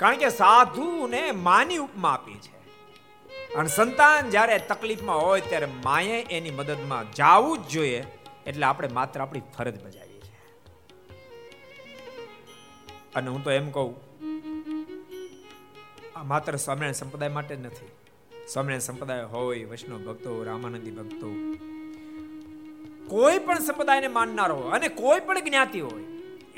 કારણ 0.00 0.20
કે 0.22 0.30
સાધુને 0.40 1.22
માની 1.48 1.80
ઉપમા 1.86 2.14
આપી 2.16 2.38
છે 2.44 2.52
અને 3.58 3.70
સંતાન 3.78 4.32
જ્યારે 4.34 4.58
તકલીફમાં 4.70 5.20
હોય 5.26 5.42
ત્યારે 5.50 5.68
માએ 5.86 6.18
એની 6.36 6.56
મદદમાં 6.58 7.12
જવું 7.18 7.58
જ 7.62 7.72
જોઈએ, 7.74 8.00
એટલે 8.48 8.66
આપણે 8.66 8.88
માત્ર 8.98 9.18
આપણી 9.20 9.44
ફરજ 9.56 9.76
બજાવીએ 9.84 10.03
અને 13.16 13.28
હું 13.30 13.42
તો 13.44 13.50
એમ 13.50 13.68
કહું, 13.70 13.92
આ 16.16 16.24
માત્ર 16.24 16.56
સ્વામિનારાયણ 16.56 16.92
સંપ્રદાય 16.92 17.32
માટે 17.36 17.52
જ 17.56 17.60
નથી. 17.66 17.90
સ્વામિનારાયણ 18.52 18.86
સંપ્રદાય 18.88 19.24
હોય, 19.34 19.64
વૈષ્ણવ 19.64 20.00
ભક્તો 20.06 20.30
રામાનંદી 20.44 20.94
ભક્તો 20.98 21.28
કોઈ 23.08 23.38
પણ 23.38 23.58
સંપ્રદાયને 23.58 24.08
માનનાર 24.08 24.50
હોય 24.52 24.70
અને 24.70 24.88
કોઈ 25.00 25.20
પણ 25.20 25.40
જ્ઞાતિ 25.40 25.80
હોય, 25.80 26.04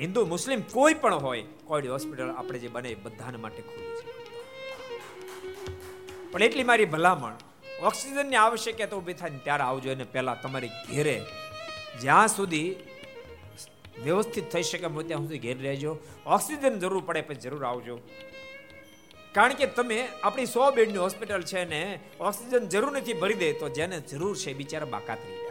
હિન્દુ, 0.00 0.20
મુસ્લિમ 0.26 0.60
કોઈ 0.72 0.94
પણ 0.94 1.14
હોય 1.14 1.44
કોઈ 1.64 1.90
હોસ્પિટલ 1.94 2.30
આપણે 2.30 2.58
જે 2.58 2.68
બને 2.68 2.90
બધાને 3.04 3.38
માટે 3.44 3.62
ખુલી 3.62 3.94
છે. 3.98 4.04
પણ 6.32 6.42
એટલી 6.42 6.68
મારી 6.70 6.88
ભલામણ, 6.94 7.36
ઓક્સિજનની 7.82 8.36
આવશ્યકતા 8.36 8.96
ઊભી 8.96 9.12
થાય 9.12 9.40
ત્યારે 9.44 9.64
આવજો 9.64 9.88
અને 9.92 10.04
પહેલાં 10.12 10.38
તમારી 10.42 10.72
ઘેરે 10.90 11.16
જ્યાં 12.00 12.28
સુધી 12.28 12.68
વ્યવસ્થિત 14.04 14.50
થઈ 14.50 14.62
શકે 14.62 14.78
ત્યાં 14.78 15.20
સુધી 15.20 15.38
ઘેર 15.38 15.58
રહેજો. 15.58 15.98
ઓક્સિજન 16.26 16.78
જરૂર 16.78 17.02
પડે 17.06 17.20
પછી 17.20 17.36
જરૂર 17.36 17.64
આવજો. 17.64 18.00
કારણ 19.32 19.54
કે 19.54 19.66
તમે 19.66 20.08
આપણી 20.22 20.46
સો 20.46 20.70
બેડની 20.70 20.98
હોસ્પિટલ 20.98 21.42
છે 21.42 21.64
ને, 21.64 22.00
ઓક્સિજન 22.20 22.68
જરૂર 22.68 22.92
નથી 22.92 23.12
ભરી 23.12 23.34
દે 23.34 23.52
તો 23.52 23.68
જેને 23.68 24.00
જરૂર 24.00 24.36
છે 24.36 24.54
બિચારા 24.54 24.84
બાકાત 24.84 25.18
રહી 25.26 25.36
જાય. 25.36 25.46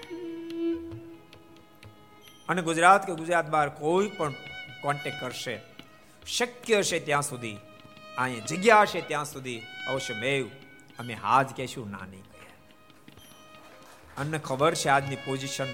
અને 2.49 2.61
ગુજરાત 2.61 3.07
કે 3.07 3.15
ગુજરાત 3.15 3.49
બહાર 3.49 3.69
કોઈ 3.69 4.07
પણ 4.07 4.31
કોન્ટેક 4.81 5.13
કરશે. 5.21 5.59
શક્ય 6.27 6.77
હશે 6.77 6.99
ત્યાં 6.99 7.21
સુધી. 7.21 7.57
અહીંયા 8.17 8.45
જગ્યા 8.45 8.81
હશે 8.81 9.01
ત્યાં 9.01 9.25
સુધી. 9.25 9.61
અવશ્ય 9.87 10.13
મેવ. 10.13 10.47
અમે 10.99 11.13
હાજ 11.13 11.47
કહેશું, 11.57 11.91
ના 11.91 11.97
નહીં. 11.97 12.23
અને 14.17 14.37
ખબર 14.37 14.75
છે 14.75 14.89
આજની 14.89 15.15
પોઝિશન 15.15 15.65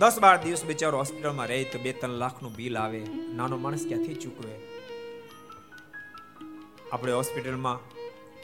દસ 0.00 0.18
બાર 0.20 0.42
દિવસ 0.42 0.64
બિચારો 0.64 0.98
હોસ્પિટલમાં 0.98 1.46
રહે 1.46 1.64
તો 1.64 1.78
બે 1.78 1.92
ત્રણ 1.92 2.10
લાખનું 2.10 2.54
બિલ 2.54 2.78
આવે. 2.78 3.06
નાનો 3.34 3.56
માણસ 3.56 3.84
ક્યાંથી 3.88 4.14
ચૂકવે? 4.14 4.60
આપણે 6.92 7.12
હોસ્પિટલમાં 7.12 7.78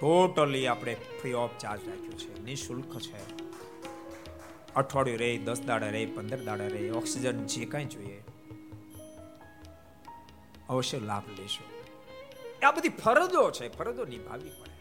ટોટલી 0.00 0.66
આપણે 0.66 0.94
ફ્રી 0.94 1.32
ઓફ 1.32 1.50
ચાર્જ 1.60 1.88
રાખ્યું 1.88 2.18
છે. 2.18 2.44
નિઃશુલ્ક 2.44 2.98
છે. 2.98 3.20
અઠવાડિયું 4.74 5.18
રહે, 5.18 5.38
દસ 5.38 5.60
દાડા 5.60 5.88
રહે, 5.88 6.06
પંદર 6.06 6.44
દાડા 6.44 6.66
રહે, 6.66 6.90
ઓક્સિજન 6.90 7.46
જે 7.46 7.64
કાંઈ 7.64 7.84
જોઈએ. 7.84 8.24
અવશ્ય 10.68 10.98
લાભ 10.98 11.40
લેશો. 11.40 11.82
આ 12.66 12.70
બધી 12.70 12.88
ફરજો 12.88 13.50
છે, 13.50 13.68
ફરજો 13.68 14.04
નિભાવવી 14.04 14.50
પડે. 14.50 14.76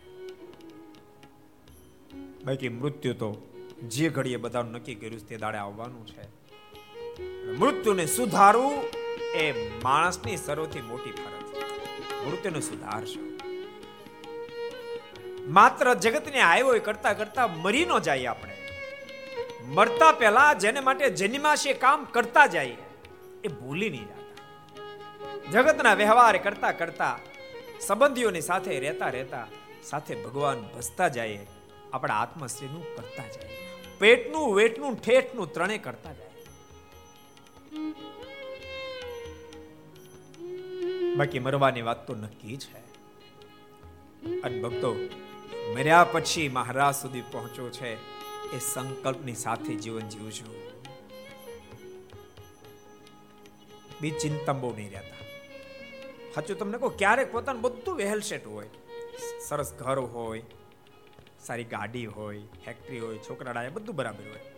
બાકી 2.45 2.69
મૃત્યુ 2.69 3.13
તો 3.13 3.47
જે 3.87 4.09
ઘડીએ 4.09 4.35
બધાનું 4.35 4.71
નક્કી 4.71 4.95
કર્યું 4.95 5.27
તે 5.27 5.37
દાડે 5.37 5.57
આવવાનું 5.57 6.07
છે. 6.07 6.34
મૃત્યુને 7.45 8.05
સુધારવું 8.05 8.83
એ 9.35 9.51
માણસની 9.83 10.37
સર્વથી 10.37 10.81
મોટી 10.81 11.11
ફરજ 11.11 11.63
મૃત્યુને 12.27 12.61
સુધારશો. 12.61 13.19
માત્ર 15.47 15.93
જગતને 15.93 16.41
આવ્યો 16.41 16.79
કરતા 16.83 17.13
કરતા 17.13 17.47
મરી 17.47 17.85
ન 17.85 17.99
જાય 17.99 18.25
આપણે. 18.25 18.55
મરતા 19.65 20.11
પહેલા 20.11 20.53
જેને 20.53 20.79
માટે 20.79 21.09
જન્માશે 21.09 21.73
કામ 21.73 22.03
કરતા 22.03 22.45
જાય, 22.45 22.77
એ 23.43 23.47
ભૂલી 23.47 23.89
નહીં 23.89 24.05
જતા. 24.05 24.23
જગતના 25.51 25.93
વ્યવહાર 25.93 26.37
કરતા 26.37 26.71
કરતા, 26.71 27.19
સંબંધીઓની 27.79 28.41
સાથે 28.41 28.79
રહેતા 28.79 29.09
રહેતા, 29.09 29.47
સાથે 29.83 30.15
ભગવાન 30.15 30.61
ભસતા 30.61 31.07
જાય, 31.07 31.47
આપણા 31.93 32.13
આત્મશ્રીનું 32.13 32.95
કરતા 32.95 33.27
જાય. 33.27 33.49
પેટનું, 33.99 34.55
વેટનું, 34.55 35.01
ઠેઠનું 35.01 35.53
ત્રણે 35.53 35.77
કરતા 35.77 36.13
જાય. 36.13 36.34
બાકી 41.17 41.39
મરવાની 41.39 41.81
વાત 41.81 42.07
તો 42.07 42.15
નક્કી 42.15 42.57
છે 42.57 42.79
અને 44.41 44.61
ભક્તો, 44.61 44.95
મર્યા 45.73 46.03
પછી 46.03 46.49
મહારાજ 46.49 46.95
સુધી 46.95 47.21
પહોંચો 47.21 47.69
છે 47.69 47.93
એ 48.51 48.59
સંકલ્પની 48.59 49.35
સાથે 49.35 49.75
જીવન 49.75 50.09
જીવજો. 50.09 50.71
બી 54.01 54.11
ચિંતા 54.11 54.53
બહુ 54.53 54.73
નહીં 54.75 54.91
રહેતા. 54.91 55.23
સાચું 56.35 56.57
તમને 56.57 56.77
કહું, 56.77 56.97
ક્યારેક 56.97 57.31
પોતાનું 57.31 57.61
બધું 57.61 57.95
વહેલ 57.95 58.21
હોય. 58.45 58.69
સરસ 59.47 59.73
ઘર 59.73 59.99
હોય, 59.99 60.43
સારી 61.39 61.63
ગાડી 61.63 62.05
હોય 62.05 62.41
ફેક્ટરી 62.65 62.99
હોય 62.99 63.17
છોકરા 63.17 63.51
ડાયા 63.51 63.69
બધું 63.69 63.95
બરાબર 63.95 64.23
હોય. 64.23 64.54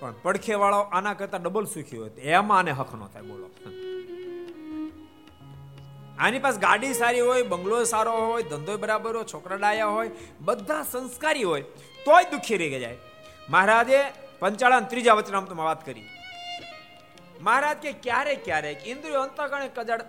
પણ 0.00 0.14
પડખે 0.22 0.54
વાળો 0.54 0.78
આના 0.78 1.14
કરતા 1.14 1.38
ડબલ 1.38 1.64
સુખી 1.64 1.96
હોય 1.96 2.10
એમાં 2.10 2.58
આને 2.58 2.70
હક 2.70 2.94
નો 2.94 3.06
થાય, 3.06 3.22
બોલો. 3.22 3.50
આની 6.18 6.38
પાસે 6.38 6.60
ગાડી 6.60 6.94
સારી 6.94 7.20
હોય, 7.20 7.42
બંગલો 7.42 7.84
સારો 7.84 8.12
હોય, 8.12 8.42
ધંધો 8.42 8.76
બરાબર 8.76 9.16
હોય, 9.16 9.24
છોકરા 9.24 9.56
ડાયા 9.56 9.86
હોય, 9.86 10.10
બધા 10.40 10.82
સંસ્કારી 10.82 11.42
હોય, 11.42 11.62
તોય 12.04 12.24
દુઃખી 12.24 12.56
રહી 12.56 12.80
જાય. 12.80 12.96
મહારાજે 13.50 14.04
પંચાળા 14.38 14.80
ત્રીજા 14.80 15.12
વચનામતમાં 15.12 15.66
વાત 15.66 15.86
કરી. 15.86 16.04
મહારાજ 17.40 17.76
કે 17.76 17.92
ક્યારેક 17.92 18.44
ક્યારેક 18.44 18.86
ઇન્દ્રિયો 18.86 19.20
અંતકણે 19.20 19.70
કજાડ 19.74 20.02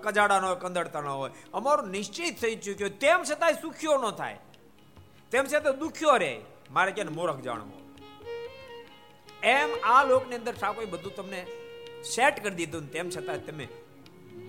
કજાડાનો, 0.00 0.54
કંદડતાનો 0.54 1.16
હોય. 1.16 1.30
અમારું 1.54 1.88
નિશ્ચિત 1.88 2.40
થઈ 2.40 2.56
ચૂક્યો. 2.56 2.88
તેમ 2.88 3.22
છતાંય 3.22 3.52
સુખ્યો 3.52 3.98
ન 3.98 4.10
થાય. 4.10 4.38
તેમ 5.30 5.44
છતાં 5.44 5.78
દુખ્યો 5.78 6.16
રહે. 6.16 6.40
મારે 6.70 6.92
કે 6.92 7.04
મૂર્ખ 7.04 7.40
જાણવો? 7.40 7.87
એમ 9.42 9.68
આ 9.84 10.04
લોકની 10.04 10.36
અંદર 10.36 10.52
ઠાકોર 10.52 10.84
બધું 10.84 11.14
તમને 11.14 11.46
સેટ 12.14 12.44
કરી 12.44 12.54
દીધું 12.54 12.92
તેમ 12.92 13.10
છતાં 13.10 13.46
તમે 13.46 13.68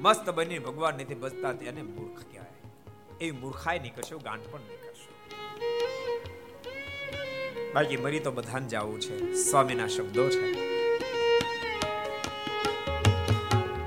મસ્ત 0.02 0.30
બની 0.30 0.60
ભગવાન 0.60 0.94
નથી 0.94 1.16
બચતા 1.16 1.52
તેને 1.52 1.82
મૂર્ખ 1.82 2.20
કહેવાય. 2.20 3.26
એ 3.26 3.32
મૂર્ખાઈ 3.32 3.80
નહીં 3.80 3.96
કરશો 3.96 4.18
ગાંઠ 4.18 4.42
પણ 4.52 4.60
નહીં 4.60 4.82
કરશો. 4.82 5.12
બાકી 7.74 7.98
મરી 7.98 8.20
તો 8.20 8.32
બધાને 8.32 8.68
જવું 8.68 9.00
છે. 9.00 9.34
સ્વામીના 9.34 9.88
શબ્દો 9.88 10.30
છે. 10.30 10.70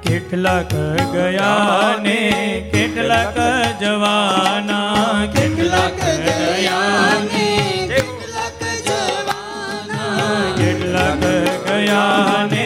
કેટલાક 0.02 0.70
ગયા 1.12 1.96
ને 2.02 2.70
કેટલાક 2.74 3.34
જવાના 3.80 5.26
કેટલાક 5.26 5.92
ગયા 5.92 7.20
ને 7.24 7.81
ગયા 11.92 12.61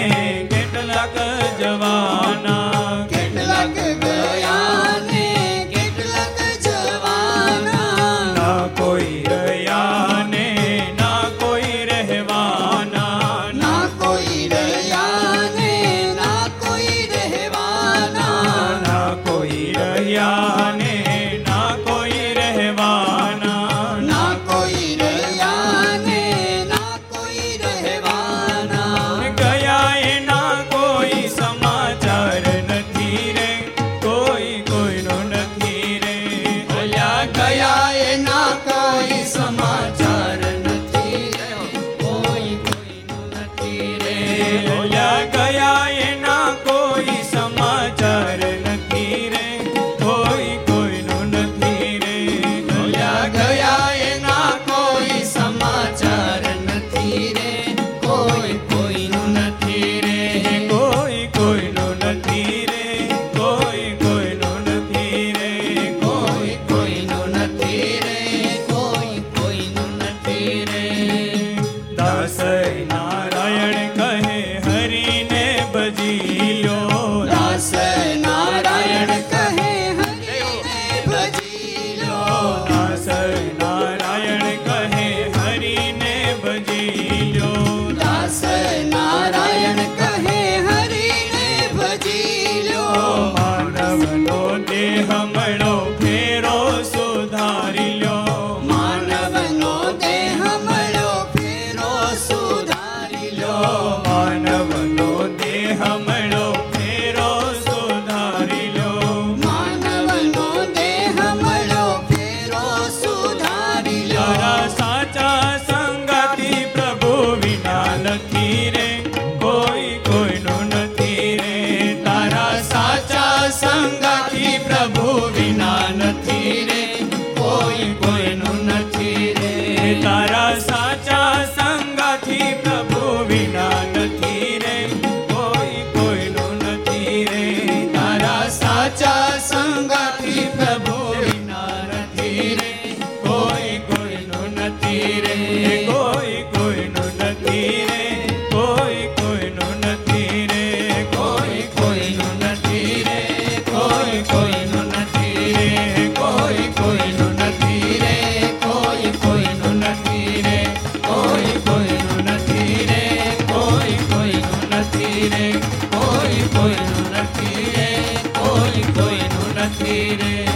નથી 169.76 170.16
રે. 170.16 170.46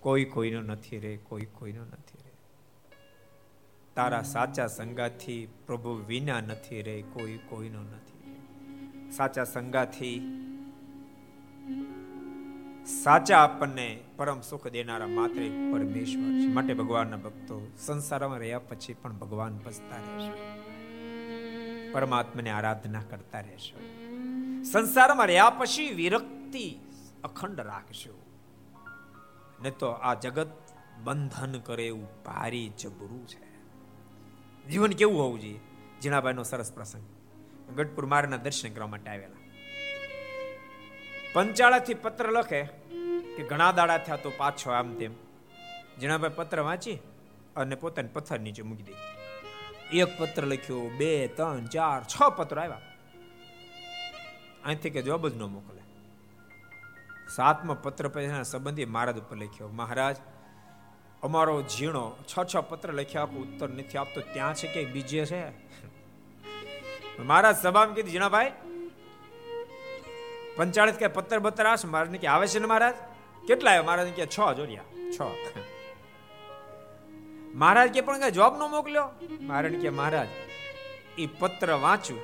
કોઈ 0.00 0.24
કોઈનો 0.24 0.60
નથી 0.60 0.98
રે, 0.98 1.16
કોઈ 1.16 1.44
કોઈનો 1.44 1.84
નથી 1.84 2.18
રે. 2.24 2.32
તારા 3.94 4.22
સાચા 4.22 4.66
સંગાથી 4.66 5.48
પ્રભુ 5.66 5.90
વિના 6.06 6.40
નથી 6.40 6.82
રે, 6.82 7.02
કોઈ 7.02 7.38
કોઈનો 7.48 7.82
નથી 7.82 9.10
સાચા 9.10 9.44
સંગાથી 9.44 10.18
સાચા 13.04 13.38
આપણને 13.38 14.00
પરમ 14.16 14.40
સુખ 14.40 14.68
દેનારા 14.68 15.06
માત્ર 15.06 15.40
પરમેશ્વર 15.72 16.32
છે. 16.40 16.46
માટે 16.46 16.74
ભગવાનના 16.74 17.16
ભક્તો, 17.16 17.72
સંસારમાં 17.86 18.38
રહ્યા 18.38 18.58
પછી 18.58 18.94
પણ 18.94 19.12
ભગવાન 19.12 19.58
ભજતા 19.58 19.96
રહેશે 19.96 20.32
પરમાત્માને 21.92 22.50
આરાધના 22.50 23.02
કરતા 23.10 23.40
રહેશો 23.40 23.78
સંસારમાં 24.64 25.26
રહ્યા 25.26 25.50
પછી 25.50 25.90
વિરક્તિ 25.90 26.83
અખંડ 27.24 27.60
રાખશો. 27.60 28.22
ને 29.62 29.70
તો 29.70 29.88
આ 29.88 30.14
જગત 30.14 30.50
બંધન 31.02 31.58
કરે 31.58 31.86
એવું 31.86 32.22
ભારી 32.22 32.68
જબરું 32.68 33.28
છે. 33.28 33.54
જીવન 34.68 34.90
કેવું 34.90 35.20
હોવું 35.20 35.40
જોઈએ? 35.40 35.60
જીણાભાઈનો 36.02 36.42
સરસ 36.42 36.72
પ્રસંગ. 36.72 37.04
ગઢપુર 37.76 38.06
મારના 38.06 38.36
દર્શન 38.36 38.72
કરવા 38.72 38.86
માટે 38.86 39.10
આવેલા. 39.10 39.36
પંચાળાથી 41.32 41.94
પત્ર 41.94 42.32
લખે 42.32 42.62
કે 43.36 43.42
ઘણા 43.42 43.72
દાડા 43.72 43.98
થયા 43.98 44.16
તો 44.16 44.32
પાછો 44.36 44.70
આમ 44.70 44.94
તેમ. 44.94 45.14
જીણાભાઈ 46.00 46.30
પત્ર 46.36 46.60
વાંચી 46.60 46.98
અને 47.56 47.74
પોતાને 47.74 48.08
પથ્થર 48.12 48.40
નીચે 48.40 48.62
મૂકી 48.62 48.82
દે. 48.82 48.92
એક 49.98 50.18
પત્ર 50.18 50.44
લખ્યો, 50.44 50.90
બે, 50.98 51.28
ત્રણ, 51.28 51.66
ચાર, 51.66 52.04
છ 52.04 52.28
પત્રો 52.36 52.62
આવ્યા. 52.62 52.80
અહીંથી 54.64 54.90
કે 54.90 55.02
જવાબ 55.02 55.28
જ 55.28 55.36
ન 55.36 55.42
મોકલે. 55.42 55.73
સાતમો 57.28 57.74
પત્ર 57.74 58.08
પછી 58.08 58.44
સંબંધી 58.44 58.84
મહારાજ 58.84 59.18
ઉપર 59.18 59.36
લખ્યો. 59.36 59.68
મહારાજ, 59.68 60.16
અમારો 61.22 61.62
ઝીણો 61.62 62.16
છ 62.22 62.54
છ 62.54 62.56
પત્ર 62.56 62.92
લખ્યા 62.92 63.22
આપો, 63.22 63.40
ઉત્તર 63.40 63.68
નથી 63.68 63.98
આપતો. 63.98 64.20
ત્યાં 64.20 64.54
છે 64.54 64.66
કે 64.66 64.84
બીજે 64.84 65.26
છે? 65.26 65.48
મહારાજ 67.22 67.56
સભામાં 67.56 67.94
કીધું, 67.94 68.10
ઝીણાભાઈ, 68.10 68.52
પંચાળીસ 70.56 70.94
કે 70.94 71.06
પત્ર 71.06 71.38
બત્ર 71.38 71.66
આવશે 71.66 71.88
મહારાજ 71.88 72.16
કે, 72.16 72.26
આવે 72.26 72.46
છે 72.46 72.58
ને 72.58 72.66
મહારાજ? 72.66 72.94
કેટલા 73.46 73.70
આવ્યા? 73.70 73.82
મહારાજ 73.82 74.08
કે, 74.08 74.26
છ 74.26 74.52
જોડિયા 74.56 74.82
છ. 75.10 75.20
મહારાજ 77.54 77.92
કે, 77.92 78.00
પણ 78.00 78.20
કઈ 78.20 78.30
જવાબ 78.30 78.58
નો 78.58 78.68
મોકલ્યો? 78.68 79.10
મહારાજ 79.40 79.72
કે, 79.72 79.90
મહારાજ 79.90 80.28
એ 81.18 81.26
પત્ર 81.26 81.72
વાંચું 81.72 82.20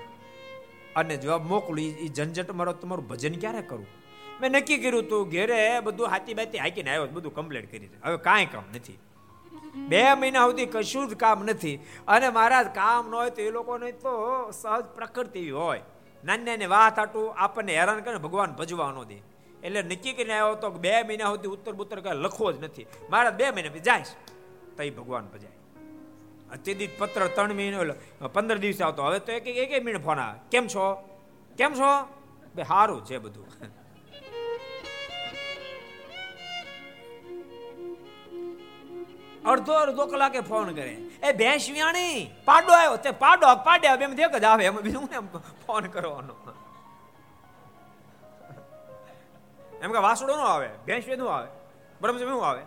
અને 0.97 1.17
જવાબ 1.17 1.47
મોકલું. 1.47 1.81
એ 1.81 2.09
ઝંઝટ 2.09 2.51
મારો, 2.51 2.73
તમારું 2.73 3.09
ભજન 3.09 3.35
ક્યારે 3.35 3.63
કરું? 3.63 4.00
મેં 4.41 4.51
નક્કી 4.51 4.79
કર્યું 4.79 5.09
તું 5.09 5.29
ઘેરે 5.29 5.81
બધું 5.81 6.07
હાથી 6.07 6.35
બાતી 6.35 6.59
હાકીને 6.59 6.91
આવ્યો 6.91 7.07
બધું 7.07 7.35
કમ્પ્લેટ 7.35 7.71
કરી 7.71 7.89
હવે 8.05 8.17
કાંઈ 8.17 8.47
કામ 8.47 8.65
નથી. 8.77 8.99
બે 9.89 10.15
મહિના 10.15 10.47
સુધી 10.47 10.67
કશું 10.67 11.09
જ 11.09 11.15
કામ 11.15 11.45
નથી. 11.45 11.77
અને 12.09 12.29
મહારાજ 12.29 12.67
કામ 12.75 13.11
ન 13.11 13.15
હોય 13.15 13.31
તો 13.31 13.43
એ 13.43 13.51
લોકોને 13.51 13.93
તો 13.93 14.51
સહજ 14.51 14.85
પ્રકૃતિ 14.85 15.51
હોય. 15.51 15.81
નાની 16.25 16.45
નાની 16.45 16.67
વાત 16.67 16.99
આટું 16.99 17.35
આપણને 17.35 17.79
હેરાન 17.79 18.01
કરે 18.01 18.17
ભગવાન 18.17 18.53
ભજવા 18.53 18.91
ન 18.93 19.03
દે. 19.03 19.19
એટલે 19.63 19.83
નક્કી 19.83 20.13
કરીને 20.13 20.35
આવ્યો 20.39 20.55
તો 20.55 20.71
બે 20.71 21.03
મહિના 21.03 21.25
સુધી 21.25 21.49
ઉત્તર 21.49 21.73
બુત્તર 21.73 22.01
કઈ 22.01 22.17
લખવો 22.25 22.53
જ 22.53 22.65
નથી. 22.65 22.87
મહારાજ 23.11 23.35
બે 23.35 23.51
મહિના 23.51 23.69
જાય 23.69 24.05
તઈ 24.77 24.91
ભગવાન 24.91 25.27
ભજાય. 25.27 25.57
દી 26.75 26.89
પત્ર 26.99 27.27
ત્રણ 27.27 27.53
મહિનો 27.53 28.29
પંદર 28.29 28.59
દિવસે 28.59 28.85
આવતો. 28.85 29.03
હવે 29.03 29.19
તો 29.19 29.33
એક 29.33 29.47
એક 29.47 29.85
મિનિટ 29.85 30.03
ફોન 30.05 30.19
આવે. 30.19 30.39
કેમ 30.51 30.67
છો? 30.67 30.87
કેમ 31.59 31.75
છો? 31.75 31.91
બે 32.55 32.63
સારું 32.65 33.05
છે 33.05 33.19
બધું. 33.19 33.47
અડધો 39.47 39.73
અડધો 39.73 40.07
કલાકે 40.07 40.41
ફોન 40.41 40.75
કરે. 40.75 40.97
એ 41.23 41.33
ભેંસ 41.33 41.71
વ્યાણી 41.71 42.31
પાડો 42.45 42.73
આવ્યો. 42.73 42.97
તે 42.97 43.11
પાડો 43.11 43.55
પાડ્યા 43.55 43.95
એમ 43.95 44.15
દેખ 44.15 44.31
જ 44.31 44.45
આવે. 44.45 44.65
એમ 44.65 44.81
બીજું 44.81 45.03
ને 45.03 45.39
ફોન 45.67 45.87
કરવાનો? 45.87 46.35
એમ 49.83 49.93
કે 49.93 49.99
વાસડો 49.99 50.37
નો 50.37 50.43
આવે. 50.43 50.69
ભેંસનું 50.87 51.35
આવે. 51.35 51.49
બરાબર 52.01 52.19
શું 52.19 52.47
આવે? 52.47 52.63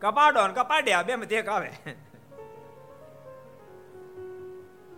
કપાડો 0.00 0.46
ને 0.46 0.52
કપાડ્યા 0.52 1.02
બે 1.02 1.14
માં 1.14 1.54
આવે. 1.54 1.72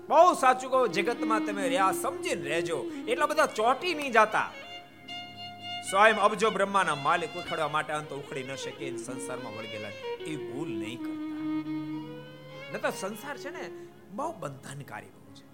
બહુ 0.08 0.34
સાચું 0.34 0.70
કહો, 0.70 0.86
જગતમાં 0.86 1.46
તમે 1.46 1.68
રહ્યા, 1.68 1.92
સમજીને 1.92 2.48
રહેજો. 2.48 2.84
એટલા 3.08 3.26
બધા 3.26 3.46
ચોટી 3.46 3.94
નહીં 3.94 4.12
જાતા. 4.12 4.50
સ્વયં 5.94 6.20
અબજો 6.20 6.50
બ્રહ્માના 6.50 6.94
માલિક 6.94 7.34
ઉખડવા 7.36 7.68
માટે 7.68 7.92
અંત 7.92 8.12
ઉખડી 8.12 8.42
ન 8.42 8.54
શકે 8.54 8.86
સંસારમાં 8.96 9.52
વળગેલા 9.56 9.92
એ 10.26 10.36
ભૂલ 10.36 10.68
નહીં 10.68 10.98
કરતા. 11.02 11.42
ન 12.72 12.78
તો 12.78 12.90
સંસાર 12.90 13.36
છે 13.36 13.50
ને, 13.50 13.66
બહુ 14.10 14.32
બંધનકારી 14.32 15.12
છે. 15.36 15.44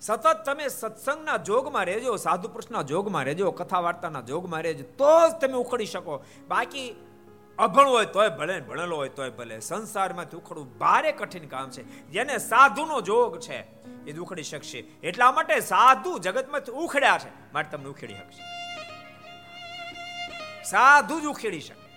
સતત 0.00 0.26
તમે 0.46 0.68
સત્સંગના 0.68 1.36
જોગમાં 1.36 1.84
રહેજો 1.84 2.16
સાધુ 2.16 2.48
પુરુષના 2.48 2.82
જોગમાં 2.82 3.24
રહેજો 3.24 3.50
કથા 3.50 3.80
વાર્તાના 3.80 4.20
જોગમાં 4.20 4.62
રહેજો 4.62 4.84
તો 4.98 5.10
જ 5.28 5.32
તમે 5.32 5.54
ઉખડી 5.54 5.86
શકો. 5.86 6.14
બાકી 6.48 6.86
અભણ 7.58 7.86
હોય 7.86 8.06
તોય 8.06 8.28
ભલે, 8.28 8.60
ભણેલો 8.60 8.96
હોય 8.96 9.08
તોય 9.08 9.30
ભલે, 9.30 9.60
સંસારમાંથી 9.60 10.36
ઉખડવું 10.36 10.78
ભારે 10.78 11.12
કઠિન 11.12 11.44
કામ 11.48 11.70
છે. 11.70 11.82
જેને 12.10 12.38
સાધુનો 12.38 13.00
જોગ 13.00 13.38
છે, 13.40 13.60
એ 14.06 14.18
ઉખડી 14.18 14.42
શકશે. 14.42 14.78
એટલા 14.78 15.32
માટે 15.32 15.60
સાધુ 15.60 16.18
જગતમાંથી 16.18 16.72
ઉખડ્યા 16.72 17.18
છે, 17.18 17.52
માટે 17.52 17.76
તમને 17.76 17.88
ઉખેડી 17.88 18.14
શકશે. 18.14 18.59
સાધુ 20.70 21.20
જ 21.20 21.24
ઉખેડી 21.24 21.60
શકે. 21.60 21.90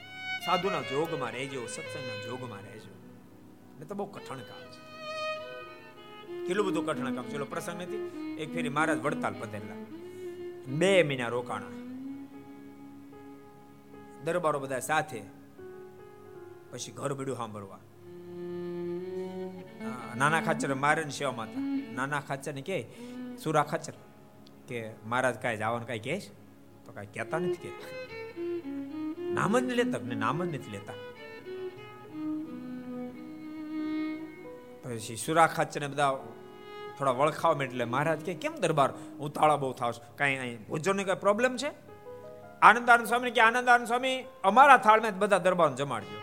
સાધુના 0.45 0.81
જોગમાં 0.81 1.31
રહેજો, 1.31 1.65
સત્સંગના 1.65 2.25
જોગમાં 2.25 2.61
રહેજો. 2.61 2.89
એટલે 3.73 3.85
તો 3.85 3.95
બહુ 3.95 4.05
કઠણ 4.05 4.35
કામ 4.35 4.71
છે. 4.71 4.83
કેટલું 6.47 6.65
બધું 6.65 6.85
કઠણ 6.85 7.15
કામ 7.15 7.29
ચલો 7.29 7.45
પ્રસંગ 7.45 7.81
નથી, 7.81 7.95
એક 8.39 8.53
ફેરી 8.53 8.69
મહારાજ 8.69 8.99
વડતાલ 8.99 9.33
પધેલા. 9.33 9.75
બે 10.67 11.03
મહિના 11.03 11.27
રોકાણા. 11.27 11.65
દરબારો 14.23 14.59
બધા 14.59 14.79
સાથે. 14.79 15.21
પછી 16.71 16.91
ઘર 16.91 17.13
બીડું 17.13 17.35
સાંભળવા. 17.35 17.79
નાના 20.15 20.41
ખાચર 20.41 20.73
મારે 20.73 21.03
ને 21.03 21.25
હતા. 21.25 21.45
નાના 21.93 22.19
ખાચર 22.19 22.53
ને 22.53 22.61
કે, 22.61 22.85
સુરા 23.43 23.63
ખાચર, 23.63 23.93
કે 24.67 24.89
મહારાજ 25.05 25.35
કાંઈ 25.35 25.57
જવાનું 25.57 25.87
કાંઈ 25.87 25.99
કહે 25.99 26.19
તો 26.85 26.91
કાંઈ 26.91 27.07
કહેતા 27.07 27.39
નથી 27.39 27.53
કે. 27.53 28.02
નામ 29.33 29.59
જ 29.59 29.63
લેતા 29.63 29.99
ને 29.99 30.15
નામ 30.15 30.45
જ 30.45 30.55
નથી 30.55 30.71
લેતા. 30.71 30.93
પછી 34.83 35.15
સુરા 35.15 35.47
ખાચર 35.47 35.81
ને 35.81 35.87
બધા 35.87 36.17
થોડા 36.97 37.11
વળખાવ 37.11 37.63
એટલે 37.63 37.85
મહારાજ 37.85 38.19
કે 38.19 38.33
કેમ 38.33 38.55
દરબાર 38.55 38.93
ઉતાળા 39.19 39.55
બહુ 39.55 39.73
થાવ 39.73 39.93
કાંઈ 40.15 40.37
અહીં 40.37 40.67
ભોજનની 40.67 41.03
કઈ 41.03 41.15
પ્રોબ્લેમ 41.15 41.57
છે? 41.57 41.93
આનંદાનંદ 42.61 43.07
સ્વામી 43.07 43.31
કે, 43.31 43.41
આનંદાનંદ 43.41 43.87
સ્વામી, 43.87 44.25
અમારા 44.43 44.77
થાળમાં 44.77 45.19
બધા 45.19 45.37
દરબાર 45.37 45.75
જમાડજો. 45.75 46.17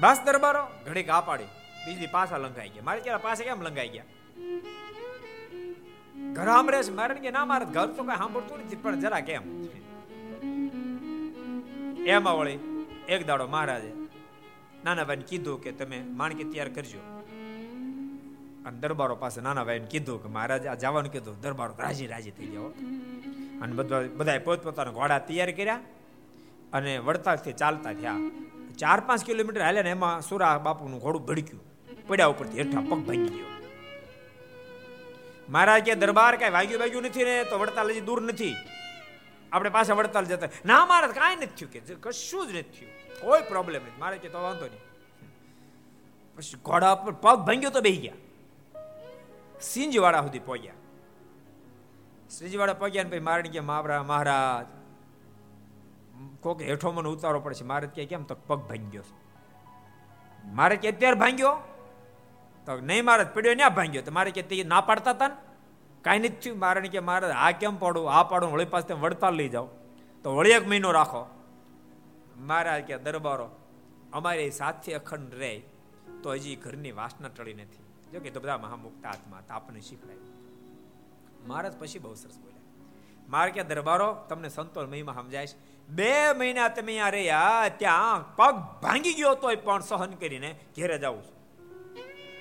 બસ 0.00 0.18
દરબારો? 0.26 0.66
ઘડીક 0.86 1.08
આ 1.08 1.20
પાડી. 1.20 1.44
બીજી 1.86 2.06
પાછા 2.06 2.38
લંગાઈ 2.38 2.68
ગયા. 2.68 2.82
મારે 2.84 3.00
ક્યારે 3.00 3.22
પાસે 3.22 3.44
કેમ 3.44 3.62
લંગાઈ 3.62 3.88
ગયા? 3.88 4.04
ઘર 6.32 6.48
આમ 6.48 6.70
છે. 6.82 6.90
મારે 6.90 7.14
કે, 7.14 7.30
ના, 7.30 7.44
મારે 7.44 7.64
ઘર 7.64 7.86
તો 7.86 8.02
કઈ 8.02 8.16
સાંભળતું 8.16 8.58
નથી, 8.58 8.76
પણ 8.76 9.00
જરા 9.00 9.20
કેમ? 9.20 9.64
એમાં 12.14 12.36
વળી 12.38 12.58
એક 13.14 13.22
દાડો 13.28 13.46
મહારાજે 13.54 13.90
નાના 14.84 15.06
ભાઈને 15.08 15.26
કીધું 15.30 15.58
કે 15.64 15.70
તમે 15.78 15.98
માણકી 16.20 16.46
તૈયાર 16.50 16.70
કરજો. 16.76 17.00
અને 18.66 18.76
દરબારો 18.82 19.16
પાસે 19.22 19.38
નાના 19.46 19.66
ભાઈને 19.68 19.88
કીધું 19.92 20.18
કે 20.22 20.28
મહારાજ 20.36 20.64
આ 20.72 20.76
જવાનું 20.82 21.12
કીધું, 21.14 21.36
દરબારો 21.44 21.74
રાજી 21.84 22.08
રાજી 22.12 22.34
થઈ 22.38 22.50
જાઓ 22.54 22.70
અને 23.62 23.72
બધા 23.78 24.02
બધા 24.18 24.38
પોતપોતાના 24.46 24.96
ઘોડા 24.98 25.20
તૈયાર 25.28 25.52
કર્યા 25.58 25.80
અને 26.76 26.92
વડતાલથી 27.06 27.56
ચાલતા 27.62 27.94
થયા. 28.00 28.20
ચાર 28.80 29.00
પાંચ 29.08 29.26
કિલોમીટર 29.28 29.62
હાલ્યા 29.66 29.88
ને 29.88 29.92
એમાં 29.98 30.24
સુરા 30.28 30.54
બાપુનું 30.66 31.02
ઘોડું 31.04 31.22
ભડક્યું, 31.28 31.62
પડ્યા 32.08 32.32
ઉપરથી 32.34 32.60
હેઠા 32.62 32.86
પગ 32.90 33.00
ભાંગી 33.08 33.34
ગયો. 33.36 33.52
મહારાજ 35.52 35.82
કે 35.86 36.00
દરબાર 36.02 36.34
કઈ 36.40 36.52
વાગ્યું 36.56 36.80
વાગ્યું 36.82 37.04
નથી 37.08 37.26
ને, 37.28 37.36
તો 37.50 37.54
વડતાલ 37.62 37.90
હજી 37.94 38.06
દૂર 38.08 38.20
નથી. 38.30 38.54
આપણે 39.56 39.70
પાછા 39.70 39.94
વડતાલ 39.94 40.24
જતા. 40.24 40.48
ના, 40.66 40.86
મારે 40.86 41.06
કાંઈ 41.08 41.36
નથી 41.36 41.66
થયું 41.66 41.72
કે, 41.72 41.94
કશું 41.94 42.46
જ 42.46 42.56
નથી 42.56 42.62
થયું. 42.62 43.20
કોઈ 43.20 43.42
પ્રોબ્લેમ 43.42 43.82
નથી. 43.82 44.00
મારે 44.00 44.18
કે 44.18 44.28
તો 44.28 44.42
વાંધો 44.42 44.66
નહીં. 44.66 44.80
પછી 46.36 46.58
ઘોડા 46.64 46.94
પર 46.94 47.12
પગ 47.12 47.38
ભાંગ્યો 47.38 47.70
તો 47.70 47.80
બેહી 47.80 47.96
ગયા. 47.96 48.14
સિંજવાડા 49.60 50.20
સુધી 50.20 50.38
પહોંચ્યા. 50.38 50.74
સિંજવાડા 52.30 52.72
પહોંચ્યા 52.72 53.02
ને 53.02 53.10
પછી 53.10 53.20
મારે 53.20 53.42
કે 53.42 53.60
માવરા, 53.60 54.02
મહારાજ, 54.02 54.66
કોક 56.40 56.62
હેઠો 56.62 56.92
મને 56.92 57.08
ઉતારો 57.08 57.40
પડશે 57.40 57.64
મારે 57.64 57.86
કે 57.86 58.06
કેમ 58.06 58.22
તો 58.24 58.34
પગ 58.34 58.58
ભાંગ્યો 58.58 59.02
મારે 60.44 60.76
કે 60.76 60.92
અત્યારે 60.92 61.16
ભાંગ્યો? 61.16 61.56
તો 62.66 62.76
નહીં, 62.80 63.04
મારે 63.04 63.24
પડ્યો 63.24 63.54
ના 63.54 63.68
ભાંગ્યો. 63.68 64.02
તો 64.02 64.12
મારે 64.12 64.30
કે 64.30 64.42
તે 64.42 64.64
ના 64.64 64.80
પાડતા 64.80 65.10
હતા 65.10 65.28
ને? 65.28 65.45
કાંઈ 66.06 66.18
નથી 66.18 66.40
થયું. 66.42 66.58
મારણ 66.58 66.86
કે 66.86 67.00
મારે 67.00 67.30
આ 67.30 67.50
કેમ 67.50 67.76
પાડું 67.76 68.12
આ 68.12 68.22
પાડું, 68.22 68.52
વળી 68.52 68.64
પાસે 68.64 68.92
વડતાલ 68.94 69.34
લઈ 69.34 69.48
જાઓ. 69.48 69.68
તો 70.24 70.36
વળી 70.36 70.50
એક 70.50 70.68
મહિનો 70.68 70.92
રાખો. 70.92 71.22
મારા 72.38 72.80
કે 72.80 72.98
દરબારો, 72.98 73.48
અમારે 74.12 74.50
સાથે 74.50 74.94
અખંડ 74.94 75.34
રહે, 75.34 75.62
તો 76.22 76.32
હજી 76.32 76.56
ઘરની 76.56 76.92
વાસના 76.92 77.28
ટળી 77.28 77.54
નથી. 77.54 77.84
જો 78.12 78.20
કે 78.20 78.30
તો 78.30 78.40
બધા 78.40 78.58
મહામુક્ત 78.58 79.06
આત્મા 79.06 79.42
આપને 79.50 79.80
શીખડાય 79.80 80.16
મહારાજ 81.46 81.74
પછી 81.78 81.98
બહુ 81.98 82.14
સરસ 82.14 82.38
બોલ્યા. 82.38 82.64
મારે 83.28 83.50
કે 83.50 83.62
દરબારો, 83.62 84.08
તમને 84.28 84.48
સંતોષ 84.48 84.88
મહિમા 84.88 85.12
સમજાય 85.12 85.46
બે 85.88 86.32
મહિના 86.32 86.68
તમે 86.68 86.92
અહીંયા 86.92 87.08
રહ્યા, 87.08 87.68
ત્યાં 87.78 88.36
પગ 88.36 88.54
ભાંગી 88.82 89.14
ગયો 89.14 89.34
તોય 89.34 89.56
પણ 89.56 89.80
સહન 89.80 90.12
કરીને 90.14 90.50
ઘેરે 90.76 90.98
જાઉં 90.98 91.22
છું. 91.22 91.36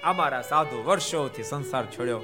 અમારા 0.03 0.41
સાધુ 0.41 0.84
વર્ષોથી 0.84 1.43
સંસાર 1.43 1.86
છોડ્યો. 1.86 2.22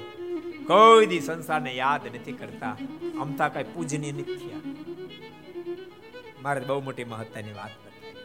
કોઈ 0.66 1.06
દી 1.06 1.20
સંસારને 1.20 1.74
યાદ 1.74 2.06
નથી 2.06 2.32
કરતા. 2.32 2.76
અમતા 3.20 3.48
કઈ 3.48 3.62
પૂજનીય 3.62 4.12
નથી 4.12 4.22
થયા. 4.22 4.60
મારે 6.42 6.60
બહુ 6.60 6.80
મોટી 6.80 7.04
મહત્તાની 7.04 7.52
વાત 7.52 7.70
બતાવી. 7.70 8.16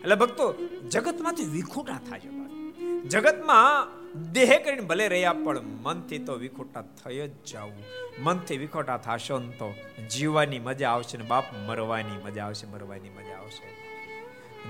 એટલે 0.00 0.14
ભક્તો, 0.14 0.54
જગતમાંથી 0.88 1.44
વિખૂટા 1.44 2.00
થાય 2.10 2.20
જગતમાં 3.08 4.02
દેહ 4.32 4.58
કરીને 4.64 4.80
ભલે 4.80 5.08
રહ્યા, 5.08 5.32
પણ 5.32 5.60
મનથી 5.60 6.18
તો 6.18 6.34
વિખોટા 6.34 6.82
થઈ 6.82 7.28
જ 7.28 7.30
જાવું. 7.52 7.84
મનથી 8.18 8.56
વિખોટા 8.56 8.96
થશો 8.96 9.38
ને 9.38 9.50
તો 9.50 9.74
જીવવાની 10.10 10.58
મજા 10.58 10.90
આવશે 10.90 11.18
ને 11.18 11.24
બાપ 11.24 11.44
મરવાની 11.66 12.22
મજા 12.24 12.44
આવશે, 12.44 12.66
મરવાની 12.66 13.08
મજા 13.08 13.38
આવશે. 13.38 13.64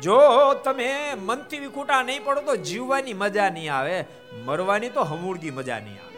જો 0.00 0.18
તમે 0.54 1.14
મનથી 1.14 1.58
વિખોટા 1.58 2.02
નહીં 2.02 2.24
પડો 2.24 2.40
તો 2.40 2.56
જીવવાની 2.56 3.12
મજા 3.12 3.50
નહીં 3.50 3.74
આવે. 3.74 4.04
મરવાની 4.44 4.88
તો 4.88 5.02
હમૂળગી 5.02 5.50
મજા 5.50 5.78
નહીં 5.78 5.94
આવે. 5.94 6.11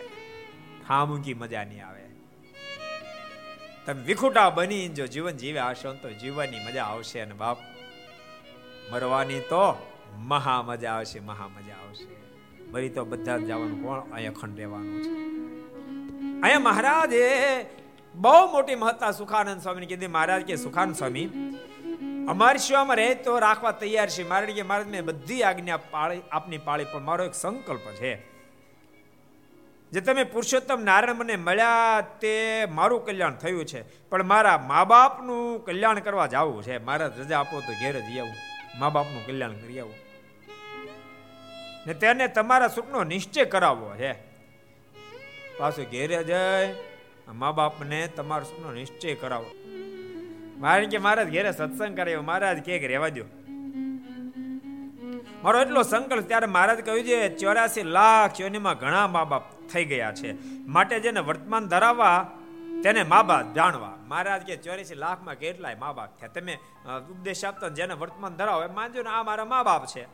ઠામુકી 0.89 1.35
મજા 1.35 1.65
નહીં 1.65 1.87
આવે. 1.87 2.01
તમે 3.87 4.03
વિખુટા 4.03 4.51
બની 4.51 4.89
જો 4.89 5.07
જીવન 5.07 5.37
જીવે 5.37 5.61
હશો 5.61 5.93
તો 5.93 6.11
જીવવાની 6.11 6.57
મજા 6.67 6.85
આવશે 6.85 7.21
અને 7.21 7.35
બાપ. 7.35 7.59
મરવાની 8.91 9.41
તો 9.41 9.91
મહા 10.17 10.63
મજા 10.63 10.93
આવશે, 10.93 11.21
મહા 11.21 11.49
મજા 11.49 11.75
આવશે. 11.75 12.25
મરી 12.71 12.89
તો 12.89 13.05
બધા 13.05 13.39
જવાનું 13.39 13.83
કોણ? 13.83 14.01
અહીંયા 14.01 14.33
ખંડ 14.33 14.59
રહેવાનું 14.59 15.03
છે. 15.03 15.11
અહીંયા 16.41 16.59
મહારાજે 16.59 17.31
બહુ 18.15 18.53
મોટી 18.53 18.75
મહત્તા 18.75 19.13
સુખાનંદ 19.13 19.63
સ્વામીને 19.63 19.87
કીધી. 19.87 20.07
મહારાજ 20.07 20.43
કે, 20.43 20.57
સુખાનંદ 20.57 20.97
સ્વામી, 20.97 21.29
અમારી 22.29 22.59
સેવામાં 22.59 22.97
રહે 22.97 23.15
તો 23.15 23.39
રાખવા 23.39 23.73
તૈયાર 23.73 24.09
છે 24.09 24.29
મારે 24.29 24.53
કે 24.53 24.63
મહારાજ 24.63 24.89
મેં 24.89 25.05
બધી 25.05 25.43
આજ્ઞા 25.43 25.77
પાળી, 25.77 26.21
આપની 26.33 26.59
પાળી, 26.59 26.85
પણ 26.85 27.03
મારો 27.03 27.25
એક 27.25 27.35
સંકલ્પ 27.35 27.81
છે. 27.81 28.34
જે 29.95 30.01
તમે 30.01 30.25
પુરુષોત્તમ 30.25 30.83
નારાયણ 30.83 31.15
મને 31.15 31.37
મળ્યા 31.37 32.01
તે 32.21 32.63
મારું 32.71 33.07
કલ્યાણ 33.07 33.35
થયું 33.35 33.65
છે. 33.65 34.09
પણ 34.09 34.23
મારા 34.23 34.59
મા 34.59 34.85
બાપનું 34.85 35.65
કલ્યાણ 35.65 36.01
કરવા 36.01 36.27
જવું 36.27 36.63
છે. 36.63 36.79
મારા 36.79 37.07
રજા 37.07 37.41
આપો 37.41 37.61
તો 37.61 37.73
ઘેર 37.73 38.01
જ 38.01 38.19
આવું. 38.19 38.33
મા 38.79 38.89
બાપનું 38.89 39.27
કલ્યાણ 39.27 39.53
કરી 39.53 39.81
આવું. 39.81 39.95
ને 41.87 41.95
તેને 41.95 42.29
તમારા 42.29 42.69
સુખનો 42.69 43.05
નિશ્ચય 43.05 43.45
કરાવવો 43.45 43.95
છે. 43.95 44.13
પાછું 45.59 45.85
ઘેરે 45.85 46.25
જાય 46.25 46.75
મા 47.29 47.53
બાપને 47.53 48.07
તમારો 48.07 48.45
સુખનો 48.45 48.73
નિશ્ચય 48.73 49.15
કરાવો. 49.15 49.51
મારે 50.59 50.87
કે 50.87 50.99
મહારાજ 50.99 51.31
ઘેરે 51.31 51.53
સત્સંગ 51.53 51.97
કરાવ્યો 51.97 52.23
મહારાજ 52.23 52.59
કે 52.59 52.87
રહેવા 52.87 53.09
દો 53.09 53.25
મારો 55.45 55.61
એટલો 55.61 55.83
સંકલ્પ 55.83 56.27
ત્યારે 56.29 56.47
મહારાજ 56.47 56.79
કહ્યું 56.85 57.05
છે 57.05 57.17
ચોરાસી 57.37 57.83
લાખ 57.97 58.41
યોનીમાં 58.41 58.77
ઘણા 58.79 59.07
મા 59.07 59.25
બાપ 59.25 59.45
થઈ 59.73 59.85
ગયા 59.85 60.13
છે. 60.13 60.31
માટે 60.67 61.01
જેને 61.01 61.21
વર્તમાન 61.21 61.65
ધરાવવા, 61.69 62.31
તેને 62.85 63.03
મા 63.03 63.23
બાપ 63.23 63.53
જાણવા. 63.53 63.93
મહારાજ 64.09 64.43
કે 64.43 64.57
ચોરાસી 64.57 64.95
લાખમાં 64.95 65.35
કેટલાય 65.35 65.75
મા 65.75 65.93
બાપ 65.93 66.11
થયા? 66.19 66.33
તમે 66.35 66.55
ઉપદેશ 67.11 67.45
આપતા 67.45 67.69
જેને 67.69 67.95
વર્તમાન 67.95 68.33
ધરાવો, 68.35 68.63
એ 68.63 68.71
માનજો 68.73 69.03
ને 69.03 69.11
આ 69.11 69.23
મારા 69.23 69.45
મા 69.45 69.63
બાપ 69.63 69.87
છે. 69.87 70.05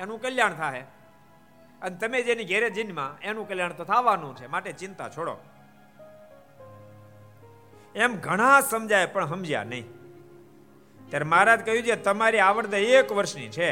એનું 0.00 0.20
કલ્યાણ 0.20 0.54
થાય 0.54 0.84
અને 1.82 1.96
તમે 1.96 2.22
જેની 2.22 2.44
ઘેરે 2.44 2.70
જીનમાં, 2.70 3.10
એનું 3.20 3.48
કલ્યાણ 3.48 3.72
તો 3.72 3.84
થવાનું 3.84 4.36
છે. 4.36 4.46
માટે 4.46 4.72
ચિંતા 4.72 5.08
છોડો. 5.08 5.36
એમ 7.94 8.12
ઘણા 8.16 8.60
સમજાય 8.60 9.06
પણ 9.06 9.26
સમજ્યા 9.26 9.64
નહીં. 9.64 9.86
ત્યારે 11.08 11.24
મહારાજ 11.24 11.60
કહ્યું 11.66 11.84
છે, 11.84 11.96
તમારી 12.02 12.38
આવડત 12.38 12.74
એક 12.74 13.12
વર્ષની 13.12 13.48
છે. 13.48 13.70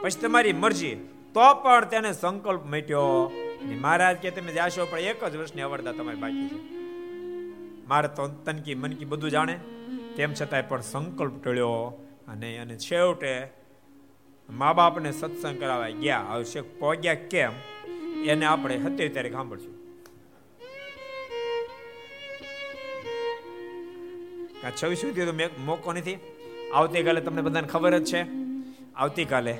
પછી 0.00 0.20
તમારી 0.20 0.52
મરજી. 0.52 0.94
તો 1.34 1.54
પણ 1.54 1.84
તેને 1.84 2.12
સંકલ્પ 2.12 2.66
મેટ્યો. 2.66 3.32
મહારાજ 3.80 4.16
કે 4.16 4.30
તમે 4.30 4.52
જાશો, 4.52 4.86
પણ 4.90 4.98
એક 4.98 5.24
જ 5.24 5.36
વર્ષની 5.36 5.62
અવરતા 5.62 5.92
તમારી 5.92 6.16
બાકી 6.16 6.48
છે. 6.48 6.80
મારે 7.88 8.08
તો 8.08 8.28
તનકી 8.28 8.74
મનકી 8.74 9.04
બધું 9.04 9.30
જાણે. 9.30 9.60
તેમ 10.16 10.34
છતાંય 10.34 10.62
પણ 10.62 10.80
સંકલ્પ 10.80 11.44
ટળ્યો 11.44 11.72
અને 12.28 12.58
અને 12.58 12.76
છેવટે 12.76 13.46
મા 14.50 14.72
બાપને 14.72 15.12
સત્સંગ 15.12 15.60
કરાવવા 15.60 15.88
ગયા. 15.88 16.18
આવશે 16.18 16.60
પહોંચ્યા 16.60 17.14
કેમ? 17.14 17.52
એને 18.24 18.46
આપણે 18.46 18.76
હતી 18.76 19.08
ત્યારે 19.08 19.30
સાંભળશું. 19.30 19.80
છવ્વીસ 24.82 24.98
સુધી 24.98 25.26
તો 25.26 25.32
મેં 25.32 25.48
મોકો 25.58 25.92
નથી? 25.92 26.18
આવતીકાલે 26.74 27.20
તમને 27.20 27.42
બધાને 27.42 27.68
ખબર 27.68 27.98
જ 27.98 28.04
છે. 28.04 28.49
આવતીકાલે 28.96 29.58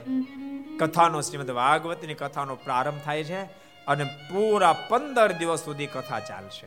કથાનો 0.79 1.21
શ્રીમદ 1.21 1.51
ભાગવતની 1.51 2.15
કથાનો 2.15 2.57
પ્રારંભ 2.57 3.01
થાય 3.05 3.25
છે 3.25 3.43
અને 3.87 4.05
પૂરા 4.05 4.73
પંદર 4.73 5.33
દિવસ 5.33 5.65
સુધી 5.65 5.87
કથા 5.87 6.21
ચાલશે. 6.21 6.67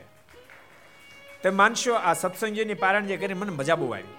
તમે 1.44 1.56
માનશો 1.56 1.94
આ 1.94 2.14
સત્સંગીની 2.14 2.74
પારણ 2.74 3.06
જે 3.06 3.18
કરી 3.18 3.34
મને 3.34 3.52
મજા 3.52 3.76
બહુ 3.76 3.92
આવી. 3.92 4.14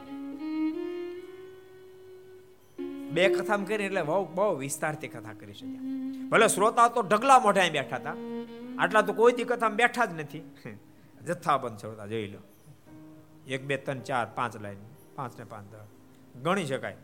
બે 3.10 3.28
કથા 3.28 3.56
કરી 3.56 3.84
એટલે 3.84 4.02
બહુ 4.02 4.24
બહુ 4.24 4.56
વિસ્તારથી 4.56 5.08
કથા 5.08 5.32
કરી 5.32 5.54
શક્યા. 5.54 5.80
ભલે 6.28 6.48
શ્રોતા 6.48 6.88
તો 6.88 7.02
ઢગલા 7.02 7.38
મોઢા 7.38 7.68
બેઠા 7.72 7.96
હતા. 7.96 8.14
આટલા 8.78 9.02
તો 9.02 9.12
કોઈ 9.12 9.32
દી 9.32 9.44
કથામાં 9.44 9.76
બેઠા 9.76 10.04
જ 10.04 10.20
નથી. 10.20 10.42
જથ્થાબંધ 11.24 11.78
શ્રોતા 11.78 12.06
જોઈ 12.06 12.26
લો. 12.26 12.38
એક, 13.46 13.64
બે, 13.64 13.76
ત્રણ, 13.76 13.98
ચાર, 13.98 14.26
પાંચ 14.34 14.56
લાઈન. 14.56 14.76
પાંચ 15.14 15.38
ને 15.38 15.44
પાંચ 15.44 15.74
ગણી 16.42 16.66
શકાય. 16.66 16.96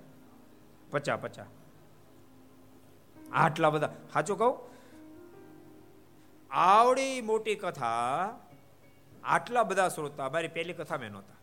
પચા 0.90 1.16
પચા 1.16 1.46
આટલા 3.32 3.70
બધા. 3.70 3.94
સાચું 4.12 4.38
કહું? 4.38 4.70
આવડી 6.50 7.20
મોટી 7.20 7.54
કથા 7.54 8.28
આટલા 9.24 9.62
બધા 9.62 9.88
શ્રોતા, 9.88 10.28
મારી 10.30 10.48
પહેલી 10.48 10.72
કથા 10.72 10.96
મેં 10.96 11.10
નહોતા. 11.10 11.34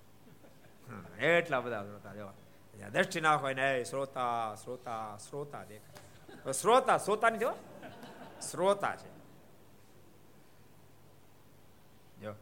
એટલા 1.21 1.59
બધા 1.59 1.83
શ્રોતા 1.83 2.13
જેવા 2.13 2.89
દ્રષ્ટિ 2.89 3.21
ના 3.21 3.35
હોય 3.35 3.53
ને 3.53 3.83
શ્રોતા 3.83 4.55
શ્રોતા 4.55 5.17
શ્રોતા 5.17 5.63
દેખાય. 5.63 6.51
શ્રોતા 6.51 6.97
શ્રોતા 6.97 7.29
નહીં 7.29 7.51
શ્રોતા 8.39 8.95
છે. 8.95 9.17
જો, 12.21 12.33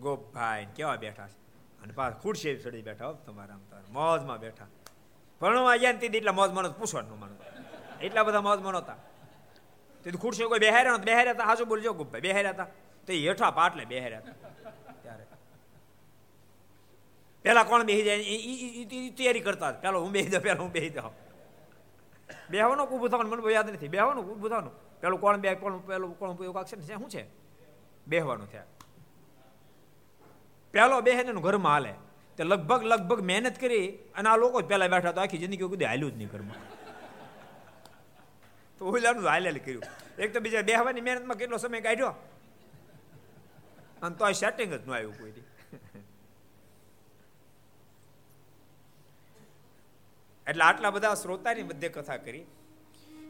ગોપભાઈ 0.00 0.66
કેવા 0.76 0.96
બેઠા 0.96 1.28
છે? 1.28 1.36
અને 1.82 1.92
પાછ 1.92 2.12
ખુરશી 2.12 2.56
ચડી 2.56 2.82
બેઠા 2.82 3.12
તમારા 3.12 3.54
આમ 3.54 3.92
મોજમાં 3.92 4.38
બેઠા. 4.38 4.66
ભણવા 5.40 5.76
ગયા 5.76 5.92
ને 5.92 5.98
એટલા 5.98 6.32
મોજ 6.32 6.50
મનો 6.50 6.72
પૂછવાનું 6.72 7.18
મન. 7.18 7.36
એટલા 8.00 8.22
બધા 8.22 8.40
મોજ 8.40 8.58
મનો 8.58 8.78
હતા. 8.78 8.96
તે 10.04 10.10
ખુરશી 10.10 10.44
કોઈ 10.44 10.58
બેહાર્યા 10.58 10.92
નતા 10.92 11.04
બેહાર્યા 11.04 11.32
હતા 11.32 11.44
હાજુ 11.44 11.64
બોલજો 11.64 11.92
ગુપ્પા 11.92 12.18
બેહાર્યા 12.18 12.50
હતા. 12.50 12.66
તે 13.06 13.28
હેઠા 13.28 13.50
પાટલે 13.50 13.84
બેહાર્યા 13.84 14.18
હતા. 14.18 14.32
ત્યારે. 15.02 15.26
પેલા 17.42 17.62
કોણ 17.62 17.82
બેસી 17.82 18.02
જાય? 18.02 18.16
એ 18.16 19.10
તૈયારી 19.10 19.40
કરતા 19.40 19.72
પેલો 19.72 20.00
હું 20.00 20.10
બેસી 20.10 20.30
જાઉં, 20.30 20.42
પેલો 20.42 20.62
હું 20.62 20.72
બેસી 20.72 20.90
જાઉં. 20.90 21.12
બેહવાનું 22.50 22.86
ઊભું 22.86 23.10
થવાનું? 23.10 23.32
મને 23.32 23.54
યાદ 23.54 23.70
નથી. 23.70 23.88
બેહવાનું 23.88 24.24
ઊભું 24.24 24.50
થવાનું? 24.50 25.00
પેલું 25.00 25.20
કોણ 25.20 25.36
બે, 25.36 25.54
કોણ 25.54 25.78
પેલું 25.78 26.18
કોણ 26.18 26.30
ઉપયોગ 26.30 26.64
છે 26.64 26.80
શું 26.80 27.10
છે? 27.10 27.26
બેહવાનું 28.06 28.50
થયા. 28.50 28.64
પેલો 30.72 31.00
બેહે 31.00 31.22
ને 31.22 31.32
ઘરમાં 31.32 31.72
હાલે. 31.72 31.94
તે 32.38 32.44
લગભગ 32.44 32.82
લગભગ 32.92 33.20
મહેનત 33.30 33.56
કરી 33.60 33.86
અને 34.18 34.28
આ 34.32 34.36
લોકો 34.42 34.62
પહેલાં 34.72 34.90
બેઠા 34.94 35.14
તો 35.16 35.20
આખી 35.20 35.42
જિંદગી 35.44 35.70
કદી 35.74 35.88
હાલ્યું 35.90 36.12
જ 36.14 36.18
નહીં 36.18 36.30
ઘરમાં. 36.34 36.60
તો 38.78 38.82
ઓલાનું 38.84 39.26
હાલેલ 39.32 39.58
કર્યું. 39.58 39.86
એક 40.18 40.30
તો 40.34 40.40
બીજા 40.40 40.62
બેહવાની 40.62 41.00
મહેનતમાં 41.00 41.38
કેટલો 41.40 41.56
સમય 41.56 41.80
કાઢ્યો? 41.80 42.14
અને 44.02 44.14
તો 44.14 44.32
સેટિંગ 44.32 44.70
જ 44.72 44.80
ન 44.86 44.90
આવ્યું 44.90 45.16
કોઈ 45.18 45.32
એટલે 50.46 50.64
આટલા 50.64 50.90
બધા 50.90 51.14
શ્રોતાની 51.14 51.62
મધ્ય 51.62 51.88
કથા 51.88 52.16
કરી. 52.16 52.46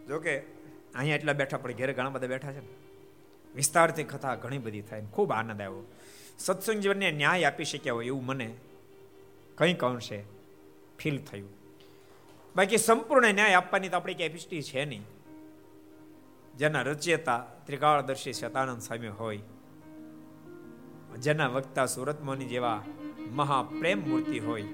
જોકે 0.08 0.32
અહીંયા 0.94 1.18
એટલા 1.20 1.32
બેઠા 1.32 1.64
પણ 1.64 1.72
ઘેરે 1.72 1.92
ઘણા 1.92 2.10
બધા 2.10 2.26
બેઠા 2.26 2.52
છે 2.52 2.60
ને. 2.60 2.72
વિસ્તારથી 3.54 4.04
કથા 4.04 4.34
ઘણી 4.42 4.58
બધી 4.58 4.86
થાય 4.88 5.02
ખૂબ 5.16 5.30
આનંદ 5.32 5.60
આવ્યો. 5.60 5.84
સત્સંગ 6.38 6.80
જીવનને 6.84 7.10
ન્યાય 7.10 7.44
આપી 7.44 7.64
શક્યા 7.64 7.94
હોય 7.98 8.06
એવું 8.06 8.26
મને 8.26 8.48
કંઈક 9.58 9.84
અંશે 9.84 10.24
ફીલ 10.98 11.18
થયું. 11.22 11.50
બાકી 12.56 12.78
સંપૂર્ણ 12.78 13.34
ન્યાય 13.34 13.54
આપવાની 13.54 13.88
તો 13.88 13.96
આપણી 13.96 14.14
કેપેસિટી 14.14 14.62
છે 14.62 14.84
નહીં. 14.84 15.04
જેના 16.56 16.82
રચયતા 16.82 17.38
ત્રિકાળદર્શી 17.66 18.32
શતાનંદ 18.32 18.80
સ્વામી 18.80 19.08
હોય, 19.08 19.40
જેના 21.18 21.48
વક્તા 21.48 21.86
સુરતમોની 21.86 22.44
જેવા 22.44 22.82
મહાપ્રેમ 23.30 24.08
મૂર્તિ 24.08 24.38
હોય, 24.38 24.64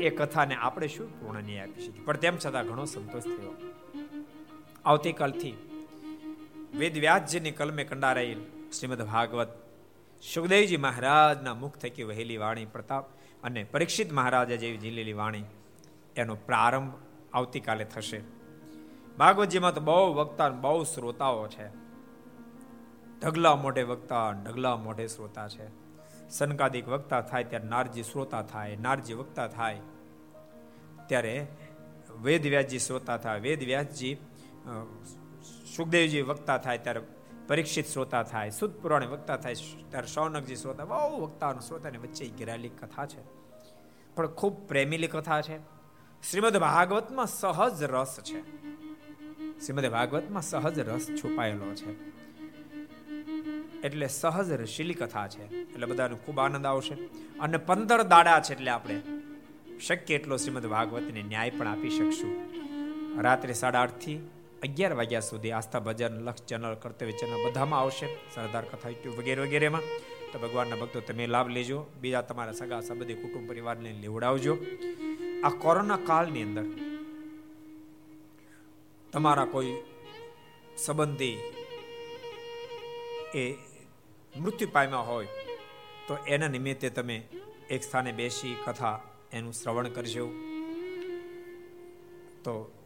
એ 0.00 0.10
કથાને 0.10 0.54
આપણે 0.54 0.88
શું 0.88 1.20
પૂર્ણ 1.20 1.42
ન્યાય 1.42 1.68
આપી 1.68 1.86
શકીએ? 1.86 2.04
પણ 2.04 2.16
તેમ 2.16 2.36
છતાં 2.36 2.66
ઘણો 2.66 2.84
સંતોષ 2.84 3.22
થયો. 3.22 3.54
આવતીકાલથી 4.84 5.54
વેદ 6.74 6.98
વ્યાસજીની 6.98 7.50
કલમે 7.50 7.84
કંડારાયેલ 7.84 8.40
શ્રીમદ 8.78 9.02
ભાગવત 9.02 9.67
સુખદેવજી 10.22 10.76
મહારાજના 10.76 11.54
મુખ 11.54 11.76
થકી 11.78 12.02
વહેલી 12.02 12.36
વાણી 12.36 12.64
પ્રતાપ 12.64 13.04
અને 13.42 13.64
પરીક્ષિત 13.64 14.12
મહારાજે 14.12 14.56
જેવી 14.56 14.76
જીલેલી 14.76 15.12
વાણી 15.12 15.44
એનો 16.16 16.34
પ્રારંભ 16.34 16.92
આવતીકાલે 17.32 17.84
થશે. 17.84 18.20
ભાગવતજીમાં 19.18 19.74
તો 19.74 19.80
બહુ 19.80 20.14
વક્તા 20.14 20.48
બહુ 20.48 20.84
શ્રોતાઓ 20.84 21.46
છે. 21.46 21.68
ઢગલા 23.20 23.56
મોઢે 23.56 23.82
વક્તા, 23.82 24.32
ઢગલા 24.32 24.76
મોઢે 24.76 25.06
શ્રોતા 25.06 25.48
છે. 25.48 25.66
સનકાદિક 26.30 26.88
વક્તા 26.88 27.20
થાય 27.20 27.44
ત્યારે 27.44 27.68
નારજી 27.68 28.02
શ્રોતા 28.02 28.42
થાય, 28.42 28.76
નારજી 28.76 29.14
વક્તા 29.14 29.48
થાય. 29.48 29.80
ત્યારે 31.06 31.46
વેદ 32.22 32.42
વ્યાસજી 32.42 32.78
શ્રોતા 32.78 33.16
થાય 33.16 33.40
વેદ 33.40 33.62
વ્યાસજી 33.62 34.14
સુખદેવજી 35.76 36.22
વક્તા 36.22 36.58
થાય 36.58 36.78
ત્યારે 36.78 37.00
પરીક્ષિત 37.48 37.86
શ્રોતા 37.86 38.22
થાય, 38.22 38.50
શુદ્ધ 38.50 38.74
પુરાણ 38.74 39.06
વક્તા 39.06 39.36
થાય 39.36 39.54
ત્યારે 39.88 40.06
શૌનકજી 40.06 40.56
શ્રોતા, 40.56 40.84
બહુ 40.84 41.20
વક્તાનો 41.20 41.60
શ્રોતાની 41.60 41.98
વચ્ચે 41.98 42.26
ઘેરાયેલી 42.26 42.68
કથા 42.68 43.06
છે. 43.06 43.22
પણ 44.14 44.26
ખૂબ 44.26 44.68
પ્રેમીલી 44.68 45.06
કથા 45.06 45.40
છે. 45.40 45.58
શ્રીમદ 46.30 46.56
ભાગવતમાં 46.56 47.26
સહજ 47.26 47.82
રસ 47.82 48.18
છે. 48.22 48.40
શ્રીમદ 49.66 49.86
ભાગવતમાં 49.86 50.42
સહજ 50.42 50.78
રસ 50.78 51.08
છુપાયેલો 51.08 51.74
છે. 51.74 52.08
એટલે 53.80 54.06
સહજ 54.06 54.52
રસીલી 54.52 54.94
કથા 54.94 55.28
છે. 55.28 55.42
એટલે 55.42 55.86
બધાને 55.86 56.14
ખૂબ 56.14 56.38
આનંદ 56.38 56.66
આવશે. 56.66 56.94
અને 57.40 57.56
પંદર 57.56 58.02
દાડા 58.02 58.40
છે 58.40 58.52
એટલે 58.52 58.70
આપણે 58.70 59.02
શક્ય 59.78 60.14
એટલો 60.14 60.36
શ્રીમદ 60.36 60.66
ભાગવતને 60.66 61.22
ન્યાય 61.22 61.50
પણ 61.50 61.66
આપી 61.66 61.90
શકશું. 61.90 62.48
રાત્રે 63.22 63.52
સાડા 63.52 63.80
આઠથી 63.80 64.30
અગિયાર 64.62 64.94
વાગ્યા 64.94 65.20
સુધી 65.20 65.52
આસ્થા 65.52 65.78
ભજન, 65.78 66.14
લક્ષ 66.20 66.42
ચેનલ, 66.42 66.74
કર્તવ્ય 66.74 67.12
ચેનલ 67.12 67.50
બધામાં 67.50 67.80
આવશે. 67.80 68.06
સરદાર 68.34 68.64
કથા 68.64 68.88
યુટ્યુબ 68.88 69.14
વગેરે 69.14 69.42
વગેરેમાં. 69.42 69.82
તો 70.32 70.38
ભગવાનના 70.38 70.76
ભક્તો 70.76 71.00
તમે 71.00 71.26
લાભ 71.26 71.48
લેજો. 71.48 71.86
બીજા 72.00 72.22
તમારા 72.22 72.52
સગા, 72.52 72.80
સંબંધી, 72.80 73.14
કુટુંબ 73.14 73.48
પરિવારને 73.48 73.92
લેવડાવજો. 73.92 74.58
આ 75.44 75.48
કોરોના 75.48 75.96
કાળની 75.96 76.42
અંદર 76.42 76.64
તમારા 79.12 79.44
કોઈ 79.44 79.72
સંબંધી 80.76 81.38
એ 83.34 83.54
મૃત્યુ 84.40 84.68
પામ્યા 84.72 84.98
હોય, 84.98 85.26
તો 86.08 86.18
એના 86.26 86.48
નિમિત્તે 86.48 86.88
તમે 86.90 87.16
એક 87.70 87.82
સ્થાને 87.82 88.12
બેસી 88.12 88.56
કથા 88.66 89.00
એનું 89.32 89.52
શ્રવણ 89.52 89.88
કરજો. 89.88 90.26
તો 92.44 92.77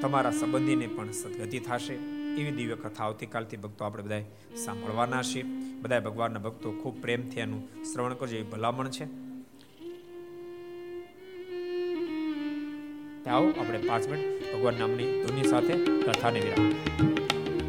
તમારા 0.00 0.30
સંબંધીને 0.30 0.86
પણ 0.86 1.12
સદગતિ 1.12 1.58
થશે. 1.58 1.94
એવી 2.40 2.50
દિવ્ય 2.50 2.74
કથા 2.74 3.04
આવતીકાલથી 3.04 3.56
ભક્તો 3.56 3.84
આપણે 3.84 4.02
બધા 4.02 4.20
સાંભળવાના 4.56 5.22
છીએ. 5.22 5.42
બધા 5.80 6.00
ભગવાનના 6.00 6.38
ભક્તો 6.38 6.72
ખૂબ 6.72 7.02
પ્રેમથી 7.02 7.40
એનું 7.40 7.84
શ્રવણ 7.84 8.14
કરજો. 8.14 8.36
એવી 8.36 8.44
ભલામણ 8.44 8.88
છે. 8.88 9.28
આવો 13.30 13.50
આપણે 13.60 13.78
પાંચ 13.78 14.08
મિનિટ 14.08 14.56
ભગવાન 14.56 14.74
નામની 14.78 15.24
ધૂની 15.24 15.48
સાથે 15.48 15.72
કથાને 16.02 16.40
વિરામ. 16.40 16.70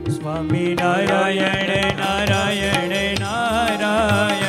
સ્વામી 0.10 0.76
નારાયણ 0.80 1.98
નારાયણ 2.00 3.20
નારાયણ. 3.20 4.49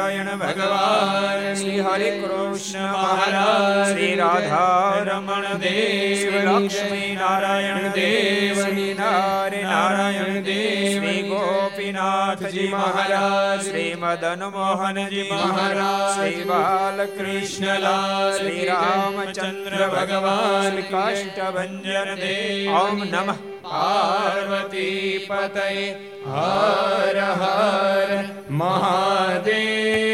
નારાયણ 0.21 0.39
ભગવાન 0.41 1.55
શ્રી 1.55 1.79
હરે 1.79 2.09
કૃષ્ણ 2.15 2.87
મહારાજ 2.95 3.87
શ્રી 3.87 4.15
રાધા 4.15 5.01
રમણ 5.01 5.61
દેવ 5.61 6.35
લક્ષ્મી 6.39 7.09
નારાયણ 7.15 7.87
દેવ 7.91 8.61
નારે 8.99 9.61
નારાયણ 9.63 10.39
દેવ 10.41 10.95
શ્રી 10.95 11.23
ગોપીનાથજી 11.29 12.67
મહારાજ 12.71 13.63
શ્રી 13.63 13.93
મદન 13.95 14.45
મોહનજી 14.49 15.27
મહારાજ 15.31 16.11
શ્રી 16.11 16.45
બાલકૃષ્ણલાલ 16.45 18.35
શ્રી 18.35 18.67
રામચંદ્ર 18.71 19.79
ભગવાન 19.95 20.83
કાષ્ટભન 20.91 21.81
દેવ 22.19 22.77
ઓમ 22.77 23.03
નમઃ 23.07 23.51
પાર્વતી 23.65 25.25
પતય 25.25 25.67
હર 26.27 27.17
હર 27.35 28.09
મહાદેવ 28.53 30.10